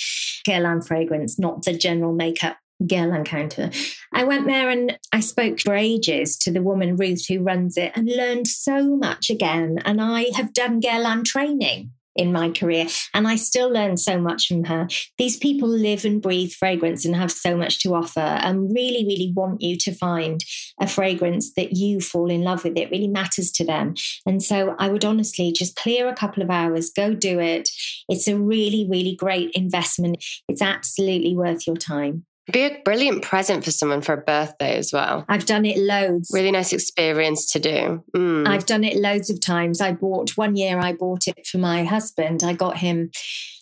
Guerlain 0.46 0.86
fragrance, 0.86 1.38
not 1.38 1.64
the 1.64 1.72
general 1.72 2.12
makeup 2.12 2.58
Guerlain 2.82 3.24
counter. 3.24 3.70
I 4.12 4.24
went 4.24 4.46
there 4.46 4.70
and 4.70 4.98
I 5.12 5.20
spoke 5.20 5.60
for 5.60 5.74
ages 5.74 6.36
to 6.38 6.52
the 6.52 6.62
woman, 6.62 6.96
Ruth, 6.96 7.26
who 7.28 7.42
runs 7.42 7.76
it, 7.76 7.92
and 7.94 8.08
learned 8.08 8.48
so 8.48 8.96
much 8.96 9.30
again. 9.30 9.78
And 9.84 10.00
I 10.00 10.30
have 10.34 10.52
done 10.52 10.80
Guerlain 10.80 11.24
training 11.24 11.92
in 12.16 12.32
my 12.32 12.50
career, 12.50 12.86
and 13.12 13.28
I 13.28 13.36
still 13.36 13.70
learn 13.70 13.96
so 13.98 14.18
much 14.18 14.46
from 14.46 14.64
her. 14.64 14.88
These 15.18 15.36
people 15.36 15.68
live 15.68 16.04
and 16.04 16.22
breathe 16.22 16.52
fragrance 16.52 17.04
and 17.04 17.14
have 17.14 17.30
so 17.30 17.56
much 17.56 17.80
to 17.80 17.94
offer, 17.94 18.20
and 18.20 18.72
really, 18.74 19.04
really 19.04 19.32
want 19.36 19.60
you 19.60 19.76
to 19.78 19.92
find 19.92 20.42
a 20.80 20.86
fragrance 20.86 21.52
that 21.54 21.76
you 21.76 22.00
fall 22.00 22.30
in 22.30 22.42
love 22.42 22.64
with. 22.64 22.76
It 22.76 22.90
really 22.90 23.08
matters 23.08 23.52
to 23.52 23.64
them. 23.64 23.94
And 24.24 24.42
so 24.42 24.74
I 24.78 24.88
would 24.88 25.04
honestly 25.04 25.52
just 25.52 25.76
clear 25.76 26.08
a 26.08 26.14
couple 26.14 26.42
of 26.42 26.50
hours, 26.50 26.90
go 26.90 27.14
do 27.14 27.38
it. 27.38 27.68
It's 28.08 28.28
a 28.28 28.38
really, 28.38 28.86
really 28.90 29.14
great 29.14 29.50
investment. 29.52 30.24
It's 30.48 30.62
absolutely 30.62 31.36
worth 31.36 31.66
your 31.66 31.76
time 31.76 32.24
be 32.52 32.62
a 32.62 32.80
brilliant 32.84 33.22
present 33.22 33.64
for 33.64 33.70
someone 33.70 34.02
for 34.02 34.12
a 34.12 34.18
birthday 34.22 34.76
as 34.76 34.92
well. 34.92 35.24
I've 35.28 35.46
done 35.46 35.64
it 35.64 35.78
loads. 35.78 36.30
Really 36.32 36.52
nice 36.52 36.72
experience 36.72 37.50
to 37.52 37.58
do. 37.58 38.04
Mm. 38.16 38.46
I've 38.46 38.66
done 38.66 38.84
it 38.84 38.96
loads 38.96 39.30
of 39.30 39.40
times. 39.40 39.80
I 39.80 39.92
bought 39.92 40.36
one 40.36 40.56
year, 40.56 40.78
I 40.78 40.92
bought 40.92 41.26
it 41.26 41.46
for 41.46 41.58
my 41.58 41.84
husband. 41.84 42.42
I 42.44 42.52
got 42.52 42.78
him 42.78 43.10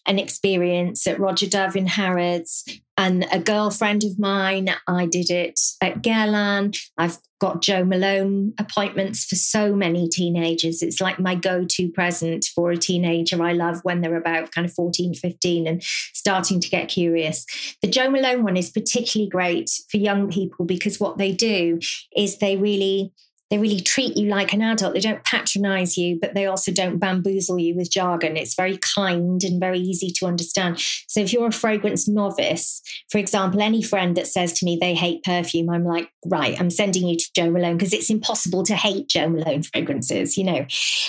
an 0.07 0.19
experience 0.19 1.07
at 1.07 1.19
Roja 1.19 1.49
Dove 1.49 1.77
in 1.77 1.87
Harrods 1.87 2.65
and 2.97 3.27
a 3.33 3.39
girlfriend 3.39 4.05
of 4.05 4.19
mine. 4.19 4.69
I 4.87 5.07
did 5.07 5.31
it 5.31 5.59
at 5.81 6.03
Guerlain. 6.03 6.79
I've 6.97 7.19
got 7.41 7.63
Jo 7.63 7.85
Malone 7.85 8.55
appointments 8.59 9.25
for 9.25 9.35
so 9.35 9.75
many 9.75 10.09
teenagers. 10.09 10.83
It's 10.83 11.01
like 11.01 11.19
my 11.19 11.35
go 11.35 11.65
to 11.69 11.91
present 11.91 12.47
for 12.55 12.71
a 12.71 12.77
teenager 12.77 13.43
I 13.43 13.53
love 13.53 13.81
when 13.83 14.01
they're 14.01 14.17
about 14.17 14.53
kind 14.53 14.67
of 14.67 14.73
14, 14.75 15.15
15 15.15 15.67
and 15.67 15.83
starting 15.83 16.61
to 16.61 16.69
get 16.69 16.89
curious. 16.89 17.45
The 17.83 17.89
Jo 17.89 18.09
Malone 18.09 18.45
one 18.45 18.57
is 18.57 18.71
particularly 18.71 19.29
great 19.29 19.71
for 19.91 19.97
young 19.97 20.31
people 20.31 20.65
because 20.65 21.01
what 21.01 21.19
they 21.19 21.33
do 21.33 21.81
is 22.17 22.39
they 22.39 22.57
really 22.57 23.13
they 23.55 23.59
really 23.59 23.81
treat 23.81 24.17
you 24.17 24.27
like 24.27 24.53
an 24.53 24.63
adult. 24.63 24.95
They 24.95 25.01
don't 25.01 25.23
patronize 25.23 25.97
you, 25.97 26.19
but 26.21 26.35
they 26.35 26.47
also 26.47 26.73
don't 26.73 26.99
bamboozle 26.99 27.61
you 27.61 27.77
with 27.77 27.89
jargon. 27.89 28.37
It's 28.37 28.57
very 28.57 28.79
kind 28.79 29.41
and 29.45 29.61
very 29.61 29.79
easy 29.79 30.11
to 30.17 30.27
understand. 30.27 30.81
So 31.07 31.21
if 31.21 31.33
you're 31.33 31.47
a 31.47 31.53
fragrance 31.53 32.09
novice, 32.09 32.83
for 33.13 33.19
example, 33.19 33.63
any 33.63 33.81
friend 33.81 34.17
that 34.17 34.27
says 34.27 34.55
to 34.55 34.65
me 34.65 34.77
they 34.81 34.97
hate 34.97 35.23
perfume, 35.23 35.71
I'm 35.71 35.85
like, 35.85 36.11
right, 36.27 36.61
I'm 36.61 36.69
sending 36.69 37.07
you 37.07 37.17
to 37.17 37.31
Jo 37.37 37.49
Malone 37.49 37.77
because 37.77 37.93
it's 37.93 38.11
impossible 38.11 38.65
to 38.65 38.75
hate 38.75 39.09
Jo 39.09 39.29
Malone 39.29 39.63
fragrances, 39.63 40.37
you 40.37 40.43
know. 40.43 40.67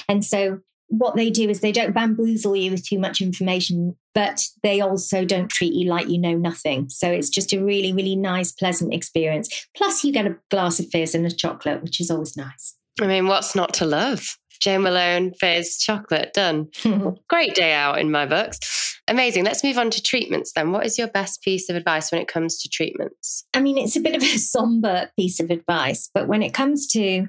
And 0.07 0.23
so 0.23 0.59
what 0.87 1.15
they 1.15 1.29
do 1.29 1.49
is 1.49 1.59
they 1.59 1.71
don't 1.71 1.93
bamboozle 1.93 2.55
you 2.55 2.71
with 2.71 2.87
too 2.87 2.99
much 2.99 3.21
information, 3.21 3.95
but 4.13 4.43
they 4.63 4.81
also 4.81 5.25
don't 5.25 5.49
treat 5.49 5.73
you 5.73 5.89
like 5.89 6.07
you 6.07 6.19
know 6.19 6.35
nothing. 6.35 6.89
So 6.89 7.09
it's 7.09 7.29
just 7.29 7.53
a 7.53 7.63
really, 7.63 7.93
really 7.93 8.15
nice, 8.15 8.51
pleasant 8.51 8.93
experience. 8.93 9.67
Plus, 9.75 10.03
you 10.03 10.13
get 10.13 10.27
a 10.27 10.37
glass 10.51 10.79
of 10.79 10.87
fizz 10.91 11.15
and 11.15 11.25
a 11.25 11.31
chocolate, 11.31 11.81
which 11.83 11.99
is 11.99 12.11
always 12.11 12.37
nice. 12.37 12.75
I 13.01 13.07
mean, 13.07 13.27
what's 13.27 13.55
not 13.55 13.73
to 13.75 13.85
love? 13.85 14.37
Jo 14.61 14.79
Malone, 14.79 15.33
fizz, 15.33 15.77
chocolate, 15.79 16.31
done. 16.33 16.69
Great 17.29 17.55
day 17.55 17.73
out 17.73 17.99
in 17.99 18.09
my 18.09 18.25
books. 18.25 18.99
Amazing. 19.07 19.43
Let's 19.43 19.63
move 19.63 19.77
on 19.77 19.89
to 19.91 20.01
treatments 20.01 20.53
then. 20.55 20.71
What 20.71 20.85
is 20.85 20.97
your 20.97 21.07
best 21.07 21.41
piece 21.41 21.69
of 21.69 21.75
advice 21.75 22.11
when 22.11 22.21
it 22.21 22.27
comes 22.27 22.57
to 22.59 22.69
treatments? 22.69 23.45
I 23.53 23.59
mean, 23.59 23.77
it's 23.77 23.95
a 23.95 24.01
bit 24.01 24.15
of 24.15 24.23
a 24.23 24.25
somber 24.37 25.11
piece 25.17 25.39
of 25.39 25.51
advice, 25.51 26.09
but 26.13 26.27
when 26.27 26.41
it 26.41 26.53
comes 26.53 26.87
to 26.87 27.27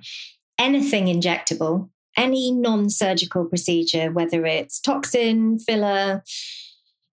anything 0.59 1.07
injectable, 1.07 1.91
any 2.17 2.53
non 2.53 2.91
surgical 2.91 3.45
procedure, 3.45 4.11
whether 4.11 4.45
it's 4.47 4.81
toxin, 4.81 5.59
filler, 5.59 6.23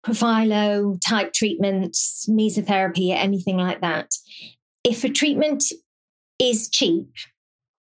Profhilo 0.07 1.01
type 1.05 1.33
treatments, 1.33 2.27
mesotherapy, 2.31 3.11
anything 3.11 3.57
like 3.57 3.81
that. 3.81 4.13
If 4.85 5.03
a 5.03 5.09
treatment 5.09 5.65
is 6.39 6.69
cheap, 6.69 7.09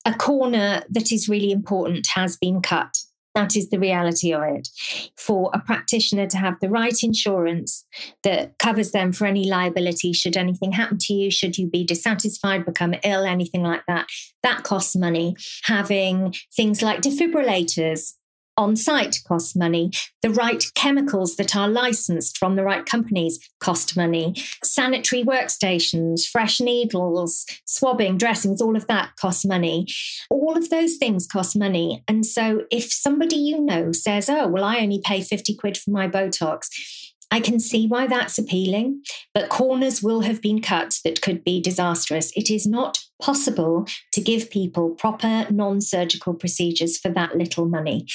a 0.05 0.13
corner 0.13 0.83
that 0.91 1.11
is 1.11 1.27
really 1.27 1.51
important 1.51 2.05
has 2.13 2.37
been 2.37 2.61
cut. 2.61 2.95
That 3.36 3.56
is 3.56 3.69
the 3.69 3.80
reality 3.80 4.32
of 4.32 4.43
it. 4.43 4.69
For 5.17 5.50
a 5.54 5.60
practitioner 5.60 6.28
to 6.28 6.38
have 6.38 6.60
the 6.60 6.69
right 6.69 6.96
insurance 7.02 7.86
that 8.24 8.58
covers 8.60 8.91
them 8.91 9.12
for 9.12 9.26
any 9.26 9.50
liability, 9.50 10.13
should 10.13 10.38
anything 10.38 10.72
happen 10.72 10.98
to 11.00 11.13
you, 11.13 11.32
should 11.32 11.58
you 11.58 11.67
be 11.67 11.84
dissatisfied, 11.84 12.65
become 12.65 12.93
ill, 13.04 13.24
anything 13.24 13.63
like 13.63 13.82
that, 13.88 14.08
that 14.43 14.63
costs 14.63 14.96
money. 14.96 15.36
Having 15.63 16.36
things 16.56 16.82
like 16.82 17.02
defibrillators 17.02 18.13
on 18.57 18.75
site 18.75 19.19
costs 19.27 19.55
money. 19.55 19.91
The 20.21 20.29
right 20.29 20.63
chemicals 20.75 21.35
that 21.35 21.55
are 21.55 21.67
licensed 21.67 22.37
from 22.37 22.55
the 22.55 22.63
right 22.63 22.85
companies 22.85 23.39
cost 23.59 23.97
money. 23.97 24.35
Sanitary 24.63 25.23
workstations, 25.23 26.25
fresh 26.25 26.59
needles, 26.59 27.45
swabbing, 27.65 28.17
dressings, 28.17 28.61
all 28.61 28.75
of 28.75 28.87
that 28.87 29.15
costs 29.15 29.45
money. 29.45 29.87
All 30.29 30.57
of 30.57 30.69
those 30.69 30.97
things 30.97 31.27
cost 31.27 31.57
money. 31.57 32.03
And 32.07 32.25
so 32.25 32.63
if 32.71 32.91
somebody 32.91 33.35
you 33.35 33.59
know 33.59 33.91
says, 33.91 34.29
oh, 34.29 34.47
well, 34.47 34.63
I 34.63 34.79
only 34.79 35.01
pay 35.03 35.21
50 35.21 35.55
quid 35.55 35.77
for 35.77 35.91
my 35.91 36.07
Botox, 36.07 36.67
I 37.34 37.39
can 37.39 37.60
see 37.60 37.88
why 37.88 38.06
that's 38.06 38.38
appealing, 38.38 39.02
but 39.34 39.50
corners 39.50 40.04
will 40.04 40.22
have 40.22 40.39
been 40.39 40.62
cut 40.62 41.00
that 41.04 41.24
could 41.24 41.43
be 41.43 41.60
disastrous. 41.60 42.32
It 42.36 42.52
is 42.52 42.67
not 42.67 43.00
possible 43.19 43.88
to 44.12 44.22
give 44.22 44.52
people 44.52 44.91
proper 44.91 45.48
non 45.50 45.82
surgical 45.82 46.36
procedures 46.36 47.00
for 47.00 47.10
that 47.10 47.36
little 47.36 47.65
money. 47.65 48.06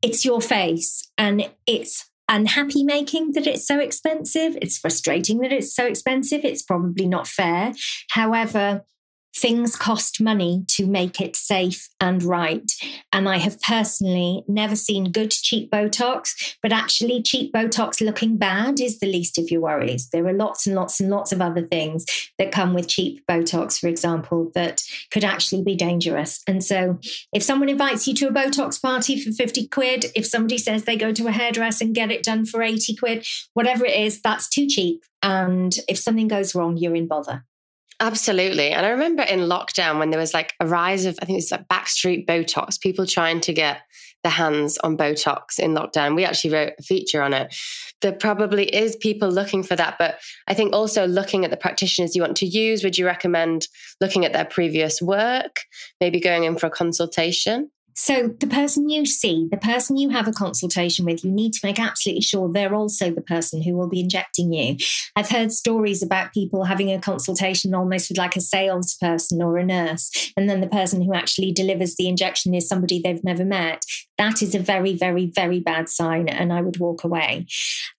It's 0.00 0.24
your 0.24 0.40
face 0.40 1.06
and 1.18 1.50
it's 1.66 2.08
unhappy 2.30 2.82
making 2.82 3.32
that 3.32 3.46
it's 3.46 3.66
so 3.66 3.78
expensive. 3.78 4.56
It's 4.62 4.78
frustrating 4.78 5.40
that 5.40 5.52
it's 5.52 5.74
so 5.74 5.84
expensive. 5.84 6.42
It's 6.42 6.62
probably 6.62 7.06
not 7.06 7.28
fair. 7.28 7.74
However, 8.12 8.86
things 9.34 9.76
cost 9.76 10.20
money 10.20 10.64
to 10.68 10.86
make 10.86 11.20
it 11.20 11.36
safe 11.36 11.88
and 12.00 12.22
right. 12.22 12.70
And 13.12 13.28
I 13.28 13.38
have 13.38 13.60
personally 13.60 14.44
never 14.46 14.76
seen 14.76 15.12
good 15.12 15.30
cheap 15.30 15.70
Botox, 15.70 16.56
but 16.62 16.72
actually, 16.72 17.22
cheap 17.22 17.52
Botox 17.52 18.00
looking 18.00 18.36
bad 18.36 18.80
is 18.80 18.98
the 18.98 19.06
least 19.06 19.38
of 19.38 19.50
your 19.50 19.60
worries. 19.60 20.08
There 20.10 20.26
are 20.26 20.32
lots 20.32 20.66
and 20.66 20.76
lots 20.76 21.00
and 21.00 21.10
lots 21.10 21.32
of 21.32 21.40
other 21.40 21.62
things 21.62 22.04
that 22.38 22.52
come 22.52 22.74
with 22.74 22.88
cheap 22.88 23.24
Botox, 23.28 23.78
for 23.78 23.88
example, 23.88 24.50
that 24.54 24.82
could 25.10 25.24
actually 25.24 25.62
be 25.62 25.76
dangerous. 25.76 26.42
And 26.46 26.62
so, 26.62 26.98
if 27.32 27.42
someone 27.42 27.68
invites 27.68 28.06
you 28.06 28.14
to 28.14 28.28
a 28.28 28.32
Botox 28.32 28.80
party 28.80 29.20
for 29.20 29.32
50 29.32 29.68
quid, 29.68 30.06
if 30.14 30.26
somebody 30.26 30.58
says 30.58 30.84
they 30.84 30.96
go 30.96 31.12
to 31.12 31.26
a 31.26 31.32
hairdresser 31.32 31.84
and 31.84 31.94
get 31.94 32.10
it 32.10 32.22
done 32.22 32.44
for 32.44 32.62
80 32.62 32.96
quid, 32.96 33.26
whatever 33.54 33.84
it 33.84 33.98
is, 33.98 34.20
that's 34.20 34.48
too 34.48 34.66
cheap. 34.66 35.04
And 35.22 35.76
if 35.88 35.98
something 35.98 36.28
goes 36.28 36.54
wrong, 36.54 36.76
you're 36.76 36.96
in 36.96 37.06
bother. 37.06 37.44
Absolutely. 38.02 38.70
And 38.70 38.84
I 38.84 38.88
remember 38.88 39.22
in 39.22 39.40
lockdown 39.40 40.00
when 40.00 40.10
there 40.10 40.18
was 40.18 40.34
like 40.34 40.54
a 40.58 40.66
rise 40.66 41.04
of, 41.04 41.16
I 41.22 41.24
think 41.24 41.38
it's 41.38 41.52
like 41.52 41.68
backstreet 41.68 42.26
Botox, 42.26 42.80
people 42.80 43.06
trying 43.06 43.40
to 43.42 43.52
get 43.52 43.82
their 44.24 44.32
hands 44.32 44.76
on 44.78 44.96
Botox 44.96 45.60
in 45.60 45.72
lockdown. 45.72 46.16
We 46.16 46.24
actually 46.24 46.52
wrote 46.52 46.72
a 46.80 46.82
feature 46.82 47.22
on 47.22 47.32
it. 47.32 47.54
There 48.00 48.10
probably 48.10 48.64
is 48.74 48.96
people 48.96 49.28
looking 49.28 49.62
for 49.62 49.76
that. 49.76 49.98
But 50.00 50.18
I 50.48 50.54
think 50.54 50.72
also 50.72 51.06
looking 51.06 51.44
at 51.44 51.52
the 51.52 51.56
practitioners 51.56 52.16
you 52.16 52.22
want 52.22 52.36
to 52.38 52.46
use, 52.46 52.82
would 52.82 52.98
you 52.98 53.06
recommend 53.06 53.68
looking 54.00 54.24
at 54.24 54.32
their 54.32 54.46
previous 54.46 55.00
work, 55.00 55.60
maybe 56.00 56.18
going 56.18 56.42
in 56.42 56.58
for 56.58 56.66
a 56.66 56.70
consultation? 56.70 57.70
So, 57.94 58.34
the 58.38 58.46
person 58.46 58.88
you 58.88 59.06
see, 59.06 59.48
the 59.50 59.56
person 59.56 59.96
you 59.96 60.10
have 60.10 60.28
a 60.28 60.32
consultation 60.32 61.04
with, 61.04 61.24
you 61.24 61.30
need 61.30 61.52
to 61.54 61.60
make 61.64 61.78
absolutely 61.78 62.22
sure 62.22 62.50
they're 62.50 62.74
also 62.74 63.10
the 63.10 63.20
person 63.20 63.62
who 63.62 63.76
will 63.76 63.88
be 63.88 64.00
injecting 64.00 64.52
you. 64.52 64.76
I've 65.16 65.28
heard 65.28 65.52
stories 65.52 66.02
about 66.02 66.32
people 66.32 66.64
having 66.64 66.90
a 66.90 67.00
consultation 67.00 67.74
almost 67.74 68.08
with 68.08 68.18
like 68.18 68.36
a 68.36 68.40
salesperson 68.40 69.42
or 69.42 69.58
a 69.58 69.64
nurse, 69.64 70.32
and 70.36 70.48
then 70.48 70.60
the 70.60 70.68
person 70.68 71.02
who 71.02 71.14
actually 71.14 71.52
delivers 71.52 71.96
the 71.96 72.08
injection 72.08 72.54
is 72.54 72.68
somebody 72.68 73.00
they've 73.00 73.24
never 73.24 73.44
met. 73.44 73.84
That 74.18 74.42
is 74.42 74.54
a 74.54 74.58
very, 74.58 74.94
very, 74.94 75.26
very 75.26 75.60
bad 75.60 75.88
sign, 75.88 76.28
and 76.28 76.52
I 76.52 76.62
would 76.62 76.78
walk 76.78 77.04
away. 77.04 77.46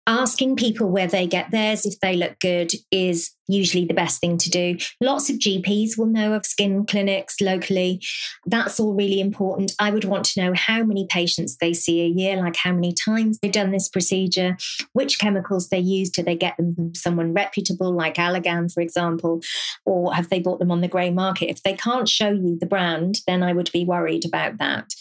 Asking 0.08 0.56
people 0.56 0.90
where 0.90 1.08
they 1.08 1.28
get 1.28 1.52
theirs, 1.52 1.86
if 1.86 2.00
they 2.00 2.16
look 2.16 2.40
good, 2.40 2.72
is 2.92 3.33
usually 3.48 3.86
the 3.86 3.94
best 3.94 4.20
thing 4.22 4.38
to 4.38 4.50
do. 4.50 4.78
Lots 5.02 5.30
of 5.30 5.38
GPs 5.38 5.98
will 5.98 6.06
know 6.06 6.34
of 6.34 6.46
skin 6.46 6.86
clinics 6.86 7.42
locally. 7.42 8.02
That's 8.46 8.80
all 8.80 8.94
really 8.94 9.20
important. 9.20 9.74
I 9.80 9.92
would 9.92 10.06
want 10.06 10.26
to 10.26 10.42
know 10.42 10.54
how 10.56 10.84
many 10.84 11.08
patients 11.10 11.58
they 11.58 11.74
see 11.74 12.02
a 12.02 12.08
year, 12.08 12.38
like 12.38 12.56
how 12.56 12.72
many 12.72 12.94
times 12.94 13.40
they've 13.40 13.52
done 13.52 13.72
this 13.72 13.90
procedure, 13.90 14.58
which 14.94 15.20
chemicals 15.20 15.70
they 15.70 15.80
use. 15.80 16.10
Do 16.10 16.24
they 16.24 16.36
get 16.36 16.58
them 16.58 16.74
from 16.74 16.96
someone 16.96 17.34
reputable, 17.34 17.92
like 17.92 18.16
Allergan, 18.16 18.72
for 18.74 18.82
example, 18.82 19.42
or 19.86 20.14
have 20.14 20.30
they 20.30 20.40
bought 20.40 20.60
them 20.60 20.72
on 20.72 20.82
the 20.82 20.88
grey 20.88 21.10
market? 21.10 21.50
If 21.50 21.64
they 21.64 21.74
can't 21.74 22.08
show 22.08 22.30
you 22.30 22.58
the 22.60 22.66
brand, 22.66 23.20
then 23.28 23.44
I 23.44 23.54
would 23.54 23.72
be 23.72 23.86
worried 23.86 24.26
about 24.26 24.58
that. 24.60 24.94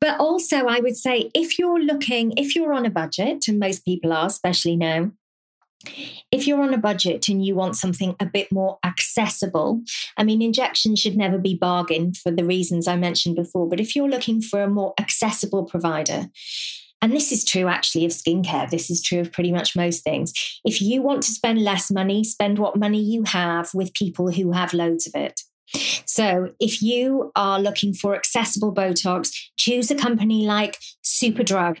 But 0.00 0.20
also, 0.20 0.66
I 0.66 0.80
would 0.80 0.96
say 0.96 1.30
if 1.34 1.58
you're 1.58 1.80
looking, 1.80 2.32
if 2.36 2.54
you're 2.54 2.72
on 2.72 2.86
a 2.86 2.90
budget, 2.90 3.48
and 3.48 3.58
most 3.58 3.84
people 3.84 4.12
are, 4.12 4.26
especially 4.26 4.76
now, 4.76 5.10
if 6.32 6.46
you're 6.46 6.62
on 6.62 6.74
a 6.74 6.78
budget 6.78 7.28
and 7.28 7.44
you 7.44 7.54
want 7.54 7.76
something 7.76 8.16
a 8.20 8.26
bit 8.26 8.50
more 8.50 8.78
accessible, 8.84 9.82
I 10.16 10.24
mean, 10.24 10.42
injections 10.42 10.98
should 10.98 11.16
never 11.16 11.38
be 11.38 11.54
bargained 11.54 12.16
for 12.16 12.30
the 12.30 12.44
reasons 12.44 12.88
I 12.88 12.96
mentioned 12.96 13.36
before. 13.36 13.68
But 13.68 13.80
if 13.80 13.94
you're 13.94 14.08
looking 14.08 14.40
for 14.40 14.62
a 14.62 14.68
more 14.68 14.94
accessible 14.98 15.64
provider, 15.64 16.26
and 17.00 17.12
this 17.12 17.30
is 17.30 17.44
true 17.44 17.68
actually 17.68 18.04
of 18.04 18.10
skincare, 18.10 18.68
this 18.68 18.90
is 18.90 19.02
true 19.02 19.20
of 19.20 19.32
pretty 19.32 19.52
much 19.52 19.76
most 19.76 20.02
things. 20.02 20.32
If 20.64 20.82
you 20.82 21.00
want 21.00 21.22
to 21.22 21.30
spend 21.30 21.62
less 21.62 21.90
money, 21.90 22.24
spend 22.24 22.58
what 22.58 22.76
money 22.76 23.00
you 23.00 23.22
have 23.24 23.70
with 23.72 23.94
people 23.94 24.32
who 24.32 24.52
have 24.52 24.74
loads 24.74 25.06
of 25.06 25.14
it. 25.14 25.40
So, 26.06 26.50
if 26.58 26.80
you 26.80 27.30
are 27.36 27.60
looking 27.60 27.92
for 27.92 28.16
accessible 28.16 28.74
Botox, 28.74 29.30
choose 29.56 29.90
a 29.90 29.94
company 29.94 30.46
like 30.46 30.78
Superdrug, 31.04 31.78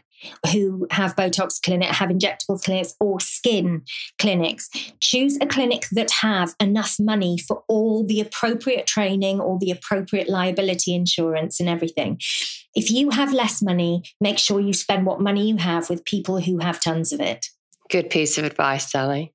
who 0.52 0.86
have 0.90 1.16
Botox 1.16 1.60
clinic, 1.62 1.88
have 1.88 2.10
injectable 2.10 2.62
clinics, 2.62 2.94
or 3.00 3.20
skin 3.20 3.82
clinics. 4.18 4.68
Choose 5.00 5.38
a 5.40 5.46
clinic 5.46 5.86
that 5.92 6.10
have 6.22 6.54
enough 6.60 6.96
money 6.98 7.38
for 7.38 7.62
all 7.68 8.04
the 8.04 8.20
appropriate 8.20 8.86
training, 8.86 9.40
all 9.40 9.58
the 9.58 9.70
appropriate 9.70 10.28
liability 10.28 10.94
insurance, 10.94 11.60
and 11.60 11.68
everything. 11.68 12.20
If 12.74 12.90
you 12.90 13.10
have 13.10 13.32
less 13.32 13.62
money, 13.62 14.02
make 14.20 14.38
sure 14.38 14.60
you 14.60 14.72
spend 14.72 15.06
what 15.06 15.20
money 15.20 15.48
you 15.48 15.56
have 15.56 15.90
with 15.90 16.04
people 16.04 16.40
who 16.40 16.58
have 16.58 16.80
tons 16.80 17.12
of 17.12 17.20
it. 17.20 17.46
Good 17.90 18.10
piece 18.10 18.38
of 18.38 18.44
advice, 18.44 18.90
Sali 18.90 19.32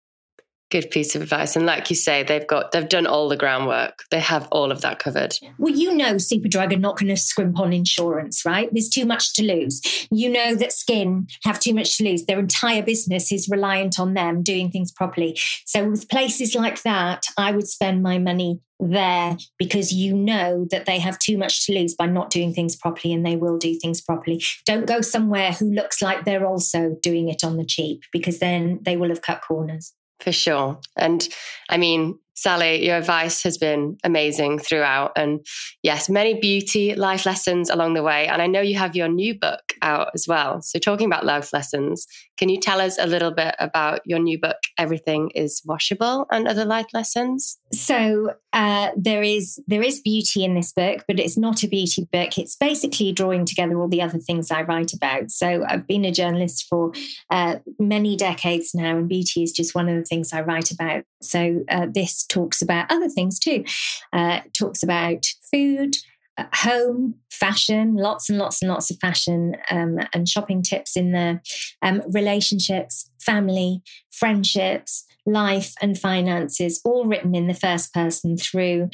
good 0.74 0.90
piece 0.90 1.16
of 1.16 1.22
advice. 1.22 1.56
And 1.56 1.68
like 1.68 1.92
you 1.92 1.96
say, 1.96 2.24
they've 2.24 2.48
got 2.48 2.72
they've 2.72 2.90
done 2.90 3.06
all 3.06 3.30
the 3.30 3.38
groundwork. 3.38 4.04
They 4.10 4.20
have 4.20 4.48
all 4.52 4.72
of 4.72 4.82
that 4.82 4.98
covered. 4.98 5.36
Well, 5.60 5.74
you 5.74 5.96
know 5.96 6.16
Superdrug 6.16 6.74
are 6.74 6.80
not 6.80 6.98
going 6.98 7.10
to 7.10 7.16
scrimp 7.16 7.60
on 7.60 7.72
insurance, 7.72 8.44
right? 8.44 8.70
There's 8.72 8.90
too 8.90 9.06
much 9.06 9.34
to 9.36 9.44
lose. 9.44 9.82
You 10.10 10.30
know 10.30 10.56
that 10.56 10.74
Skin 10.74 11.28
have 11.44 11.60
too 11.60 11.76
much 11.76 11.98
to 11.98 12.04
lose. 12.04 12.26
Their 12.26 12.40
entire 12.40 12.82
business 12.82 13.32
is 13.32 13.48
reliant 13.48 14.00
on 14.00 14.16
them 14.16 14.42
doing 14.42 14.72
things 14.72 14.92
properly. 14.92 15.40
So 15.66 15.88
with 15.92 16.10
places 16.10 16.56
like 16.56 16.82
that, 16.82 17.28
I 17.38 17.52
would 17.52 17.68
spend 17.68 18.02
my 18.02 18.18
money 18.18 18.60
there 18.80 19.38
because 19.60 19.94
you 19.94 20.16
know 20.16 20.66
that 20.72 20.88
they 20.88 20.98
have 20.98 21.20
too 21.20 21.38
much 21.38 21.68
to 21.68 21.74
lose 21.74 21.94
by 21.94 22.08
not 22.08 22.32
doing 22.32 22.52
things 22.52 22.76
properly 22.76 23.14
and 23.14 23.24
they 23.24 23.36
will 23.36 23.60
do 23.60 23.78
things 23.80 24.02
properly. 24.02 24.44
Don't 24.66 24.88
go 24.88 25.02
somewhere 25.02 25.52
who 25.52 25.72
looks 25.72 26.02
like 26.02 26.26
they're 26.26 26.48
also 26.48 26.98
doing 27.04 27.30
it 27.30 27.44
on 27.44 27.58
the 27.58 27.66
cheap 27.66 28.02
because 28.12 28.40
then 28.40 28.80
they 28.82 28.98
will 28.98 29.10
have 29.10 29.22
cut 29.22 29.42
corners. 29.48 29.94
For 30.24 30.32
sure. 30.32 30.80
And 30.96 31.28
I 31.70 31.78
mean, 31.78 32.20
Sali, 32.36 32.86
your 32.86 32.98
advice 32.98 33.44
has 33.44 33.58
been 33.58 33.98
amazing 34.04 34.60
throughout. 34.60 35.12
And 35.16 35.46
yes, 35.84 36.10
many 36.10 36.40
beauty 36.40 36.96
life 36.96 37.26
lessons 37.26 37.70
along 37.70 37.94
the 37.94 38.04
way. 38.04 38.28
And 38.28 38.42
I 38.42 38.48
know 38.48 38.62
you 38.62 38.78
have 38.78 38.96
your 38.96 39.08
new 39.08 39.38
book 39.38 39.74
out 39.82 40.10
as 40.14 40.28
well. 40.28 40.62
So, 40.62 40.80
talking 40.80 41.06
about 41.08 41.26
life 41.26 41.54
lessons, 41.54 42.08
can 42.38 42.50
you 42.50 42.60
tell 42.60 42.82
us 42.82 42.98
a 42.98 43.06
little 43.06 43.32
bit 43.32 43.56
about 43.60 44.02
your 44.06 44.20
new 44.20 44.40
book, 44.40 44.58
Everything 44.78 45.30
is 45.36 45.62
Washable 45.66 46.26
and 46.32 46.48
Other 46.48 46.66
Life 46.66 46.88
Lessons? 46.94 47.60
So, 47.72 48.34
uh, 48.52 48.90
there 48.98 49.24
is 49.24 49.62
there 49.68 49.82
is 49.82 50.02
beauty 50.02 50.44
in 50.44 50.56
this 50.56 50.72
book, 50.74 51.04
but 51.08 51.20
it's 51.20 51.38
not 51.38 51.64
a 51.64 51.68
beauty 51.68 52.08
book. 52.12 52.38
It's 52.38 52.56
basically 52.56 53.12
drawing 53.12 53.46
together 53.46 53.80
all 53.80 53.88
the 53.88 54.02
other 54.02 54.20
things 54.20 54.52
I 54.52 54.64
write 54.64 54.94
about. 54.94 55.32
So, 55.32 55.64
I've 55.68 55.88
been 55.88 56.06
a 56.06 56.12
journalist 56.12 56.66
for 56.68 56.92
uh, 57.30 57.58
many 57.80 58.16
decades 58.16 58.74
now, 58.74 58.98
and 58.98 59.08
beauty 59.08 59.44
is 59.44 59.52
just 59.52 59.76
one 59.76 59.88
of 59.88 59.96
the 59.96 60.06
things 60.06 60.34
I 60.34 60.42
write 60.42 60.72
about. 60.72 61.04
So, 61.22 61.64
uh, 61.70 61.88
this 61.94 62.23
talks 62.26 62.62
about 62.62 62.92
other 62.92 63.10
things 63.10 63.40
too. 63.40 63.64
Uh, 64.12 64.42
talks 64.58 64.84
about 64.84 65.26
food, 65.52 65.96
uh, 66.38 66.46
home, 66.54 67.16
fashion, 67.32 67.96
lots 67.96 68.30
and 68.30 68.40
lots 68.40 68.62
and 68.62 68.70
lots 68.72 68.90
of 68.90 68.98
fashion 69.00 69.56
um, 69.70 70.00
and 70.14 70.28
shopping 70.28 70.62
tips 70.62 70.98
in 70.98 71.12
there, 71.12 71.42
um, 71.82 72.02
relationships, 72.12 73.10
family, 73.22 73.82
friendships, 74.12 75.06
life, 75.26 75.74
and 75.82 75.98
finances, 75.98 76.82
all 76.84 77.06
written 77.06 77.36
in 77.36 77.48
the 77.48 77.54
first 77.54 77.94
person 77.94 78.38
through 78.38 78.90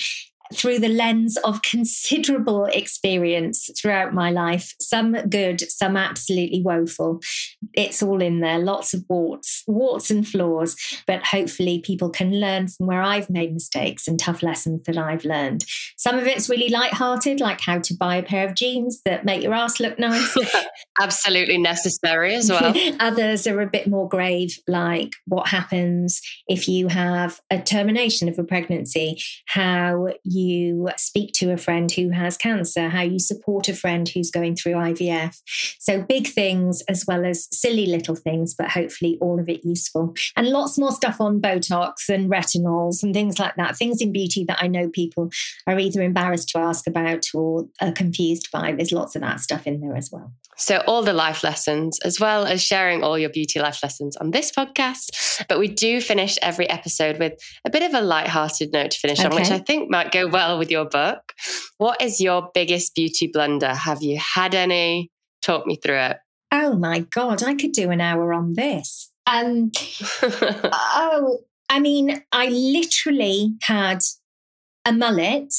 through 0.54 0.80
the 0.80 0.90
lens 0.90 1.38
of 1.44 1.62
considerable 1.62 2.66
experience 2.66 3.70
throughout 3.80 4.14
my 4.14 4.32
life, 4.32 4.74
some 4.80 5.14
good, 5.30 5.62
some 5.70 5.96
absolutely 5.96 6.62
woeful. 6.62 7.20
It's 7.74 8.02
all 8.02 8.22
in 8.22 8.40
there, 8.40 8.60
lots 8.60 8.94
of 8.94 9.04
warts, 9.08 9.64
warts 9.68 10.10
and 10.10 10.28
flaws, 10.28 10.76
but 11.06 11.26
hopefully 11.26 11.80
people 11.80 12.10
can 12.10 12.40
learn 12.40 12.68
from 12.68 12.88
where 12.88 13.02
I've 13.02 13.30
made 13.30 13.54
mistakes 13.54 14.08
and 14.08 14.20
tough 14.20 14.42
lessons 14.42 14.84
that 14.84 14.98
I've 14.98 15.26
learned. 15.26 15.66
Some 15.98 16.18
of 16.18 16.26
it's 16.26 16.50
really 16.50 16.70
light-hearted, 16.70 17.40
like 17.40 17.62
how 17.62 17.80
to 17.80 17.94
buy 17.94 18.16
a 18.16 18.24
pair 18.24 18.48
of 18.48 18.56
jeans 18.56 19.02
that 19.06 19.26
make 19.26 19.44
your 19.44 19.54
ass 19.54 19.80
look 19.80 20.00
nice. 20.00 20.36
absolutely 21.00 21.58
necessary 21.58 22.36
as 22.36 22.50
well. 22.50 22.74
Others 23.00 23.48
are 23.48 23.62
a 23.62 23.68
bit 23.68 23.88
more 23.88 24.08
grave, 24.08 24.58
like 24.68 25.14
what 25.26 25.48
happens 25.48 26.22
if 26.48 26.68
you 26.68 26.88
have 26.88 27.40
a 27.50 27.60
termination 27.60 28.28
of 28.28 28.38
a 28.40 28.44
pregnancy, 28.44 29.22
how 29.46 30.08
you 30.24 30.39
you 30.40 30.90
speak 30.98 31.34
to 31.34 31.52
a 31.52 31.58
friend 31.58 31.92
who 31.92 32.10
has 32.10 32.38
cancer, 32.38 32.90
how 32.90 33.02
you 33.02 33.20
support 33.20 33.68
a 33.70 33.74
friend 33.74 34.08
who's 34.08 34.32
going 34.32 34.56
through 34.56 34.74
IVF. 34.74 35.38
So, 35.80 36.02
big 36.02 36.28
things 36.28 36.82
as 36.88 37.06
well 37.08 37.26
as 37.26 37.48
silly 37.52 37.86
little 37.86 38.16
things, 38.16 38.54
but 38.54 38.70
hopefully 38.70 39.18
all 39.22 39.40
of 39.40 39.50
it 39.50 39.66
useful. 39.66 40.14
And 40.36 40.48
lots 40.48 40.78
more 40.78 40.92
stuff 40.92 41.20
on 41.20 41.42
Botox 41.42 42.10
and 42.10 42.30
retinols 42.30 43.04
and 43.04 43.14
things 43.14 43.40
like 43.40 43.56
that, 43.56 43.78
things 43.78 44.02
in 44.02 44.12
beauty 44.12 44.46
that 44.48 44.60
I 44.62 44.68
know 44.68 44.90
people 44.90 45.30
are 45.68 45.80
either 45.80 46.02
embarrassed 46.02 46.50
to 46.50 46.60
ask 46.60 46.88
about 46.88 47.26
or 47.34 47.68
are 47.82 47.92
confused 47.92 48.50
by. 48.52 48.72
There's 48.72 48.92
lots 48.92 49.16
of 49.16 49.22
that 49.22 49.40
stuff 49.40 49.68
in 49.68 49.82
there 49.82 49.96
as 49.96 50.10
well. 50.12 50.32
So, 50.60 50.84
all 50.88 51.04
the 51.04 51.14
life 51.14 51.44
lessons, 51.44 52.00
as 52.04 52.20
well 52.20 52.46
as 52.46 52.62
sharing 52.62 53.02
all 53.02 53.18
your 53.18 53.30
beauty 53.30 53.62
life 53.62 53.80
lessons 53.82 54.18
on 54.18 54.32
this 54.32 54.52
podcast. 54.52 55.46
But 55.48 55.58
we 55.58 55.70
do 55.70 56.02
finish 56.02 56.38
every 56.42 56.70
episode 56.70 57.18
with 57.18 57.34
a 57.64 57.70
bit 57.70 57.82
of 57.82 57.94
a 57.94 58.02
light-hearted 58.02 58.74
note 58.74 58.92
to 58.92 59.00
finish 59.00 59.20
okay. 59.20 59.30
on, 59.30 59.36
which 59.36 59.52
I 59.52 59.60
think 59.60 59.90
might 59.90 60.12
go 60.12 60.28
well 60.30 60.58
with 60.58 60.72
your 60.72 60.86
book. 60.86 61.34
What 61.78 62.02
is 62.02 62.20
your 62.20 62.50
biggest 62.54 62.96
beauty 62.96 63.28
blunder? 63.28 63.74
Have 63.74 64.02
you 64.02 64.20
had 64.20 64.56
any? 64.56 65.12
Talk 65.42 65.66
me 65.66 65.76
through 65.76 66.00
it. 66.00 66.18
Oh 66.52 66.76
my 66.76 67.00
God, 67.00 67.44
I 67.44 67.56
could 67.56 67.72
do 67.72 67.92
an 67.92 68.02
hour 68.02 68.34
on 68.34 68.54
this. 68.54 69.12
Um, 69.28 69.72
oh, 70.24 71.40
I 71.70 71.80
mean, 71.80 72.24
I 72.32 72.48
literally 72.48 73.54
had 73.62 74.00
a 74.86 74.92
mullet 74.92 75.54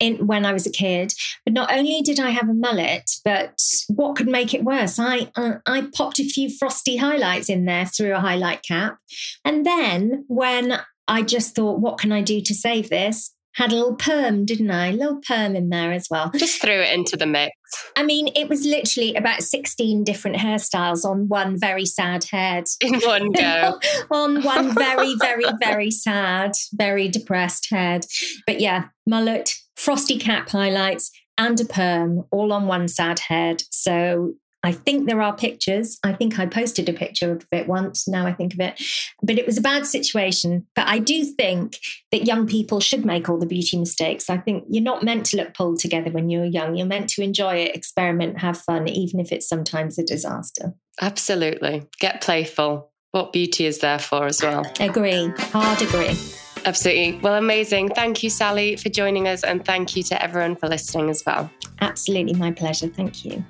in 0.00 0.26
when 0.26 0.46
I 0.46 0.52
was 0.52 0.66
a 0.66 0.70
kid. 0.70 1.12
But 1.44 1.54
not 1.54 1.72
only 1.72 2.00
did 2.02 2.20
I 2.20 2.30
have 2.30 2.48
a 2.48 2.54
mullet, 2.54 3.10
but 3.24 3.60
what 3.88 4.16
could 4.16 4.28
make 4.28 4.54
it 4.54 4.64
worse? 4.64 4.98
I 4.98 5.30
uh, 5.36 5.54
I 5.66 5.88
popped 5.92 6.18
a 6.18 6.24
few 6.24 6.48
frosty 6.50 6.96
highlights 6.96 7.48
in 7.48 7.64
there 7.64 7.86
through 7.86 8.14
a 8.14 8.20
highlight 8.20 8.62
cap, 8.62 8.98
and 9.44 9.66
then 9.66 10.24
when 10.28 10.80
I 11.06 11.22
just 11.22 11.56
thought, 11.56 11.80
what 11.80 11.98
can 11.98 12.12
I 12.12 12.22
do 12.22 12.40
to 12.40 12.54
save 12.54 12.90
this? 12.90 13.34
Had 13.58 13.72
a 13.72 13.74
little 13.74 13.96
perm, 13.96 14.44
didn't 14.44 14.70
I? 14.70 14.90
A 14.90 14.92
little 14.92 15.20
perm 15.26 15.56
in 15.56 15.68
there 15.68 15.90
as 15.90 16.06
well. 16.08 16.30
Just 16.36 16.62
threw 16.62 16.80
it 16.80 16.94
into 16.94 17.16
the 17.16 17.26
mix. 17.26 17.56
I 17.96 18.04
mean, 18.04 18.28
it 18.36 18.48
was 18.48 18.64
literally 18.64 19.16
about 19.16 19.42
16 19.42 20.04
different 20.04 20.36
hairstyles 20.36 21.04
on 21.04 21.26
one 21.26 21.58
very 21.58 21.84
sad 21.84 22.22
head. 22.30 22.66
In 22.80 23.00
one 23.00 23.32
go. 23.32 23.80
on 24.12 24.44
one 24.44 24.72
very, 24.76 25.16
very, 25.16 25.42
very 25.60 25.90
sad, 25.90 26.52
very 26.72 27.08
depressed 27.08 27.66
head. 27.68 28.04
But 28.46 28.60
yeah, 28.60 28.90
mullet, 29.08 29.56
frosty 29.74 30.20
cap 30.20 30.50
highlights, 30.50 31.10
and 31.36 31.60
a 31.60 31.64
perm 31.64 32.26
all 32.30 32.52
on 32.52 32.68
one 32.68 32.86
sad 32.86 33.18
head. 33.18 33.64
So 33.72 34.34
I 34.64 34.72
think 34.72 35.06
there 35.06 35.22
are 35.22 35.36
pictures. 35.36 35.98
I 36.02 36.12
think 36.12 36.38
I 36.38 36.46
posted 36.46 36.88
a 36.88 36.92
picture 36.92 37.32
of 37.32 37.46
it 37.52 37.68
once. 37.68 38.08
Now 38.08 38.26
I 38.26 38.32
think 38.32 38.54
of 38.54 38.60
it. 38.60 38.82
But 39.22 39.38
it 39.38 39.46
was 39.46 39.56
a 39.56 39.62
bad 39.62 39.86
situation. 39.86 40.66
But 40.74 40.88
I 40.88 40.98
do 40.98 41.24
think 41.24 41.78
that 42.10 42.26
young 42.26 42.46
people 42.46 42.80
should 42.80 43.04
make 43.04 43.28
all 43.28 43.38
the 43.38 43.46
beauty 43.46 43.78
mistakes. 43.78 44.28
I 44.28 44.38
think 44.38 44.64
you're 44.68 44.82
not 44.82 45.04
meant 45.04 45.26
to 45.26 45.36
look 45.36 45.54
pulled 45.54 45.78
together 45.78 46.10
when 46.10 46.28
you're 46.28 46.44
young. 46.44 46.74
You're 46.74 46.86
meant 46.86 47.08
to 47.10 47.22
enjoy 47.22 47.56
it, 47.56 47.76
experiment, 47.76 48.38
have 48.38 48.58
fun, 48.58 48.88
even 48.88 49.20
if 49.20 49.30
it's 49.30 49.48
sometimes 49.48 49.98
a 49.98 50.04
disaster. 50.04 50.74
Absolutely. 51.00 51.86
Get 52.00 52.20
playful. 52.20 52.90
What 53.12 53.32
beauty 53.32 53.64
is 53.64 53.78
there 53.78 53.98
for 53.98 54.26
as 54.26 54.42
well. 54.42 54.70
Agree. 54.80 55.32
Hard 55.38 55.80
agree. 55.80 56.16
Absolutely. 56.64 57.18
Well, 57.22 57.36
amazing. 57.36 57.90
Thank 57.90 58.22
you, 58.22 58.28
Sali, 58.28 58.76
for 58.76 58.88
joining 58.88 59.28
us. 59.28 59.44
And 59.44 59.64
thank 59.64 59.96
you 59.96 60.02
to 60.04 60.22
everyone 60.22 60.56
for 60.56 60.68
listening 60.68 61.08
as 61.08 61.22
well. 61.24 61.48
Absolutely. 61.80 62.34
My 62.34 62.50
pleasure. 62.50 62.88
Thank 62.88 63.24
you. 63.24 63.44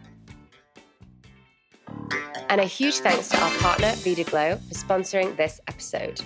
And 2.49 2.61
a 2.61 2.65
huge 2.65 2.99
thanks 2.99 3.29
to 3.29 3.41
our 3.41 3.51
partner, 3.59 3.93
Vida 3.97 4.25
Glow, 4.25 4.57
for 4.57 4.75
sponsoring 4.75 5.37
this 5.37 5.61
episode. 5.69 6.21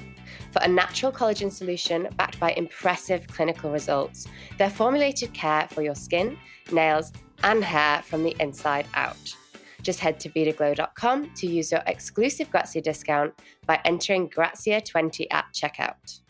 For 0.52 0.60
a 0.62 0.68
natural 0.68 1.10
collagen 1.10 1.50
solution 1.50 2.08
backed 2.16 2.38
by 2.38 2.52
impressive 2.52 3.26
clinical 3.26 3.70
results, 3.70 4.26
their 4.58 4.70
formulated 4.70 5.32
care 5.34 5.66
for 5.68 5.82
your 5.82 5.94
skin, 5.94 6.38
nails, 6.70 7.12
and 7.42 7.64
hair 7.64 8.02
from 8.02 8.22
the 8.22 8.36
inside 8.38 8.86
out. 8.94 9.34
Just 9.82 9.98
head 9.98 10.20
to 10.20 10.30
vidaglow.com 10.30 11.34
to 11.34 11.46
use 11.46 11.72
your 11.72 11.82
exclusive 11.86 12.50
Grazia 12.50 12.82
discount 12.82 13.34
by 13.66 13.80
entering 13.84 14.28
Grazia20 14.28 15.26
at 15.30 15.46
checkout. 15.52 16.22